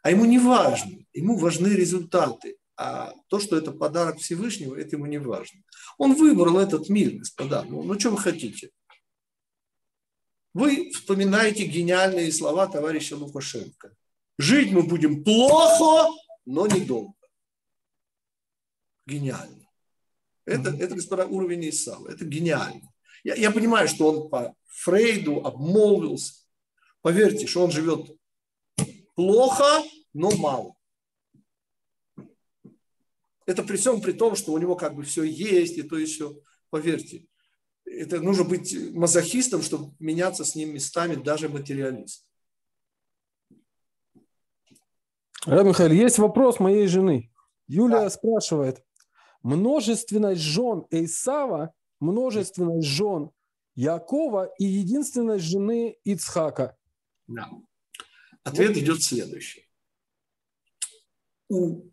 А 0.03 0.11
ему 0.11 0.25
не 0.25 0.37
важно, 0.37 0.97
ему 1.13 1.37
важны 1.37 1.69
результаты. 1.69 2.57
А 2.75 3.13
то, 3.27 3.39
что 3.39 3.57
это 3.57 3.71
подарок 3.71 4.17
Всевышнего, 4.17 4.75
это 4.75 4.97
ему 4.97 5.05
не 5.05 5.17
важно. 5.17 5.61
Он 5.97 6.13
выбрал 6.13 6.59
этот 6.59 6.89
мир, 6.89 7.13
господа. 7.13 7.63
Ну, 7.63 7.83
ну 7.83 7.97
что 7.97 8.09
вы 8.09 8.17
хотите? 8.17 8.71
Вы 10.53 10.91
вспоминаете 10.91 11.65
гениальные 11.65 12.31
слова 12.31 12.67
товарища 12.67 13.15
Лукашенко. 13.15 13.95
Жить 14.37 14.71
мы 14.71 14.83
будем 14.83 15.23
плохо, 15.23 16.11
но 16.45 16.67
недолго. 16.67 17.13
Гениально. 19.05 19.69
Это, 20.45 20.71
это 20.71 20.95
господа, 20.95 21.25
уровень 21.27 21.69
Исава. 21.69 22.09
Это 22.09 22.25
гениально. 22.25 22.91
Я, 23.23 23.35
я 23.35 23.51
понимаю, 23.51 23.87
что 23.87 24.11
он 24.11 24.29
по 24.29 24.53
Фрейду 24.67 25.45
обмолвился. 25.45 26.43
Поверьте, 27.01 27.47
что 27.47 27.63
он 27.63 27.71
живет 27.71 28.09
плохо, 29.15 29.83
но 30.13 30.31
мало. 30.37 30.75
Это 33.45 33.63
при 33.63 33.77
всем 33.77 34.01
при 34.01 34.13
том, 34.13 34.35
что 34.35 34.53
у 34.53 34.57
него 34.57 34.75
как 34.75 34.95
бы 34.95 35.03
все 35.03 35.23
есть, 35.23 35.77
и 35.77 35.83
то 35.83 35.97
и 35.97 36.05
все. 36.05 36.39
Поверьте, 36.69 37.27
это 37.85 38.21
нужно 38.21 38.45
быть 38.45 38.75
мазохистом, 38.93 39.61
чтобы 39.61 39.93
меняться 39.99 40.45
с 40.45 40.55
ним 40.55 40.73
местами, 40.73 41.15
даже 41.15 41.49
материалист. 41.49 42.25
Раб 45.45 45.67
Михаил, 45.67 45.91
есть 45.91 46.17
вопрос 46.19 46.59
моей 46.59 46.87
жены. 46.87 47.29
Юлия 47.67 48.03
да. 48.03 48.09
спрашивает. 48.09 48.81
Множественность 49.41 50.41
жен 50.41 50.85
Эйсава, 50.89 51.73
множественность 51.99 52.87
жен 52.87 53.29
Якова 53.75 54.53
и 54.57 54.63
единственность 54.63 55.43
жены 55.43 55.97
Ицхака. 56.05 56.77
Да. 57.27 57.49
Ответ 58.43 58.77
идет 58.77 59.01
следующий. 59.01 59.69
У 61.49 61.89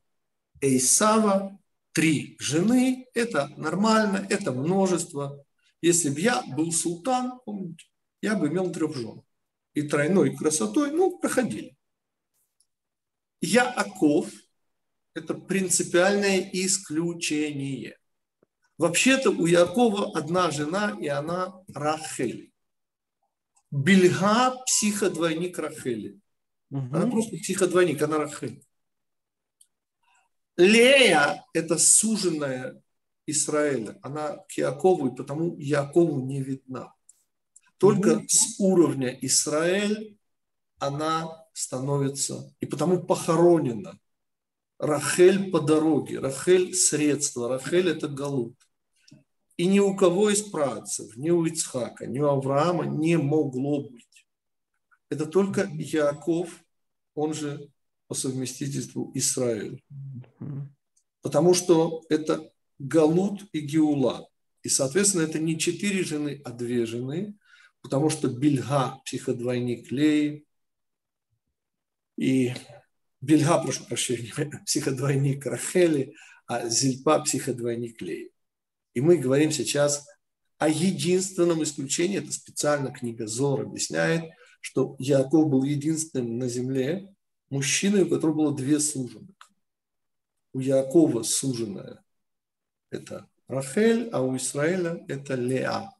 Эйсава 0.60 1.58
три 1.92 2.36
жены, 2.40 3.06
это 3.14 3.48
нормально, 3.56 4.26
это 4.30 4.52
множество. 4.52 5.44
Если 5.80 6.10
бы 6.10 6.20
я 6.20 6.42
был 6.42 6.72
султан, 6.72 7.40
помните, 7.44 7.86
я 8.20 8.34
бы 8.34 8.48
имел 8.48 8.72
трех 8.72 8.94
жен. 8.96 9.22
И 9.74 9.82
тройной 9.82 10.36
красотой, 10.36 10.90
ну, 10.90 11.18
проходили. 11.18 11.76
Яаков– 13.40 14.30
это 15.14 15.34
принципиальное 15.34 16.50
исключение. 16.52 17.96
Вообще-то 18.76 19.30
у 19.30 19.46
Якова 19.46 20.18
одна 20.18 20.50
жена, 20.50 20.96
и 21.00 21.06
она 21.06 21.62
Рахель. 21.72 22.52
Бельга– 23.70 24.56
психодвойник 24.66 25.58
Рахели. 25.58 26.20
Угу. 26.70 26.96
Она 26.96 27.06
просто 27.06 27.36
психодвойник, 27.36 28.00
она 28.02 28.18
Рахель. 28.18 28.64
Лея– 30.56 31.44
это 31.52 31.78
суженная 31.78 32.82
Израиля. 33.26 33.98
Она 34.02 34.36
к 34.48 34.52
Якову, 34.52 35.08
и 35.08 35.16
потому 35.16 35.56
Якову 35.58 36.24
не 36.26 36.42
видна. 36.42 36.94
Только 37.78 38.18
угу. 38.18 38.24
с 38.28 38.60
уровня 38.60 39.10
Израиль 39.22 40.18
она 40.78 41.46
становится, 41.52 42.54
и 42.60 42.66
потому 42.66 43.02
похоронена. 43.02 43.98
Рахель 44.78 45.50
по 45.50 45.60
дороге, 45.60 46.20
Рахель– 46.20 46.74
средство, 46.74 47.48
Рахель– 47.48 47.88
это 47.90 48.08
голубь. 48.08 48.58
И 49.58 49.66
ни 49.66 49.78
у 49.78 49.94
кого 49.94 50.30
из 50.30 50.42
працев, 50.42 51.14
ни 51.16 51.28
у 51.28 51.44
Ицхака, 51.44 52.06
ни 52.06 52.18
у 52.18 52.28
Авраама 52.28 52.86
не 52.86 53.18
могло 53.18 53.82
быть. 53.82 54.09
Это 55.10 55.26
только 55.26 55.68
Яков, 55.74 56.64
он 57.14 57.34
же 57.34 57.68
по 58.06 58.14
совместительству 58.14 59.12
Израиль. 59.14 59.82
Потому 61.20 61.52
что 61.52 62.02
это 62.08 62.50
Галут 62.78 63.42
и 63.52 63.60
Геула. 63.60 64.28
И, 64.62 64.68
соответственно, 64.68 65.22
это 65.22 65.38
не 65.38 65.58
четыре 65.58 66.02
жены, 66.04 66.40
а 66.44 66.52
две 66.52 66.86
жены, 66.86 67.34
потому 67.82 68.08
что 68.10 68.28
Бельга– 68.28 69.00
психодвойник 69.04 69.90
Леи, 69.90 70.44
и 72.16 72.52
Бельга, 73.20 73.62
прошу 73.62 73.84
прощения, 73.84 74.32
психодвойник 74.66 75.44
Рахели, 75.46 76.14
а 76.46 76.68
Зильпа– 76.68 77.20
психодвойник 77.24 78.00
Леи. 78.02 78.32
И 78.94 79.00
мы 79.00 79.16
говорим 79.16 79.50
сейчас 79.50 80.06
о 80.58 80.68
единственном 80.68 81.62
исключении, 81.62 82.18
это 82.18 82.32
специально 82.32 82.90
книга 82.90 83.26
Зор 83.26 83.62
объясняет, 83.62 84.30
что 84.60 84.96
Яков 84.98 85.48
был 85.48 85.64
единственным 85.64 86.38
на 86.38 86.48
земле 86.48 87.14
мужчиной, 87.48 88.02
у 88.02 88.08
которого 88.08 88.36
было 88.36 88.56
две 88.56 88.78
суженых. 88.80 89.36
У 90.52 90.60
Якова 90.60 91.22
суженая– 91.22 92.02
это 92.90 93.28
Рахель, 93.48 94.08
а 94.12 94.22
у 94.22 94.36
Израиля 94.36 95.04
это 95.08 95.34
Леа. 95.34 95.90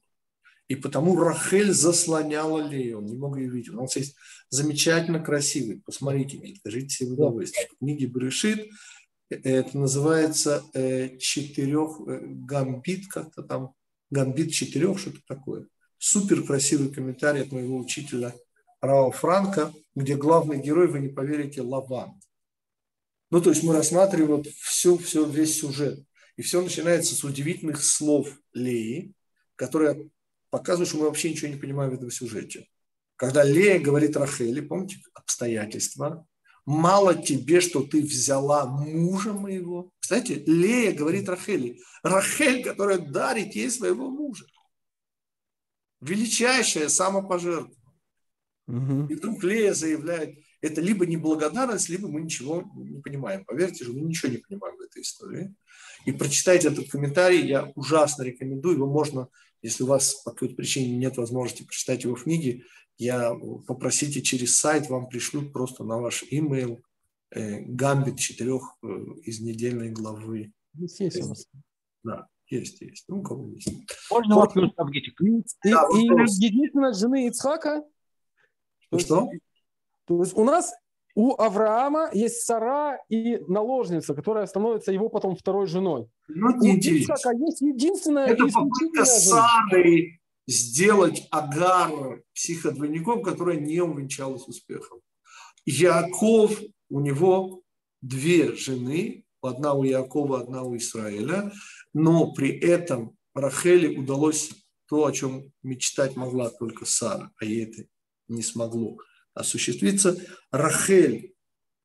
И 0.69 0.77
потому 0.77 1.17
Рахель 1.17 1.73
заслоняла 1.73 2.61
Лею, 2.61 2.99
он 2.99 3.07
не 3.07 3.17
мог 3.17 3.37
ее 3.37 3.51
видеть. 3.51 3.75
Он 3.75 3.89
есть 3.93 4.15
замечательно 4.51 5.19
красивый, 5.19 5.83
посмотрите, 5.85 6.55
скажите 6.61 6.89
себе 6.89 7.13
удовольствие. 7.13 7.69
В 7.73 7.79
книге 7.79 8.07
Брешит 8.07 8.69
это 9.31 9.77
называется 9.77 10.65
э, 10.75 11.17
четырех, 11.19 12.01
э, 12.07 12.21
гамбит 12.25 13.09
как-то 13.09 13.43
там, 13.43 13.75
гамбит 14.11 14.53
четырех, 14.53 14.99
что-то 14.99 15.21
такое. 15.27 15.67
Супер 15.99 16.45
красивый 16.45 16.91
комментарий 16.91 17.43
от 17.43 17.53
моего 17.53 17.77
учителя 17.77 18.35
Рао 18.81 19.11
Франка, 19.11 19.72
где 19.95 20.16
главный 20.16 20.59
герой, 20.59 20.89
вы 20.89 21.01
не 21.01 21.09
поверите, 21.09 21.62
Лаван. 21.62 22.20
Ну, 23.31 23.41
то 23.41 23.51
есть 23.51 23.62
мы 23.62 23.74
рассматриваем 23.74 24.37
вот 24.37 24.47
все, 24.49 24.97
все, 24.97 25.24
весь 25.24 25.61
сюжет. 25.61 26.05
И 26.37 26.43
все 26.43 26.62
начинается 26.62 27.14
с 27.14 27.22
удивительных 27.22 27.83
слов 27.83 28.28
Леи, 28.53 29.12
которые 29.57 30.11
показывают, 30.49 30.89
что 30.89 30.99
мы 30.99 31.05
вообще 31.05 31.31
ничего 31.31 31.49
не 31.49 31.61
понимаем 31.61 31.91
в 31.91 31.95
этом 31.95 32.11
сюжете. 32.11 32.66
Когда 33.16 33.45
Лея 33.45 33.78
говорит 33.78 34.16
Рахели, 34.16 34.61
помните, 34.61 34.97
обстоятельства, 35.12 36.26
мало 36.64 37.14
тебе, 37.14 37.61
что 37.61 37.83
ты 37.83 38.01
взяла 38.01 38.64
мужа 38.64 39.33
моего. 39.33 39.93
Кстати, 40.01 40.43
Лея 40.47 40.93
говорит 40.93 41.28
Рахели, 41.28 41.81
Рахель, 42.03 42.64
которая 42.64 42.99
дарит 42.99 43.55
ей 43.55 43.70
своего 43.70 44.09
мужа. 44.09 44.47
Величайшее 46.01 46.89
самопожертвование. 46.89 47.80
Угу. 48.71 49.07
И 49.09 49.14
вдруг 49.14 49.43
Лея 49.43 49.75
заявляет, 49.75 50.39
это 50.61 50.81
либо 50.81 51.07
неблагодарность, 51.07 51.89
либо 51.89 52.09
мы 52.09 52.21
ничего 52.21 52.71
не 52.75 53.01
понимаем. 53.01 53.45
Поверьте 53.45 53.85
же, 53.85 53.93
мы 53.93 54.01
ничего 54.01 54.31
не 54.31 54.39
понимаем 54.39 54.77
в 54.77 54.81
этой 54.81 55.03
истории. 55.03 55.55
И 56.07 56.12
прочитайте 56.12 56.68
этот 56.68 56.91
комментарий, 56.91 57.47
я 57.47 57.73
ужасно 57.75 58.23
рекомендую. 58.23 58.77
Его 58.77 58.87
можно, 58.87 59.29
если 59.62 59.83
у 59.83 59.87
вас 59.87 60.14
по 60.25 60.31
какой-то 60.31 60.55
причине 60.55 60.97
нет 60.97 61.16
возможности 61.16 61.64
прочитать 61.64 62.05
его 62.05 62.14
в 62.14 62.25
книге, 62.25 62.64
я 62.99 63.35
попросите 63.66 64.21
через 64.21 64.57
сайт, 64.57 64.91
вам 64.91 65.09
пришлют 65.09 65.53
просто 65.53 65.85
на 65.85 65.99
ваш 65.99 66.23
имейл 66.31 66.83
э, 67.31 67.61
гамбит 67.61 68.18
четырех 68.18 68.77
э, 68.83 68.87
из 69.25 69.41
недельной 69.41 69.91
главы. 69.91 70.53
Есть, 70.75 71.01
есть 71.01 71.23
у 71.23 71.29
нас. 71.29 71.47
Да, 72.05 72.27
есть, 72.49 72.81
есть. 72.83 73.05
Ну, 73.09 73.21
у 73.21 73.23
кого 73.23 73.49
есть. 73.49 73.68
Можно 74.11 74.35
вот, 74.35 74.55
вопрос, 74.55 74.73
Авгетик? 74.77 75.18
И, 75.23 75.43
да, 75.64 75.87
и, 75.95 76.01
и 76.01 76.45
единственная 76.45 76.93
жены 76.93 77.29
Ицхака? 77.29 77.83
Что? 78.99 79.28
То 80.07 80.20
есть 80.22 80.36
у 80.36 80.45
нас 80.45 80.72
у 81.14 81.34
Авраама 81.34 82.11
есть 82.12 82.43
Сара 82.43 82.99
и 83.09 83.38
наложница, 83.49 84.14
которая 84.14 84.47
становится 84.47 84.93
его 84.93 85.09
потом 85.09 85.36
второй 85.36 85.66
женой. 85.66 86.09
Ну, 86.28 86.49
у 86.49 86.64
Ицхака 86.64 87.32
есть 87.32 87.61
единственная 87.61 88.26
Это 88.26 88.47
попытка 88.47 89.05
Сары 89.05 90.20
сделать 90.47 91.26
Агар 91.30 92.22
психодвойником, 92.34 93.22
которая 93.22 93.59
не 93.59 93.80
увенчалась 93.80 94.47
успехом. 94.49 95.01
Яков, 95.64 96.61
у 96.88 97.01
него 97.01 97.62
две 98.01 98.55
жены, 98.55 99.24
одна 99.43 99.74
у 99.74 99.84
Якова, 99.84 100.41
одна 100.41 100.62
у 100.62 100.76
Израиля, 100.76 101.53
но 101.93 102.32
при 102.32 102.51
этом 102.59 103.16
Рахеле 103.34 103.99
удалось 103.99 104.51
то, 104.88 105.07
о 105.07 105.12
чем 105.12 105.53
мечтать 105.62 106.16
могла 106.16 106.51
только 106.51 106.84
Сара, 106.84 107.30
а 107.41 107.45
ей 107.45 107.64
это 107.64 107.84
не 108.31 108.43
смогло 108.43 108.99
осуществиться. 109.35 110.16
Рахель, 110.51 111.35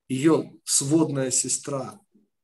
ее 0.08 0.52
сводная 0.64 1.32
сестра 1.32 2.00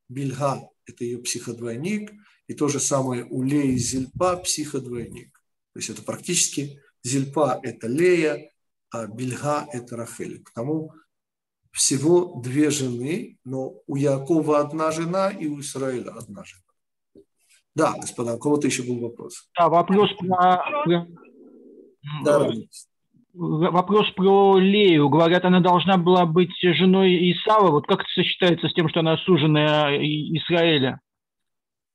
Бильга, 0.09 0.69
это 0.85 1.03
ее 1.03 1.19
психодвойник, 1.19 2.11
и 2.47 2.53
то 2.53 2.67
же 2.67 2.79
самое 2.79 3.25
у 3.25 3.43
Леи 3.43 3.75
Зильпа 3.75 4.37
психодвойник. 4.37 5.31
То 5.73 5.79
есть 5.79 5.89
это 5.89 6.01
практически 6.01 6.81
Зильпа– 7.03 7.59
это 7.63 7.87
Лея, 7.87 8.51
а 8.89 9.07
Бильга– 9.07 9.67
это 9.71 9.95
Рахель. 9.95 10.43
Потому 10.43 10.93
всего 11.71 12.41
две 12.41 12.69
жены, 12.69 13.37
но 13.45 13.81
у 13.87 13.95
Якова 13.95 14.59
одна 14.59 14.91
жена 14.91 15.29
и 15.29 15.47
у 15.47 15.61
Израиля 15.61 16.11
одна 16.11 16.43
жена. 16.43 16.61
Да, 17.73 17.93
господа, 17.93 18.35
у 18.35 18.39
кого-то 18.39 18.67
еще 18.67 18.83
был 18.83 18.99
вопрос. 18.99 19.49
Да, 19.57 19.69
вопрос 19.69 20.09
про... 20.19 20.61
Да, 22.25 22.51
вопрос 23.33 24.09
про 24.11 24.57
Лею. 24.57 25.09
Говорят, 25.09 25.45
она 25.45 25.59
должна 25.59 25.97
была 25.97 26.25
быть 26.25 26.51
женой 26.61 27.31
Исава. 27.31 27.71
Вот 27.71 27.87
как 27.87 28.01
это 28.01 28.09
сочетается 28.13 28.67
с 28.67 28.73
тем, 28.73 28.89
что 28.89 29.01
она 29.01 29.17
суженая 29.17 29.97
Израиля? 30.37 31.01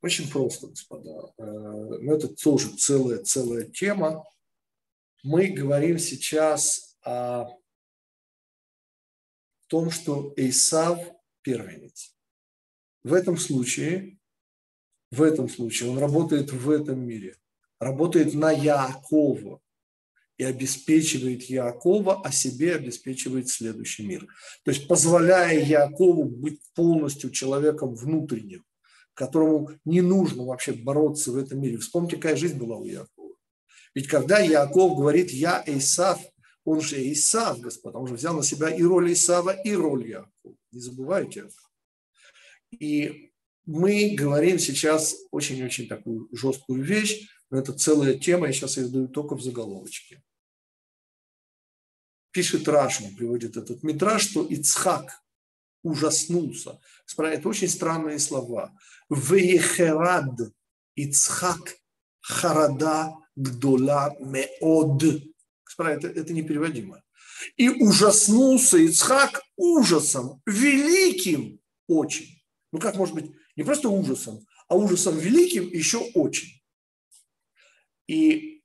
Очень 0.03 0.31
просто, 0.31 0.69
господа. 0.69 1.33
Э, 1.39 1.43
но 1.43 2.15
это 2.15 2.29
тоже 2.29 2.69
целая, 2.77 3.19
целая 3.19 3.65
тема. 3.65 4.25
Мы 5.23 5.49
говорим 5.49 5.99
сейчас 5.99 6.97
о 7.03 7.47
том, 9.69 9.91
что 9.91 10.33
Исав 10.37 11.01
первенец. 11.43 12.15
В 13.03 13.13
этом 13.13 13.37
случае, 13.37 14.19
в 15.11 15.23
этом 15.23 15.49
случае 15.49 15.91
он 15.91 15.99
работает 15.99 16.53
в 16.53 16.71
этом 16.71 17.01
мире, 17.01 17.37
работает 17.79 18.35
на 18.35 18.51
Яакова, 18.51 19.61
и 20.39 20.45
обеспечивает 20.45 21.45
Якова, 21.45 22.21
а 22.23 22.31
себе 22.31 22.75
обеспечивает 22.75 23.49
следующий 23.49 24.07
мир. 24.07 24.27
То 24.65 24.71
есть 24.71 24.87
позволяя 24.87 25.59
Якову 25.59 26.25
быть 26.25 26.61
полностью 26.75 27.31
человеком 27.31 27.95
внутренним, 27.95 28.65
которому 29.15 29.71
не 29.85 30.03
нужно 30.03 30.45
вообще 30.45 30.73
бороться 30.73 31.33
в 31.33 31.37
этом 31.37 31.61
мире. 31.61 31.79
Вспомните, 31.79 32.17
какая 32.17 32.37
жизнь 32.37 32.59
была 32.59 32.77
у 32.77 32.85
Якова. 32.85 33.35
Ведь 33.95 34.09
когда 34.09 34.39
Яков 34.41 34.97
говорит 34.97 35.31
«я 35.31 35.63
Исав», 35.67 36.21
он 36.65 36.81
же 36.81 36.97
Исав, 37.13 37.61
господа, 37.61 37.99
он 37.99 38.09
же 38.09 38.15
взял 38.15 38.37
на 38.37 38.43
себя 38.43 38.69
и 38.69 38.83
роль 38.83 39.13
Исава, 39.13 39.51
и 39.51 39.73
роль 39.73 40.07
Якова. 40.07 40.57
Не 40.73 40.81
забывайте 40.81 41.49
И 42.73 43.31
мы 43.65 44.15
говорим 44.15 44.59
сейчас 44.59 45.17
очень-очень 45.31 45.89
такую 45.89 46.29
жесткую 46.33 46.83
вещь, 46.83 47.29
но 47.51 47.59
это 47.59 47.73
целая 47.73 48.15
тема, 48.15 48.49
я 48.49 48.53
сейчас 48.53 48.77
ее 48.77 48.89
даю 48.89 49.09
только 49.09 49.35
в 49.35 49.43
заголовочке 49.43 50.21
пишет 52.37 52.69
Рашин, 52.69 53.17
приводит 53.17 53.57
этот 53.57 53.83
митраж, 53.83 54.23
что 54.23 54.45
Ицхак 54.45 55.23
ужаснулся. 55.83 56.79
Это 57.17 57.49
очень 57.49 57.69
странные 57.69 58.19
слова. 58.19 58.77
Веехерад 59.09 60.53
Ицхак 60.97 61.79
харада 62.21 63.15
гдола 63.37 64.15
меод. 64.21 65.03
Это, 65.79 66.09
это 66.09 66.35
непереводимо. 66.35 67.03
И 67.57 67.71
ужаснулся 67.71 68.77
Ицхак 68.77 69.43
ужасом, 69.57 70.43
великим 70.45 71.59
очень. 71.89 72.43
Ну 72.71 72.79
как 72.79 72.97
может 72.97 73.15
быть, 73.15 73.31
не 73.57 73.65
просто 73.65 73.89
ужасом, 73.89 74.47
а 74.69 74.77
ужасом 74.77 75.19
великим 75.19 75.69
еще 75.69 76.01
очень. 76.13 76.61
И 78.07 78.56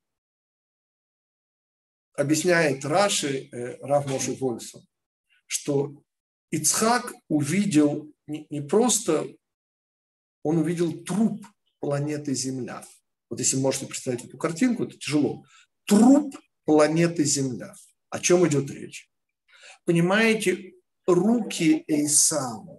объясняет 2.16 2.86
Раши 2.86 3.50
э, 3.52 3.78
Рав 3.82 4.06
Вольсон, 4.40 4.86
что 5.48 5.94
Ицхак 6.52 7.14
увидел 7.28 8.12
не, 8.28 8.62
просто, 8.62 9.28
он 10.44 10.58
увидел 10.58 11.04
труп 11.04 11.46
планеты 11.80 12.34
Земля. 12.34 12.86
Вот 13.30 13.40
если 13.40 13.58
можете 13.58 13.88
представить 13.88 14.26
эту 14.26 14.38
картинку, 14.38 14.84
это 14.84 14.98
тяжело. 14.98 15.44
Труп 15.86 16.36
планеты 16.66 17.24
Земля. 17.24 17.74
О 18.10 18.20
чем 18.20 18.48
идет 18.48 18.70
речь? 18.70 19.10
Понимаете, 19.86 20.74
руки 21.08 21.84
Эйсама, 21.88 22.78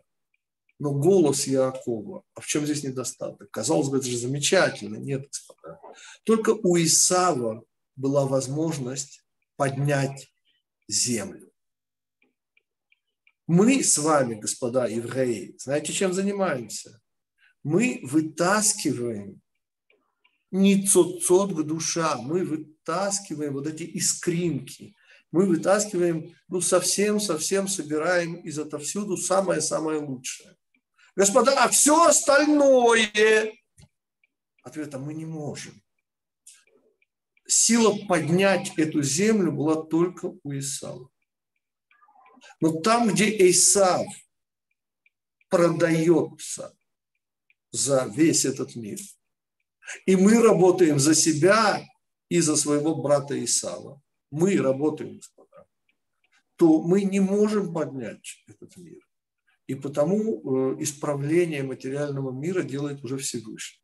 но 0.78 0.93
голос 0.93 1.47
Якова. 1.47 2.22
А 2.35 2.41
в 2.41 2.47
чем 2.47 2.64
здесь 2.64 2.85
недостаток? 2.85 3.51
Казалось 3.51 3.89
бы, 3.89 3.99
это 3.99 4.07
же 4.07 4.16
замечательно. 4.16 4.97
Нет, 4.97 5.26
господа. 5.26 5.80
Только 6.24 6.51
у 6.51 6.76
Исава 6.76 7.64
была 7.97 8.26
возможность 8.26 9.21
поднять 9.62 10.34
землю. 10.88 11.52
Мы 13.46 13.84
с 13.84 13.96
вами, 13.96 14.34
господа 14.34 14.86
евреи, 14.88 15.54
знаете, 15.56 15.92
чем 15.92 16.12
занимаемся? 16.12 17.00
Мы 17.62 18.00
вытаскиваем 18.02 19.40
не 20.50 20.84
цоцот 20.84 21.54
к 21.54 21.62
душа, 21.62 22.16
мы 22.16 22.44
вытаскиваем 22.44 23.52
вот 23.52 23.68
эти 23.68 23.84
искринки, 23.84 24.96
мы 25.30 25.46
вытаскиваем, 25.46 26.34
ну, 26.48 26.60
совсем-совсем 26.60 27.68
собираем 27.68 28.34
из 28.34 28.58
отовсюду 28.58 29.16
самое-самое 29.16 30.00
лучшее. 30.00 30.56
Господа, 31.14 31.52
а 31.62 31.68
все 31.68 32.08
остальное, 32.08 33.52
ответа 34.64 34.98
мы 34.98 35.14
не 35.14 35.24
можем 35.24 35.80
сила 37.53 37.96
поднять 38.07 38.72
эту 38.76 39.03
землю 39.03 39.53
была 39.53 39.82
только 39.84 40.26
у 40.42 40.53
Исава. 40.53 41.09
Но 42.61 42.80
там, 42.80 43.09
где 43.09 43.50
Исав 43.50 44.07
продается 45.48 46.74
за 47.70 48.07
весь 48.14 48.44
этот 48.44 48.74
мир, 48.76 48.98
и 50.07 50.16
мы 50.16 50.40
работаем 50.42 50.98
за 50.98 51.14
себя 51.14 51.84
и 52.28 52.40
за 52.40 52.57
своего 52.57 52.94
брата 52.94 53.42
Исава, 53.44 54.00
мы 54.30 54.57
работаем, 54.57 55.16
господа, 55.16 55.66
то 56.57 56.80
мы 56.82 57.03
не 57.03 57.20
можем 57.20 57.74
поднять 57.74 58.42
этот 58.46 58.76
мир. 58.76 59.07
И 59.66 59.74
потому 59.74 60.16
э, 60.16 60.82
исправление 60.82 61.62
материального 61.62 62.30
мира 62.30 62.62
делает 62.62 63.05
уже 63.05 63.18
Всевышний. 63.18 63.80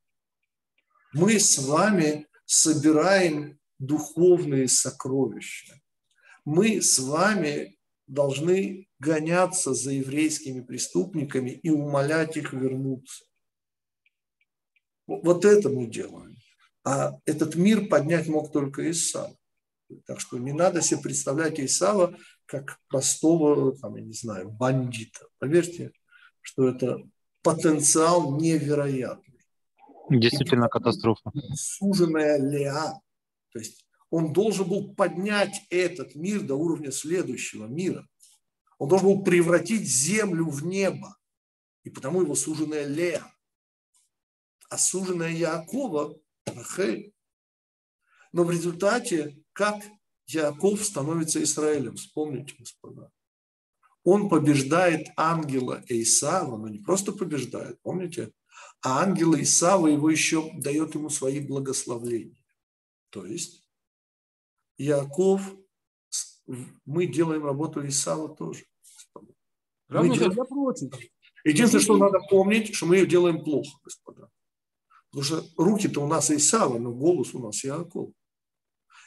Мы 1.13 1.39
с 1.39 1.59
вами 1.59 2.27
собираем 2.45 3.58
духовные 3.79 4.69
сокровища. 4.69 5.81
Мы 6.45 6.81
с 6.81 6.99
вами 6.99 7.79
должны 8.07 8.89
гоняться 8.99 9.75
за 9.75 9.93
еврейскими 9.93 10.61
преступниками 10.61 11.51
и 11.51 11.71
умолять 11.71 12.37
их 12.37 12.53
вернуться. 12.53 13.25
Вот 15.07 15.45
это 15.45 15.69
мы 15.69 15.87
делаем. 15.87 16.37
А 16.85 17.19
этот 17.27 17.55
мир 17.55 17.89
поднять 17.89 18.29
мог 18.29 18.53
только 18.53 18.91
Исав. 18.91 19.33
Так 20.07 20.21
что 20.21 20.39
не 20.39 20.53
надо 20.53 20.83
себе 20.83 21.01
представлять 21.01 21.61
Исава 21.61 22.17
как 22.47 22.79
простого, 22.89 23.77
там, 23.77 23.97
я 23.97 24.03
не 24.03 24.13
знаю, 24.13 24.51
бандита. 24.51 25.27
Поверьте, 25.39 25.93
что 26.41 26.69
это 26.69 27.03
потенциал 27.43 28.39
невероятный. 28.39 29.39
Действительно 30.11 30.69
катастрофа. 30.69 31.31
Суженная 31.55 32.39
Леа. 32.39 33.01
То 33.53 33.59
есть 33.59 33.87
он 34.11 34.33
должен 34.33 34.69
был 34.69 34.95
поднять 34.95 35.63
этот 35.71 36.15
мир 36.15 36.43
до 36.43 36.55
уровня 36.55 36.91
следующего 36.91 37.67
мира. 37.67 38.09
Он 38.79 38.89
должен 38.89 39.09
был 39.09 39.25
превратить 39.25 39.87
землю 39.87 40.49
в 40.49 40.65
небо. 40.65 41.17
И 41.85 41.91
потому 41.91 42.23
его 42.23 42.35
суженная 42.35 42.87
Леа. 42.87 43.31
А 44.71 44.79
суженная 44.79 45.31
Якова– 45.31 46.17
Рахель. 46.47 47.13
Но 48.33 48.45
в 48.45 48.51
результате, 48.51 49.43
как 49.53 49.83
Яков 50.27 50.85
становится 50.85 51.43
Израилем, 51.43 51.97
вспомните, 51.97 52.55
господа. 52.59 53.11
Он 54.05 54.29
побеждает 54.29 55.09
ангела 55.17 55.83
Исава, 55.89 56.57
но 56.57 56.69
не 56.69 56.79
просто 56.79 57.13
побеждает, 57.13 57.81
помните? 57.83 58.33
А 58.81 59.03
ангел 59.03 59.35
Исава 59.35 59.89
его 59.89 60.09
еще 60.11 60.51
дает 60.61 60.95
ему 60.95 61.11
свои 61.11 61.41
благословления. 61.41 62.38
То 63.11 63.25
есть 63.25 63.69
Яков, 64.77 65.43
мы 66.85 67.07
делаем 67.07 67.45
работу 67.45 67.87
Исава 67.87 68.35
тоже. 68.35 68.65
Мы 69.89 70.15
делаем... 70.15 70.33
я 70.33 70.45
против. 70.45 70.93
Единственное, 71.45 71.83
что 71.83 71.97
надо 71.97 72.21
помнить, 72.31 72.75
что 72.75 72.87
мы 72.87 72.97
ее 72.97 73.07
делаем 73.07 73.43
плохо, 73.43 73.79
господа. 73.83 74.31
Потому 75.11 75.25
что 75.25 75.45
руки-то 75.57 76.05
у 76.05 76.07
нас 76.07 76.31
Исава, 76.31 76.79
но 76.79 76.93
голос 76.93 77.35
у 77.35 77.39
нас 77.39 77.65
Яков. 77.65 78.11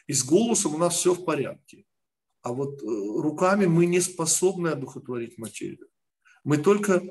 И 0.07 0.13
с 0.13 0.23
голосом 0.23 0.75
у 0.75 0.77
нас 0.77 0.95
все 0.95 1.13
в 1.13 1.23
порядке. 1.23 1.85
А 2.41 2.53
вот 2.53 2.81
э, 2.81 2.85
руками 2.85 3.67
мы 3.67 3.85
не 3.85 3.99
способны 3.99 4.69
одухотворить 4.69 5.37
материю. 5.37 5.87
Мы 6.43 6.57
только 6.57 7.03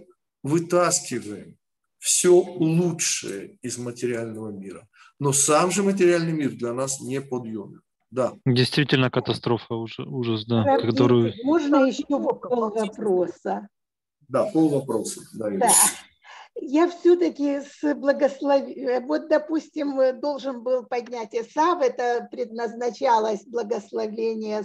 вытаскиваем 0.43 1.57
все 1.99 2.34
лучшее 2.34 3.59
из 3.62 3.78
материального 3.78 4.51
мира. 4.51 4.88
Но 5.20 5.32
сам 5.32 5.70
же 5.70 5.82
материальный 5.82 6.32
мир 6.32 6.50
для 6.50 6.72
нас 6.72 7.00
не 7.00 7.20
подъемен. 7.20 7.82
Да. 8.10 8.32
Действительно 8.44 9.10
катастрофа, 9.10 9.74
ужас, 9.74 10.06
ужас 10.06 10.44
да. 10.46 10.64
Раввин, 10.64 10.90
Которую... 10.90 11.32
Можно 11.44 11.84
еще 11.84 12.04
пол 12.04 12.70
вопроса? 12.70 13.68
Да, 14.28 14.46
пол 14.46 14.70
вопроса. 14.70 15.20
Да, 15.34 15.50
да. 15.50 15.70
Я 16.56 16.88
все-таки 16.88 17.60
с 17.60 17.94
благословением, 17.94 19.06
вот, 19.06 19.28
допустим, 19.28 20.20
должен 20.20 20.62
был 20.62 20.84
поднять 20.84 21.34
Исав, 21.34 21.80
это 21.80 22.26
предназначалось 22.30 23.44
благословение 23.46 24.64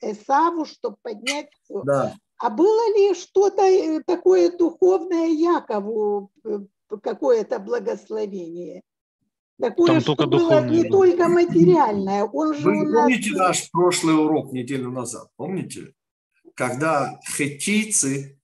Исаву, 0.00 0.64
чтобы 0.64 0.96
поднять 1.02 1.48
все. 1.64 1.82
Да. 1.82 2.14
А 2.38 2.50
было 2.50 2.96
ли 2.96 3.14
что-то 3.14 3.62
э, 3.62 4.02
такое 4.06 4.56
духовное 4.56 5.28
Якову, 5.28 6.30
э, 6.44 6.60
какое-то 7.02 7.58
благословение? 7.58 8.82
Такое, 9.60 9.86
Там 9.86 10.00
что 10.00 10.14
только 10.14 10.28
было 10.28 10.40
духовное, 10.40 10.70
не 10.70 10.88
только 10.88 11.28
материальное. 11.28 12.24
Он 12.24 12.54
же 12.54 12.64
Вы 12.64 12.80
у 12.80 12.84
нас... 12.84 13.02
помните 13.04 13.30
наш 13.32 13.70
прошлый 13.70 14.16
урок 14.16 14.52
неделю 14.52 14.90
назад? 14.90 15.28
Помните? 15.36 15.94
Когда 16.54 17.20
хеттийцы 17.28 18.40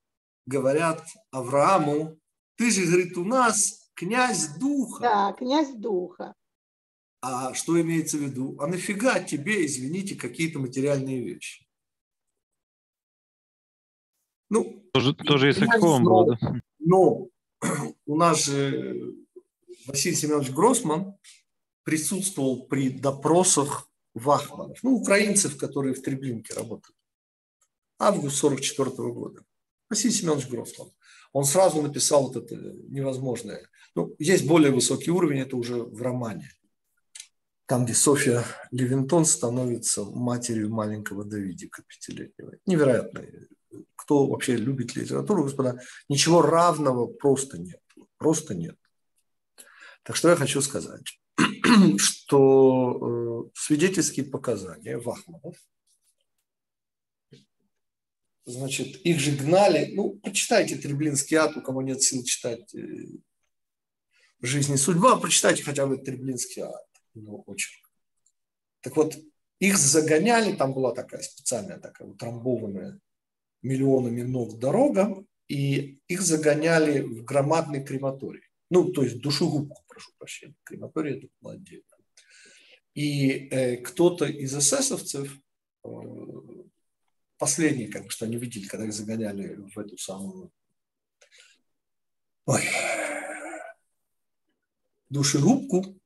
говорят 0.47 1.05
Аврааму, 1.31 2.19
ты 2.57 2.71
же, 2.71 2.87
говорит, 2.87 3.17
у 3.17 3.25
нас 3.25 3.91
князь 3.95 4.49
духа. 4.59 5.01
Да, 5.03 5.33
князь 5.33 5.75
духа. 5.75 6.35
А 7.23 7.55
что 7.55 7.81
имеется 7.81 8.17
в 8.17 8.21
виду? 8.21 8.57
А 8.61 8.67
нафига 8.67 9.21
тебе, 9.21 9.67
извините, 9.67 10.15
какие-то 10.15 10.59
материальные 10.59 11.23
вещи? 11.23 11.67
Ну, 14.49 14.83
Тоже, 14.93 15.15
тоже 15.15 15.51
и 15.51 15.53
с 15.53 15.59
было, 15.81 16.37
да. 16.37 16.61
Но 16.79 17.29
у 18.07 18.17
нас 18.17 18.45
же 18.45 19.15
Василий 19.87 20.17
Семенович 20.17 20.51
Гроссман 20.51 21.15
присутствовал 21.85 22.67
при 22.67 22.91
допросах 22.91 23.91
вахманов, 24.15 24.79
ну, 24.83 24.95
украинцев, 24.97 25.57
которые 25.57 25.95
в 25.95 26.03
Треблинке 26.03 26.55
работают. 26.55 26.97
Август 27.99 28.37
44 28.37 28.91
года. 29.13 29.43
Василий 29.89 30.15
Семенович 30.15 30.49
Гроссман. 30.49 30.91
Он 31.33 31.45
сразу 31.45 31.81
написал 31.83 32.29
вот 32.29 32.37
это 32.37 32.57
невозможное. 32.89 33.69
Ну, 33.95 34.15
есть 34.19 34.47
более 34.47 34.73
высокий 34.73 35.11
уровень, 35.11 35.41
это 35.41 35.57
уже 35.57 35.83
в 35.83 36.01
романе. 36.03 36.51
Там, 37.67 37.85
где 37.85 37.95
Софья 37.95 38.45
Левинтон 38.73 39.25
становится 39.25 40.05
матерью 40.05 40.71
маленького 40.71 41.25
Давидика 41.25 41.83
пятилетнего. 41.87 42.55
Невероятно. 42.67 43.25
Кто 43.95 44.27
вообще 44.27 44.57
любит 44.57 44.97
литературу, 44.97 45.45
господа, 45.45 45.81
ничего 46.09 46.43
равного 46.43 47.07
просто 47.07 47.59
нет. 47.59 47.81
Просто 48.17 48.55
нет. 48.55 48.77
Так 50.03 50.17
что 50.17 50.31
я 50.31 50.37
хочу 50.37 50.61
сказать, 50.63 51.21
что 51.99 53.47
э, 53.47 53.51
свидетельские 53.55 54.27
показания 54.27 54.99
Вахманов, 54.99 55.57
значит, 58.45 58.97
их 59.05 59.21
же 59.21 59.33
гнали, 59.33 59.93
ну, 59.95 60.19
почитайте 60.21 60.77
Треблинский 60.77 61.37
ад, 61.37 61.57
у 61.57 61.63
кого 61.63 61.83
нет 61.83 62.03
сил 62.03 62.25
читать 62.25 62.75
э, 62.75 63.07
«Жизнь 64.41 64.73
и 64.73 64.79
судьба», 64.79 65.17
прочитайте 65.17 65.63
хотя 65.63 65.87
бы 65.87 65.99
Треблинский 65.99 66.63
ад, 66.63 66.87
его 67.15 67.43
очерк. 67.47 67.91
Так 68.81 68.97
вот, 68.97 69.17
их 69.59 69.77
загоняли, 69.77 70.57
там 70.57 70.73
была 70.73 70.95
такая 70.95 71.21
специальная, 71.21 71.79
такая 71.79 72.09
утрамбованная 72.09 72.99
миллионами 73.63 74.23
ног 74.23 74.59
дорога, 74.59 75.23
и 75.49 76.01
их 76.09 76.23
загоняли 76.23 77.01
в 77.01 77.25
громадный 77.25 77.85
крематорий. 77.85 78.50
Ну, 78.71 78.93
то 78.93 79.03
есть 79.03 79.21
душегубку, 79.21 79.83
прошу 79.89 80.13
прощения. 80.17 80.55
Крематорий 80.65 81.19
это 81.19 81.29
было 81.41 81.55
отдельно. 81.55 81.85
И 82.95 83.49
э, 83.51 83.77
кто-то 83.79 84.27
из 84.27 84.57
эсэсовцев, 84.57 85.37
э, 85.85 85.89
последний, 87.37 87.89
как 87.89 88.11
что 88.11 88.27
они 88.27 88.37
видели, 88.37 88.67
когда 88.67 88.87
их 88.87 88.93
загоняли 88.93 89.57
в 89.57 89.79
эту 89.79 89.99
самую 89.99 90.53
ой, 92.47 92.63
душегубку, 95.09 95.97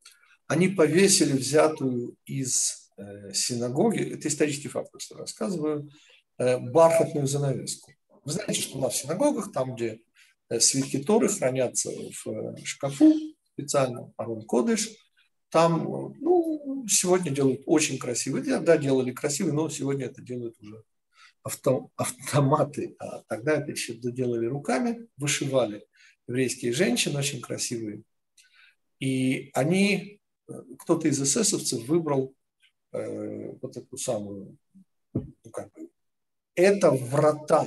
они 0.47 0.69
повесили 0.69 1.33
взятую 1.33 2.17
из 2.27 2.91
э, 2.97 3.33
синагоги, 3.33 4.15
это 4.15 4.29
исторический 4.29 4.69
факт, 4.69 4.91
просто 4.91 5.17
рассказываю, 5.17 5.91
э, 6.39 6.59
бархатную 6.59 7.27
занавеску. 7.27 7.93
Вы 8.25 8.33
знаете, 8.33 8.61
что 8.61 8.79
нас 8.79 8.95
в 8.95 8.97
синагогах, 8.97 9.53
там, 9.53 9.75
где 9.75 10.01
свитки 10.59 10.99
Торы 10.99 11.29
хранятся 11.29 11.91
в 11.91 12.29
э, 12.29 12.57
шкафу 12.65 13.15
специально, 13.53 14.13
Арон 14.17 14.43
Кодыш, 14.43 14.91
там, 15.49 15.83
э, 15.83 16.15
ну, 16.21 16.85
сегодня 16.89 17.31
делают 17.31 17.63
очень 17.67 17.99
красивые, 17.99 18.45
тогда 18.45 18.77
делали 18.77 19.13
красивые, 19.13 19.55
но 19.55 19.69
сегодня 19.69 20.07
это 20.07 20.23
делают 20.23 20.57
уже 20.61 20.83
авто, 21.43 21.91
автоматы, 21.97 22.97
а 22.99 23.23
тогда 23.29 23.53
это 23.53 23.71
еще 23.71 23.95
делали 23.95 24.47
руками, 24.47 25.09
вышивали 25.17 25.87
еврейские 26.27 26.73
женщины, 26.73 27.19
очень 27.19 27.41
красивые. 27.41 28.03
И 28.99 29.51
они, 29.55 30.21
э, 30.49 30.53
кто-то 30.79 31.09
из 31.09 31.23
эсэсовцев 31.23 31.87
выбрал 31.87 32.35
э, 32.93 33.53
вот 33.61 33.77
эту 33.77 33.97
самую, 33.97 34.57
ну, 35.13 35.51
как 35.53 35.73
бы, 35.73 35.91
это 36.55 36.91
врата, 36.91 37.67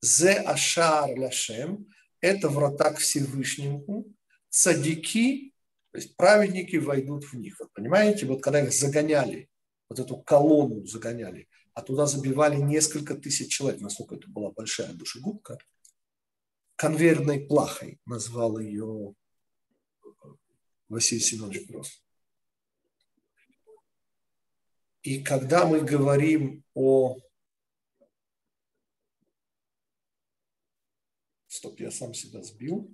зе 0.00 0.34
ашар 0.34 1.16
ляшем, 1.16 1.86
это 2.20 2.48
врата 2.48 2.92
к 2.92 2.98
Всевышнему, 2.98 4.06
цадики, 4.48 5.52
то 5.92 5.98
есть 5.98 6.16
праведники 6.16 6.76
войдут 6.76 7.24
в 7.24 7.34
них. 7.34 7.58
Вот 7.60 7.72
понимаете, 7.72 8.26
вот 8.26 8.42
когда 8.42 8.62
их 8.62 8.72
загоняли, 8.72 9.48
вот 9.88 9.98
эту 9.98 10.18
колонну 10.18 10.84
загоняли, 10.86 11.48
а 11.74 11.82
туда 11.82 12.06
забивали 12.06 12.56
несколько 12.56 13.14
тысяч 13.14 13.52
человек, 13.52 13.80
насколько 13.80 14.16
это 14.16 14.28
была 14.28 14.50
большая 14.50 14.92
душегубка, 14.92 15.58
конвейерной 16.76 17.40
плахой 17.40 18.00
назвал 18.04 18.58
ее 18.58 19.14
Василий 20.88 21.20
Семенович 21.20 21.68
Гросс. 21.68 22.02
И 25.02 25.22
когда 25.22 25.66
мы 25.66 25.80
говорим 25.80 26.64
о... 26.74 27.16
Стоп, 31.58 31.80
я 31.80 31.90
сам 31.90 32.14
себя 32.14 32.40
сбил. 32.40 32.88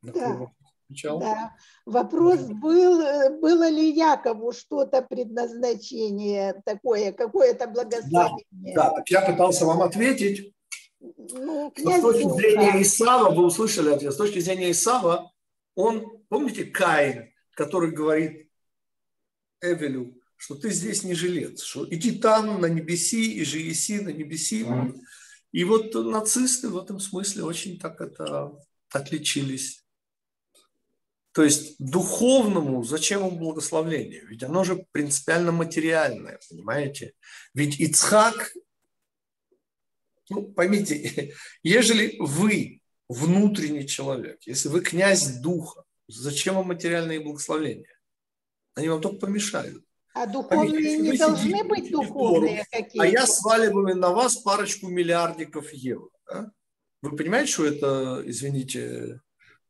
Да. 0.00 0.48
Да. 0.88 1.56
Вопрос 1.84 2.38
был, 2.42 3.40
было 3.40 3.68
ли 3.68 3.90
Якову 3.90 4.52
что-то 4.52 5.02
предназначение 5.02 6.62
такое, 6.64 7.10
какое-то 7.10 7.66
благословение? 7.66 8.74
Да, 8.76 8.94
да, 8.94 9.02
я 9.08 9.22
пытался 9.22 9.66
вам 9.66 9.82
ответить. 9.82 10.54
Ну, 11.00 11.72
с 11.76 12.00
точки 12.00 12.30
зрения 12.36 12.80
Исава, 12.80 13.34
вы 13.34 13.44
услышали 13.44 13.90
ответ, 13.92 14.12
с 14.12 14.16
точки 14.16 14.38
зрения 14.38 14.70
Исава, 14.70 15.32
он, 15.74 16.22
помните, 16.28 16.64
Каин, 16.64 17.32
который 17.50 17.90
говорит 17.90 18.48
Эвелю, 19.60 20.14
что 20.36 20.54
ты 20.54 20.70
здесь 20.70 21.02
не 21.02 21.14
жилец, 21.14 21.62
что 21.62 21.92
иди 21.92 22.12
там 22.12 22.60
на 22.60 22.66
небеси 22.66 23.32
и 23.32 23.44
живеси 23.44 23.98
на 23.98 24.10
небеси. 24.10 24.62
Mm-hmm. 24.62 24.94
И 25.56 25.64
вот 25.64 25.94
нацисты 25.94 26.68
в 26.68 26.76
этом 26.76 27.00
смысле 27.00 27.44
очень 27.44 27.78
так 27.78 28.02
это 28.02 28.52
отличились. 28.90 29.86
То 31.32 31.44
есть 31.44 31.76
духовному 31.78 32.84
зачем 32.84 33.26
им 33.26 33.38
благословление? 33.38 34.22
Ведь 34.26 34.42
оно 34.42 34.64
же 34.64 34.86
принципиально 34.92 35.52
материальное, 35.52 36.38
понимаете? 36.50 37.14
Ведь 37.54 37.80
Ицхак, 37.80 38.52
ну, 40.28 40.42
поймите, 40.42 41.32
ежели 41.62 42.16
вы 42.18 42.82
внутренний 43.08 43.88
человек, 43.88 44.42
если 44.42 44.68
вы 44.68 44.82
князь 44.82 45.38
духа, 45.38 45.84
зачем 46.06 46.56
вам 46.56 46.66
материальные 46.66 47.20
благословения? 47.20 47.98
Они 48.74 48.90
вам 48.90 49.00
только 49.00 49.20
помешают. 49.20 49.85
А 50.16 50.26
духовные 50.26 50.96
не 50.96 51.18
должны 51.18 51.62
быть 51.64 51.90
духовные 51.90 52.64
какие-то. 52.70 53.02
А 53.02 53.06
я 53.06 53.26
сваливаю 53.26 53.94
на 53.96 54.10
вас 54.12 54.36
парочку 54.36 54.88
миллиардиков 54.88 55.70
евро. 55.74 56.08
Да? 56.26 56.50
Вы 57.02 57.16
понимаете, 57.16 57.52
что 57.52 57.66
это, 57.66 58.22
извините, 58.24 59.20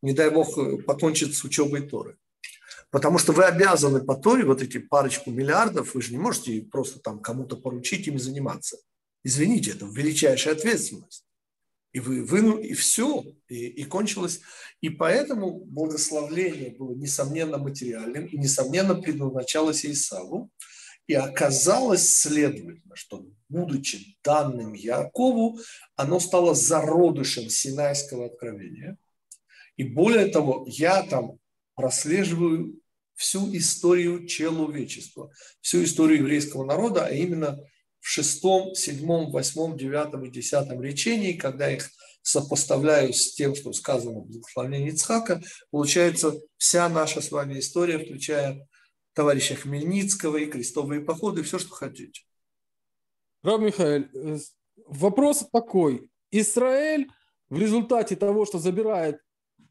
не 0.03 0.13
дай 0.13 0.31
бог, 0.31 0.57
покончит 0.85 1.35
с 1.35 1.43
учебой 1.43 1.83
Торы? 1.83 2.17
Потому 2.91 3.19
что 3.19 3.33
вы 3.33 3.43
обязаны 3.43 4.05
по 4.05 4.15
Торе 4.15 4.45
вот 4.45 4.63
эти 4.63 4.79
парочку 4.79 5.33
миллиардов, 5.33 5.97
вы 5.97 6.01
же 6.01 6.13
не 6.13 6.19
можете 6.19 6.63
просто 6.63 7.01
там 7.01 7.19
кому-то 7.19 7.57
поручить 7.57 8.07
ими 8.07 8.19
заниматься. 8.19 8.79
Извините, 9.25 9.73
это 9.73 9.87
величайшая 9.87 10.55
ответственность. 10.55 11.26
И 11.97 11.99
вы, 11.99 12.23
вы 12.25 12.63
и 12.63 12.75
все, 12.75 13.25
и, 13.49 13.69
и 13.69 13.85
кончилось. 13.85 14.43
И 14.83 14.91
поэтому 14.91 15.65
благословление 15.65 16.77
было, 16.77 16.95
несомненно, 16.95 17.57
материальным, 17.57 18.27
и, 18.27 18.37
несомненно, 18.37 18.97
предназначалось 18.97 19.87
Исаву. 19.87 20.51
И 21.07 21.15
оказалось, 21.15 22.07
следовательно, 22.07 22.95
что, 22.97 23.27
будучи 23.49 24.19
данным 24.23 24.75
Якову, 24.75 25.59
оно 25.95 26.21
стало 26.21 26.55
зародышем 26.55 27.49
Синайского 27.49 28.27
откровения. 28.27 28.99
И 29.79 29.85
более 29.85 30.27
того, 30.27 30.67
я 30.69 31.03
там 31.03 31.39
прослеживаю 31.77 32.79
всю 33.15 33.57
историю 33.57 34.27
человечества, 34.27 35.33
всю 35.63 35.83
историю 35.83 36.19
еврейского 36.19 36.67
народа, 36.67 37.07
а 37.07 37.11
именно– 37.11 37.59
в 38.07 38.09
шестом, 38.09 38.77
седьмом, 38.77 39.33
восьмом, 39.33 39.77
девятом 39.77 40.25
и 40.25 40.31
десятом 40.31 40.81
речении, 40.81 41.33
когда 41.33 41.73
их 41.73 41.91
сопоставляю 42.23 43.13
с 43.13 43.35
тем, 43.35 43.57
что 43.57 43.73
сказано 43.73 44.21
в 44.21 44.29
благословении 44.29 44.91
Ицхака, 44.91 45.43
получается 45.73 46.35
вся 46.57 46.89
наша 46.89 47.21
с 47.21 47.33
вами 47.33 47.59
история, 47.59 47.99
включая 47.99 48.65
товарища 49.13 49.57
Хмельницкого 49.57 50.37
и 50.37 50.47
крестовые 50.47 51.01
походы, 51.01 51.43
все, 51.43 51.59
что 51.59 51.75
хотите. 51.75 52.23
Раб 53.43 53.61
Михаил, 53.61 54.05
э, 54.15 54.39
вопрос 54.87 55.45
такой. 55.53 56.09
Израиль 56.31 57.09
в 57.51 57.59
результате 57.59 58.15
того, 58.15 58.47
что 58.47 58.61
забирает 58.61 59.17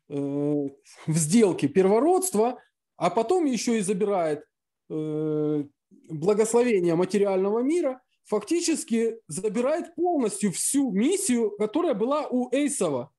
э, 0.09 0.13
в 0.13 1.15
сделке 1.15 1.69
первородство, 1.69 2.61
а 2.97 3.09
потом 3.09 3.45
еще 3.45 3.77
и 3.77 3.81
забирает 3.81 4.43
э, 4.89 5.63
благословение 6.09 6.95
материального 6.95 7.59
мира, 7.59 8.01
фактически 8.25 9.17
забирает 9.27 9.95
полностью 9.95 10.51
всю 10.51 10.91
миссию, 10.91 11.51
которая 11.57 11.93
была 11.93 12.27
у 12.27 12.49
Эйсова. 12.51 13.11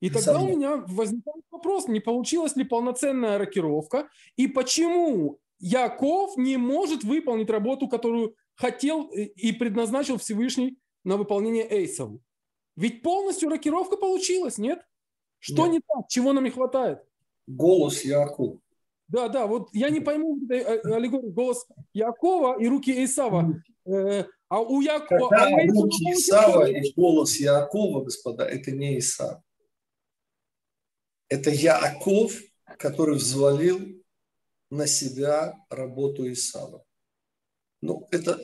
И 0.00 0.10
тогда 0.10 0.40
у 0.40 0.48
меня 0.48 0.76
возникает 0.76 1.42
вопрос, 1.50 1.88
не 1.88 2.00
получилась 2.00 2.54
ли 2.56 2.64
полноценная 2.64 3.38
рокировка, 3.38 4.08
и 4.36 4.46
почему 4.46 5.38
Яков 5.58 6.36
не 6.36 6.58
может 6.58 7.02
выполнить 7.02 7.48
работу, 7.48 7.88
которую 7.88 8.34
хотел 8.54 9.06
и 9.06 9.52
предназначил 9.52 10.18
Всевышний 10.18 10.78
на 11.04 11.16
выполнение 11.16 11.66
Эйсову. 11.70 12.20
Ведь 12.76 13.02
полностью 13.02 13.48
рокировка 13.48 13.96
получилась, 13.96 14.58
нет? 14.58 14.80
Что 15.38 15.66
нет. 15.66 15.72
не 15.72 15.80
так? 15.80 16.08
Чего 16.08 16.32
нам 16.32 16.44
не 16.44 16.50
хватает? 16.50 16.98
Голос 17.46 18.04
Якова. 18.04 18.58
Да, 19.08 19.28
да, 19.28 19.46
вот 19.46 19.68
я 19.72 19.88
не 19.90 20.00
пойму 20.00 20.38
э, 20.50 20.80
аллегорию 20.80 21.32
голос 21.32 21.66
Якова 21.94 22.58
и 22.60 22.66
руки 22.66 23.04
Исава. 23.04 23.62
Э, 23.86 24.24
а 24.48 24.60
у 24.60 24.80
Якова... 24.80 25.28
Когда 25.28 25.46
а 25.46 25.66
руки 25.66 26.04
Исава 26.12 26.68
и 26.68 26.92
голос 26.96 27.40
Якова, 27.40 28.04
господа, 28.04 28.44
это 28.44 28.70
не 28.70 28.98
Исав. 28.98 29.40
Это 31.28 31.50
Яков, 31.50 32.32
который 32.78 33.16
взвалил 33.16 33.80
на 34.70 34.86
себя 34.86 35.54
работу 35.70 36.30
Исава. 36.30 36.84
Ну, 37.82 38.06
это, 38.10 38.38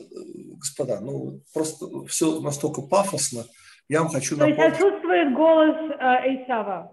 господа, 0.57 0.99
ну, 0.99 1.41
просто 1.53 2.05
все 2.05 2.39
настолько 2.41 2.81
пафосно. 2.81 3.45
Я 3.89 4.01
вам 4.01 4.09
хочу 4.09 4.37
напомнить. 4.37 4.57
То 4.57 4.63
есть 4.63 4.75
отсутствует 4.75 5.35
голос 5.35 5.75
э, 5.99 6.43
Исава? 6.43 6.91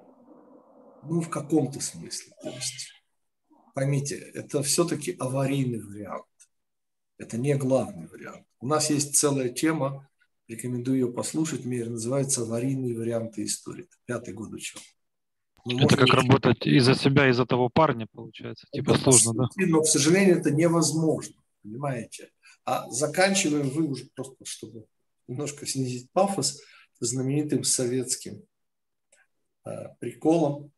Ну, 1.03 1.21
в 1.21 1.31
каком-то 1.31 1.81
смысле. 1.81 2.33
То 2.43 2.51
есть, 2.51 2.93
поймите, 3.75 4.17
это 4.35 4.63
все-таки 4.63 5.17
аварийный 5.19 5.81
вариант. 5.81 6.25
Это 7.21 7.37
не 7.37 7.55
главный 7.55 8.09
вариант. 8.09 8.47
У 8.61 8.67
нас 8.67 8.89
есть 8.89 9.15
целая 9.15 9.51
тема, 9.51 10.09
рекомендую 10.49 11.01
ее 11.01 11.13
послушать, 11.13 11.67
называется 11.67 12.41
«Аварийные 12.41 12.97
варианты 12.97 13.45
истории». 13.45 13.85
Это 13.85 13.97
пятый 14.07 14.33
год 14.33 14.53
учебы. 14.55 14.81
Ну, 15.67 15.85
это 15.85 15.99
как 15.99 16.09
еще... 16.09 16.17
работать 16.17 16.67
из-за 16.67 16.95
себя, 16.95 17.29
из-за 17.29 17.45
того 17.45 17.69
парня, 17.69 18.07
получается. 18.11 18.67
Типа 18.73 18.93
это 18.93 19.01
сложно, 19.01 19.35
да? 19.35 19.67
Но, 19.67 19.83
к 19.83 19.87
сожалению, 19.87 20.39
это 20.39 20.51
невозможно, 20.51 21.35
понимаете? 21.63 22.31
А 22.65 22.91
заканчиваем 22.91 23.69
вы 23.69 23.87
уже 23.87 24.09
просто, 24.15 24.43
чтобы 24.47 24.87
немножко 25.29 25.67
снизить 25.67 26.11
пафос, 26.13 26.63
знаменитым 27.01 27.65
советским 27.65 28.43
э, 29.67 29.71
приколом. 29.99 30.73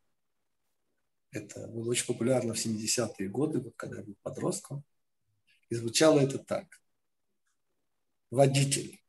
Это 1.31 1.69
было 1.69 1.89
очень 1.89 2.05
популярно 2.05 2.53
в 2.53 2.57
70-е 2.57 3.29
годы, 3.29 3.61
вот 3.61 3.75
когда 3.77 3.99
я 3.99 4.03
был 4.03 4.17
подростком. 4.21 4.83
И 5.73 5.75
звучало 5.75 6.19
это 6.19 6.37
так 6.37 6.67
водитель, 8.29 9.01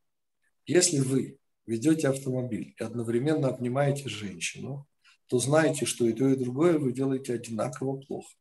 если 0.64 1.00
вы 1.00 1.38
ведете 1.66 2.08
автомобиль 2.08 2.74
и 2.78 2.82
одновременно 2.82 3.48
обнимаете 3.48 4.08
женщину, 4.08 4.88
то 5.26 5.38
знаете, 5.38 5.84
что 5.84 6.06
и 6.06 6.14
то, 6.14 6.26
и 6.26 6.42
другое 6.42 6.78
вы 6.78 6.94
делаете 6.94 7.34
одинаково 7.34 8.00
плохо. 8.00 8.32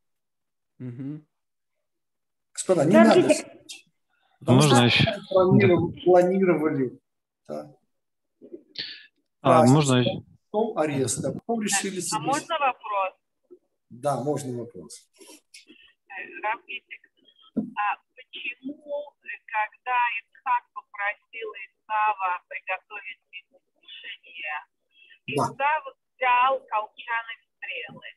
Угу. 0.80 1.26
Господа, 2.54 2.86
не 2.86 2.94
Подождите. 2.94 3.28
надо. 3.28 3.64
Потому 4.40 4.62
можно 4.62 4.86
еще? 4.86 5.20
Планировали, 5.28 6.02
планировали 6.06 7.00
да. 7.46 7.76
А, 9.42 9.66
можно 9.66 10.02
Потом 10.50 10.78
арест, 10.78 11.26
а 11.26 11.34
потом 11.34 11.62
решили. 11.62 12.02
А 12.14 12.20
можно 12.20 12.58
вопрос? 12.58 13.14
Да, 13.90 14.24
можно 14.24 14.60
вопрос. 14.60 15.10
Рафитик, 16.42 17.12
а 17.58 18.03
почему, 18.34 19.14
когда 19.46 19.98
Исхак 20.20 20.64
попросил 20.74 21.50
Исава 21.66 22.42
приготовить 22.50 23.22
ему 23.32 23.62
кушание. 23.74 24.58
Исав 25.26 25.84
взял 26.18 26.60
колчаны 26.68 27.34
стрелы. 27.56 28.08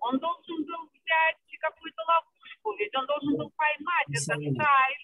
Он 0.00 0.18
должен 0.18 0.64
был 0.66 0.90
взять 0.90 1.36
какую-то 1.60 2.02
ловушку, 2.02 2.72
ведь 2.78 2.94
он 2.96 3.06
должен 3.06 3.36
был 3.36 3.52
поймать 3.56 4.08
этот 4.08 4.42
шайф. 4.42 4.98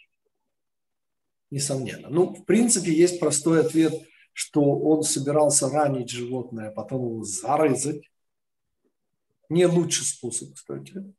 Несомненно. 1.51 2.09
Ну, 2.09 2.35
в 2.35 2.45
принципе, 2.45 2.93
есть 2.93 3.21
простой 3.21 3.65
ответ, 3.65 3.93
что 4.33 4.63
он 4.63 5.03
собирался 5.03 5.69
ранить 5.69 6.11
животное, 6.11 6.71
а 6.71 6.73
потом 6.73 7.07
его 7.07 7.23
зарезать. 7.23 8.11
Не 9.49 9.67
лучший 9.67 10.05
способ, 10.05 10.55
кстати. 10.55 11.15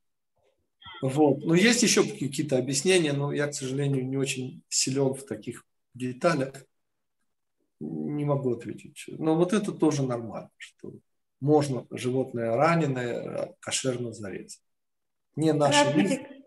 Вот. 1.02 1.44
Но 1.44 1.56
есть 1.56 1.84
еще 1.84 2.04
какие-то 2.04 2.58
объяснения, 2.58 3.14
но 3.14 3.32
я, 3.32 3.48
к 3.48 3.54
сожалению, 3.54 4.08
не 4.08 4.18
очень 4.18 4.64
силен 4.70 5.14
в 5.14 5.26
таких 5.26 5.66
деталях. 5.94 6.54
Не 7.80 8.26
могу 8.26 8.54
ответить. 8.54 9.06
Но 9.08 9.36
вот 9.36 9.54
это 9.54 9.72
тоже 9.72 10.04
нормально, 10.04 10.50
что 10.58 10.94
можно 11.40 11.86
животное 11.92 12.56
раненое 12.56 13.54
кошерно 13.60 14.12
зарезать. 14.12 14.62
не 15.36 15.54
нашими. 15.54 16.38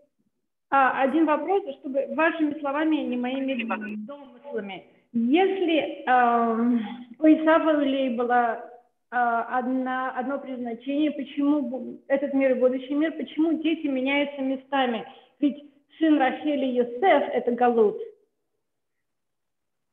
А, 0.69 1.01
один 1.01 1.25
вопрос, 1.25 1.63
чтобы 1.79 2.07
вашими 2.15 2.59
словами, 2.59 2.97
не 2.97 3.17
моими 3.17 3.63
домыслами. 4.05 4.85
Если 5.13 6.03
э, 6.05 6.79
у 7.19 7.25
Исава 7.25 7.73
было 8.15 8.55
э, 8.55 8.70
одна, 9.11 10.11
одно 10.11 10.39
предназначение, 10.39 11.11
почему 11.11 12.01
этот 12.07 12.33
мир 12.33 12.51
и 12.51 12.59
будущий 12.59 12.93
мир, 12.93 13.11
почему 13.11 13.61
дети 13.61 13.87
меняются 13.87 14.41
местами? 14.41 15.05
Ведь 15.39 15.57
сын 15.99 16.17
Рахели 16.17 16.65
Йосеф– 16.65 17.29
это 17.33 17.51
Галут. 17.51 17.97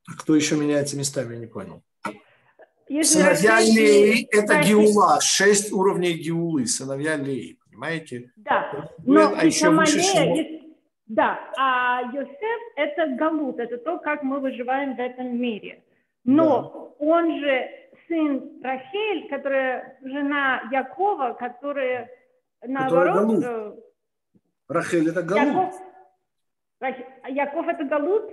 А 0.09 0.17
кто 0.17 0.35
еще 0.35 0.57
меняется 0.57 0.97
местами, 0.97 1.35
я 1.35 1.41
не 1.41 1.47
понял. 1.47 1.83
Если 2.89 3.19
сыновья 3.19 3.61
Леи– 3.61 4.27
это 4.31 4.55
Рахель... 4.55 4.69
Геула, 4.69 5.21
шесть 5.21 5.73
уровней 5.73 6.15
Геулы, 6.15 6.67
сыновья 6.67 7.17
Леи, 7.17 7.59
понимаете? 7.69 8.33
Да, 8.37 8.89
но 9.05 9.35
а 9.37 9.45
еще 9.45 9.67
сама 9.67 9.85
Лея, 9.85 10.63
да, 11.07 11.39
а 11.59 12.03
Йосеф– 12.13 12.61
это 12.77 13.09
галут, 13.17 13.59
это 13.59 13.79
то, 13.79 13.99
как 13.99 14.23
мы 14.23 14.41
выживаем 14.41 14.95
в 14.95 15.01
этом 15.01 15.39
мире. 15.39 15.83
Но 16.25 16.95
да. 17.01 17.05
он 17.07 17.41
же 17.41 17.71
сын 18.09 18.61
Рахель, 18.63 19.29
которая 19.29 19.99
жена 20.03 20.63
Якова, 20.73 21.35
которая 21.35 22.11
наоборот... 22.63 23.45
Э, 23.45 23.77
Рахель– 24.69 25.09
это 25.11 25.23
галут. 25.23 25.75
Яков, 26.81 27.07
Яков– 27.29 27.69
это 27.69 27.85
галут, 27.85 28.33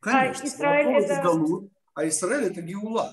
Конечно, 0.00 0.42
а 0.42 0.46
Израиль– 0.46 1.04
это... 1.04 1.22
галут, 1.22 1.72
а 1.94 2.08
Израиль– 2.08 2.44
это 2.50 2.62
Геула. 2.62 3.12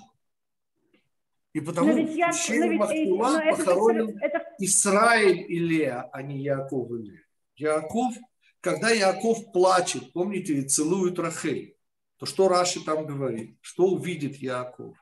И 1.53 1.59
потому 1.59 1.89
но 1.89 1.93
ведь 1.93 2.15
я, 2.15 2.31
но 2.31 2.65
ведь, 2.65 2.79
Махтула 2.79 3.29
но 3.29 3.55
похоронен 3.55 4.17
это, 4.17 4.37
это... 4.37 4.55
Израиль 4.59 5.45
и 5.47 5.59
Леа, 5.59 6.09
а 6.11 6.21
не 6.21 6.39
Яков 6.39 6.89
и 6.91 6.93
Леа. 6.93 7.19
Яков– 7.55 8.13
когда 8.63 8.91
Яков 8.91 9.51
плачет, 9.51 10.13
помните, 10.13 10.53
и 10.53 10.61
целует 10.61 11.19
Рахель, 11.19 11.75
то 12.17 12.25
что 12.25 12.47
Раши 12.47 12.79
там 12.85 13.05
говорит? 13.05 13.57
Что 13.59 13.87
увидит 13.87 14.37
Яков? 14.37 14.95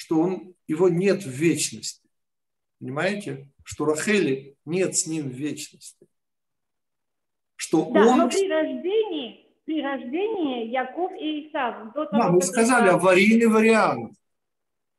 Что 0.00 0.18
он, 0.18 0.54
его 0.66 0.88
нет 0.88 1.24
в 1.24 1.28
вечности. 1.28 2.08
Понимаете? 2.78 3.50
Что 3.64 3.84
Рахели 3.84 4.56
нет 4.64 4.96
с 4.96 5.06
ним 5.06 5.28
в 5.28 5.34
вечности. 5.34 6.06
Что 7.54 7.90
да, 7.90 8.06
он... 8.06 8.16
но 8.16 8.28
при 8.30 8.48
рождении, 8.48 9.46
при 9.66 9.82
рождении 9.82 10.68
Яков 10.70 11.12
и 11.20 11.46
Исав. 11.46 11.92
До 11.92 12.06
того, 12.06 12.22
да, 12.22 12.30
мы 12.30 12.40
сказали, 12.40 12.86
это... 12.86 12.94
аварийный 12.94 13.48
вариант. 13.48 14.14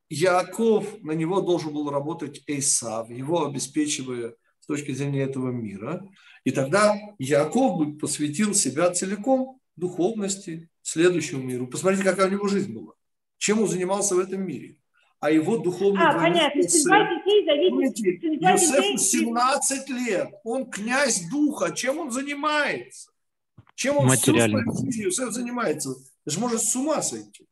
Яков, 0.07 1.01
на 1.01 1.13
него 1.13 1.41
должен 1.41 1.73
был 1.73 1.89
работать 1.89 2.43
Исав, 2.45 3.09
его 3.09 3.47
обеспечивая 3.47 4.35
с 4.59 4.67
точки 4.67 4.91
зрения 4.91 5.23
этого 5.23 5.49
мира. 5.49 6.07
И 6.43 6.51
тогда 6.51 6.95
Яков 7.17 7.79
бы 7.79 7.97
посвятил 7.97 8.53
себя 8.53 8.91
целиком 8.91 9.59
духовности, 9.75 10.69
следующему 10.83 11.41
миру. 11.41 11.65
Посмотрите, 11.65 12.03
какая 12.03 12.27
у 12.27 12.31
него 12.31 12.47
жизнь 12.47 12.71
была. 12.71 12.93
Чем 13.39 13.63
он 13.63 13.67
занимался 13.67 14.13
в 14.13 14.19
этом 14.19 14.45
мире. 14.45 14.77
А 15.21 15.29
его 15.29 15.57
духовный 15.57 16.01
а, 16.03 16.13
понятно. 16.13 16.67
Судьба 16.67 17.07
детей 17.13 17.45
зависит. 17.45 18.21
Судьба 18.21 18.51
Йосефу 18.53 18.97
17 18.97 19.89
лет. 19.89 20.31
Он 20.43 20.65
князь 20.65 21.29
духа. 21.29 21.71
Чем 21.71 21.99
он 21.99 22.11
занимается? 22.11 23.11
Чем 23.75 23.97
он 23.97 24.09
всю 24.09 24.33
свою 24.33 24.75
жизнь 24.75 25.01
Йосеф 25.03 25.31
занимается? 25.31 25.91
Это 26.25 26.35
же 26.35 26.39
может 26.39 26.63
с 26.63 26.75
ума 26.75 27.03
сойти. 27.03 27.45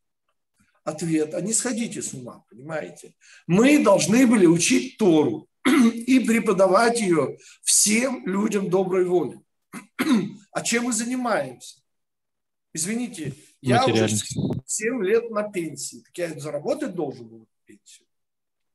Ответ, 0.84 1.36
а 1.36 1.41
не 1.41 1.53
сходите 1.53 2.01
с 2.01 2.11
ума, 2.15 2.43
понимаете? 2.49 3.13
Мы 3.45 3.84
должны 3.84 4.26
были 4.26 4.47
учить 4.47 4.97
Тору 4.97 5.47
и 5.63 6.20
преподавать 6.22 6.99
ее 6.99 7.38
всем 7.61 8.26
людям 8.26 8.72
доброй 8.72 9.05
воли. 9.05 9.39
А 10.51 10.61
чем 10.63 10.86
мы 10.86 10.93
занимаемся? 10.93 11.76
Извините, 12.74 13.36
я 13.61 13.86
уже 13.86 14.09
7 14.65 15.03
лет 15.03 15.30
на 15.30 15.43
пенсии. 15.43 16.01
Так 16.05 16.17
я 16.17 16.39
заработать 16.39 16.95
должен 16.95 17.28
был 17.28 17.47
пенсию. 17.70 18.07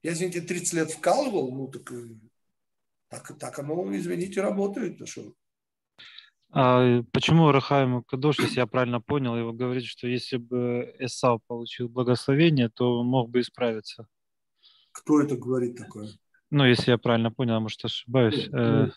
Я, 0.03 0.13
извините, 0.13 0.41
30 0.41 0.73
лет 0.75 0.91
вкалывал, 0.91 1.51
ну 1.51 1.69
так, 1.69 1.91
э, 1.93 2.15
так, 3.09 3.39
так 3.39 3.59
оно, 3.59 3.97
извините, 3.97 4.41
работает. 4.41 5.01
Ну, 5.01 5.07
что? 5.07 5.35
А 6.51 7.03
почему 7.13 7.51
Рахаим 7.51 8.05
Кадош, 8.05 8.39
если 8.39 8.61
я 8.61 8.67
правильно 8.67 9.01
понял, 9.01 9.37
его 9.37 9.53
говорит, 9.53 9.85
что 9.85 10.07
если 10.07 10.37
бы 10.37 10.95
Эсав 11.01 11.41
получил 11.47 11.89
благословение, 11.89 12.69
то 12.69 13.03
мог 13.03 13.31
бы 13.31 13.41
исправиться? 13.41 14.07
Кто 14.93 15.21
это 15.21 15.37
говорит 15.37 15.77
такое? 15.77 16.09
Ну, 16.51 16.65
если 16.65 16.93
я 16.93 16.99
правильно 16.99 17.33
понял, 17.33 17.61
может, 17.61 17.85
ошибаюсь. 17.85 18.49
Э, 18.53 18.91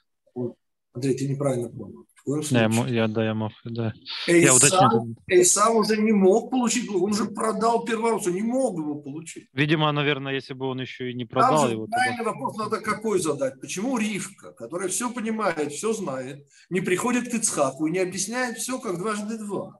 Андрей, 0.94 1.18
ты 1.18 1.28
неправильно 1.28 1.70
понял. 1.70 2.06
Да, 2.28 2.64
я, 2.64 2.88
я, 2.88 3.08
да, 3.08 3.24
я 3.24 3.34
мог, 3.34 3.54
да. 3.64 3.94
Эйсав, 4.28 4.62
я 5.28 5.38
Эйсав 5.38 5.74
уже 5.76 5.96
не 5.96 6.12
мог 6.12 6.52
получить, 6.52 6.90
он 6.90 7.12
уже 7.12 7.26
продал 7.26 7.86
первородство, 7.86 8.32
не 8.32 8.42
мог 8.42 8.78
его 8.78 8.96
получить. 8.96 9.48
Видимо, 9.54 9.90
наверное, 9.94 10.34
если 10.34 10.54
бы 10.54 10.66
он 10.66 10.82
еще 10.82 11.10
и 11.10 11.14
не 11.14 11.24
продал 11.24 11.64
Там 11.64 11.72
его. 11.72 11.88
Правильный 11.88 12.18
тогда... 12.18 12.32
вопрос 12.32 12.58
надо 12.58 12.82
какой 12.82 13.20
задать. 13.20 13.62
Почему 13.62 13.98
Ривка, 13.98 14.52
которая 14.52 14.90
все 14.90 15.10
понимает, 15.10 15.72
все 15.72 15.94
знает, 15.94 16.46
не 16.70 16.82
приходит 16.82 17.32
к 17.32 17.34
Ицхаку 17.34 17.88
и 17.88 17.92
не 17.92 18.00
объясняет 18.00 18.58
все, 18.58 18.78
как 18.80 18.98
дважды 18.98 19.38
два? 19.38 19.80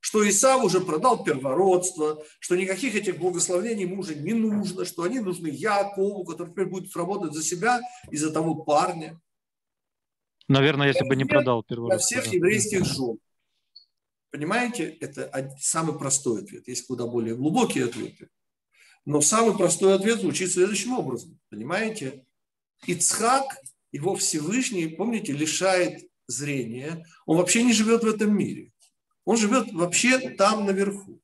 что 0.00 0.26
Исав 0.26 0.62
уже 0.62 0.80
продал 0.80 1.24
первородство, 1.24 2.22
что 2.38 2.56
никаких 2.56 2.94
этих 2.94 3.18
благословений 3.18 3.82
ему 3.82 4.00
уже 4.00 4.14
не 4.14 4.32
нужно, 4.32 4.84
что 4.84 5.02
они 5.02 5.18
нужны 5.18 5.48
Якову, 5.48 6.24
который 6.24 6.52
теперь 6.52 6.66
будет 6.66 6.96
работать 6.96 7.34
за 7.34 7.42
себя 7.42 7.80
и 8.10 8.16
за 8.16 8.32
того 8.32 8.54
парня. 8.54 9.20
Наверное, 10.48 10.88
если 10.88 11.06
бы 11.06 11.14
не 11.14 11.24
продал 11.24 11.62
первородство. 11.62 12.14
Для 12.14 12.22
всех 12.22 12.34
еврейских 12.34 12.84
жен. 12.84 13.18
Понимаете, 14.30 14.88
это 15.00 15.54
самый 15.60 15.98
простой 15.98 16.42
ответ. 16.42 16.66
Есть 16.68 16.86
куда 16.86 17.06
более 17.06 17.36
глубокие 17.36 17.84
ответы. 17.84 18.28
Но 19.04 19.20
самый 19.20 19.56
простой 19.56 19.94
ответ 19.94 20.20
звучит 20.20 20.52
следующим 20.52 20.92
образом. 20.92 21.38
Понимаете? 21.48 22.26
Ицхак, 22.86 23.44
его 23.92 24.14
Всевышний, 24.16 24.86
помните, 24.88 25.32
лишает 25.32 26.10
зрения. 26.26 27.06
Он 27.26 27.38
вообще 27.38 27.62
не 27.62 27.72
живет 27.72 28.02
в 28.02 28.08
этом 28.08 28.36
мире. 28.36 28.72
Он 29.24 29.36
живет 29.36 29.72
вообще 29.72 30.30
там 30.30 30.66
наверху. 30.66 31.20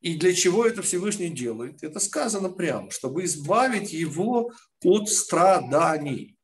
И 0.00 0.16
для 0.16 0.32
чего 0.32 0.64
это 0.64 0.80
Всевышний 0.80 1.28
делает? 1.28 1.82
Это 1.82 2.00
сказано 2.00 2.48
прямо, 2.48 2.90
чтобы 2.90 3.24
избавить 3.24 3.92
его 3.92 4.50
от 4.82 5.08
страданий. 5.10 6.38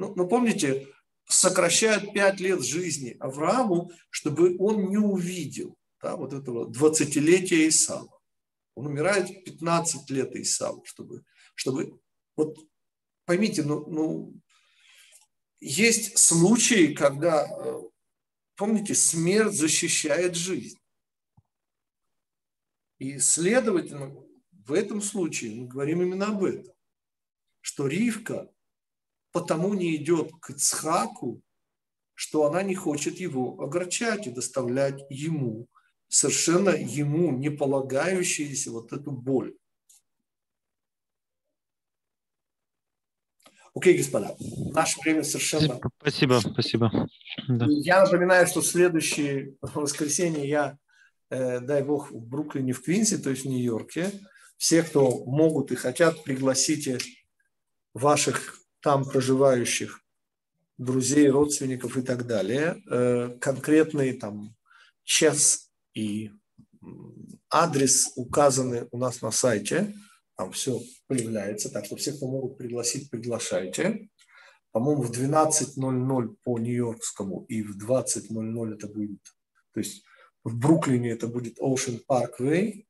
Ну, 0.00 0.14
ну 0.16 0.28
помните, 0.28 0.88
сокращают 1.28 2.12
пять 2.12 2.40
лет 2.40 2.64
жизни 2.64 3.16
Аврааму, 3.20 3.92
чтобы 4.10 4.56
он 4.58 4.90
не 4.90 4.98
увидел 4.98 5.76
да, 6.02 6.16
вот 6.16 6.32
этого 6.32 6.68
20-летия 6.70 7.68
Исава. 7.68 8.20
Он 8.74 8.86
умирает 8.86 9.28
в 9.28 9.44
15 9.44 10.10
лет 10.10 10.34
Исаву, 10.34 10.84
чтобы, 10.84 11.24
чтобы 11.54 12.00
вот 12.36 12.56
поймите, 13.26 13.62
ну, 13.62 13.86
ну, 13.86 14.34
есть 15.60 16.18
случаи, 16.18 16.94
когда 16.94 17.46
э, 17.46 17.80
Помните, 18.60 18.94
смерть 18.94 19.54
защищает 19.54 20.34
жизнь. 20.36 20.78
И, 22.98 23.18
следовательно, 23.18 24.14
в 24.52 24.74
этом 24.74 25.00
случае 25.00 25.54
мы 25.54 25.66
говорим 25.66 26.02
именно 26.02 26.26
об 26.26 26.44
этом, 26.44 26.74
что 27.62 27.86
Ривка 27.86 28.52
потому 29.32 29.74
не 29.74 29.96
идет 29.96 30.32
к 30.40 30.50
Ицхаку, 30.50 31.42
что 32.14 32.44
она 32.44 32.62
не 32.62 32.74
хочет 32.74 33.18
его 33.18 33.60
огорчать 33.60 34.26
и 34.26 34.30
доставлять 34.30 35.04
ему, 35.08 35.68
совершенно 36.08 36.70
ему 36.70 37.30
не 37.32 37.50
полагающуюся 37.50 38.70
вот 38.72 38.92
эту 38.92 39.12
боль. 39.12 39.54
Окей, 43.72 43.96
господа, 43.96 44.36
наше 44.72 45.00
время 45.00 45.22
совершенно... 45.22 45.80
Спасибо, 46.00 46.40
спасибо. 46.40 47.08
Да. 47.48 47.66
Я 47.68 48.04
напоминаю, 48.04 48.46
что 48.48 48.60
в 48.60 48.66
следующее 48.66 49.54
воскресенье 49.62 50.46
я, 50.48 50.78
э, 51.30 51.60
дай 51.60 51.82
бог, 51.84 52.10
в 52.10 52.18
Бруклине, 52.18 52.72
в 52.72 52.82
Квинсе, 52.82 53.16
то 53.16 53.30
есть 53.30 53.44
в 53.44 53.48
Нью-Йорке. 53.48 54.10
Все, 54.58 54.82
кто 54.82 55.24
могут 55.24 55.70
и 55.70 55.76
хотят, 55.76 56.22
пригласите 56.24 56.98
ваших 57.94 58.59
там 58.82 59.04
проживающих 59.04 60.00
друзей, 60.78 61.28
родственников 61.28 61.96
и 61.96 62.02
так 62.02 62.26
далее. 62.26 62.82
Э, 62.90 63.36
конкретный 63.40 64.12
там 64.14 64.54
час 65.04 65.70
и 65.94 66.30
адрес 67.50 68.12
указаны 68.16 68.88
у 68.90 68.98
нас 68.98 69.22
на 69.22 69.30
сайте– 69.30 69.94
там 70.40 70.52
все 70.52 70.80
появляется. 71.06 71.70
Так 71.70 71.84
что 71.84 71.96
все, 71.96 72.14
кто 72.14 72.26
могут 72.26 72.56
пригласить, 72.56 73.10
приглашайте. 73.10 74.08
По-моему, 74.72 75.02
в 75.02 75.10
12.00 75.10 76.36
по 76.42 76.58
Нью-Йоркскому 76.58 77.44
и 77.46 77.62
в 77.62 77.76
20.00 77.76 78.74
это 78.74 78.86
будет, 78.86 79.20
то 79.74 79.80
есть 79.80 80.02
в 80.42 80.56
Бруклине 80.56 81.10
это 81.10 81.26
будет 81.26 81.60
Ocean 81.60 82.02
Parkway, 82.08 82.86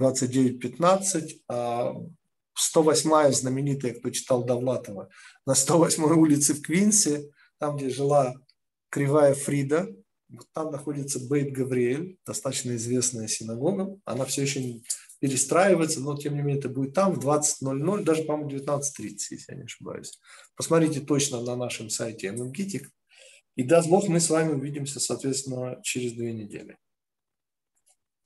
29.15, 0.00 1.42
а 1.48 1.92
108-я 2.58 3.32
знаменитая, 3.32 3.94
кто 3.94 4.10
читал 4.10 4.44
Довлатова, 4.44 5.08
на 5.46 5.52
108-й 5.52 6.18
улице 6.18 6.54
в 6.54 6.62
Квинсе, 6.62 7.30
там, 7.58 7.76
где 7.76 7.90
жила 7.90 8.34
Кривая 8.90 9.34
Фрида, 9.34 9.88
там 10.52 10.70
находится 10.70 11.20
Бейт 11.20 11.52
Гавриэль, 11.52 12.18
достаточно 12.26 12.76
известная 12.76 13.28
синагога. 13.28 13.98
Она 14.04 14.24
все 14.26 14.42
еще 14.42 14.80
перестраивается, 15.20 16.00
но 16.00 16.16
тем 16.16 16.34
не 16.34 16.42
менее 16.42 16.58
это 16.58 16.68
будет 16.68 16.94
там 16.94 17.14
в 17.14 17.26
20.00, 17.26 18.02
даже, 18.02 18.24
по-моему, 18.24 18.50
19.30, 18.50 18.80
если 19.30 19.52
я 19.52 19.56
не 19.56 19.64
ошибаюсь. 19.64 20.18
Посмотрите 20.54 21.00
точно 21.00 21.40
на 21.40 21.56
нашем 21.56 21.90
сайте 21.90 22.28
MMGITIC. 22.28 22.82
И 23.56 23.62
даст 23.64 23.88
Бог, 23.88 24.08
мы 24.08 24.20
с 24.20 24.30
вами 24.30 24.52
увидимся, 24.52 25.00
соответственно, 25.00 25.80
через 25.82 26.12
две 26.12 26.32
недели. 26.32 26.76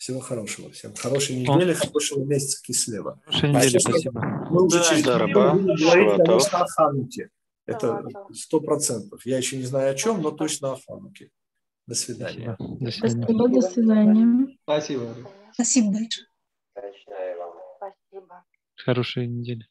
Всего 0.02 0.18
хорошего 0.18 0.68
всем. 0.72 0.96
Хорошей 0.96 1.36
недели, 1.36 1.74
хорошего 1.74 2.24
месяца 2.24 2.60
кислева. 2.60 3.20
Хорошей 3.24 3.50
недели, 3.50 3.78
спасибо. 3.78 4.20
Мы 4.50 4.64
уже 4.64 4.82
через 4.82 5.06
неделю 5.06 5.16
раба. 5.16 5.52
будем 5.52 5.66
говорить, 5.66 6.08
Шаватов. 6.08 6.26
конечно, 6.26 6.58
о 6.58 6.66
Хануке. 6.66 7.28
Это 7.66 8.04
сто 8.32 8.60
процентов. 8.60 9.24
Я 9.24 9.38
еще 9.38 9.58
не 9.58 9.62
знаю 9.62 9.92
о 9.92 9.94
чем, 9.94 10.20
но 10.20 10.32
точно 10.32 10.72
о 10.72 10.78
Хануке. 10.84 11.30
До 11.86 11.94
свидания. 11.94 12.56
Спасибо. 12.58 12.80
До 12.80 12.90
свидания. 12.90 13.22
Спасибо, 13.22 13.48
до 13.48 13.60
свидания. 13.60 14.58
Спасибо. 14.64 15.14
Спасибо 15.52 15.92
большое. 15.92 16.26
Хорошей 18.74 19.28
недели. 19.28 19.68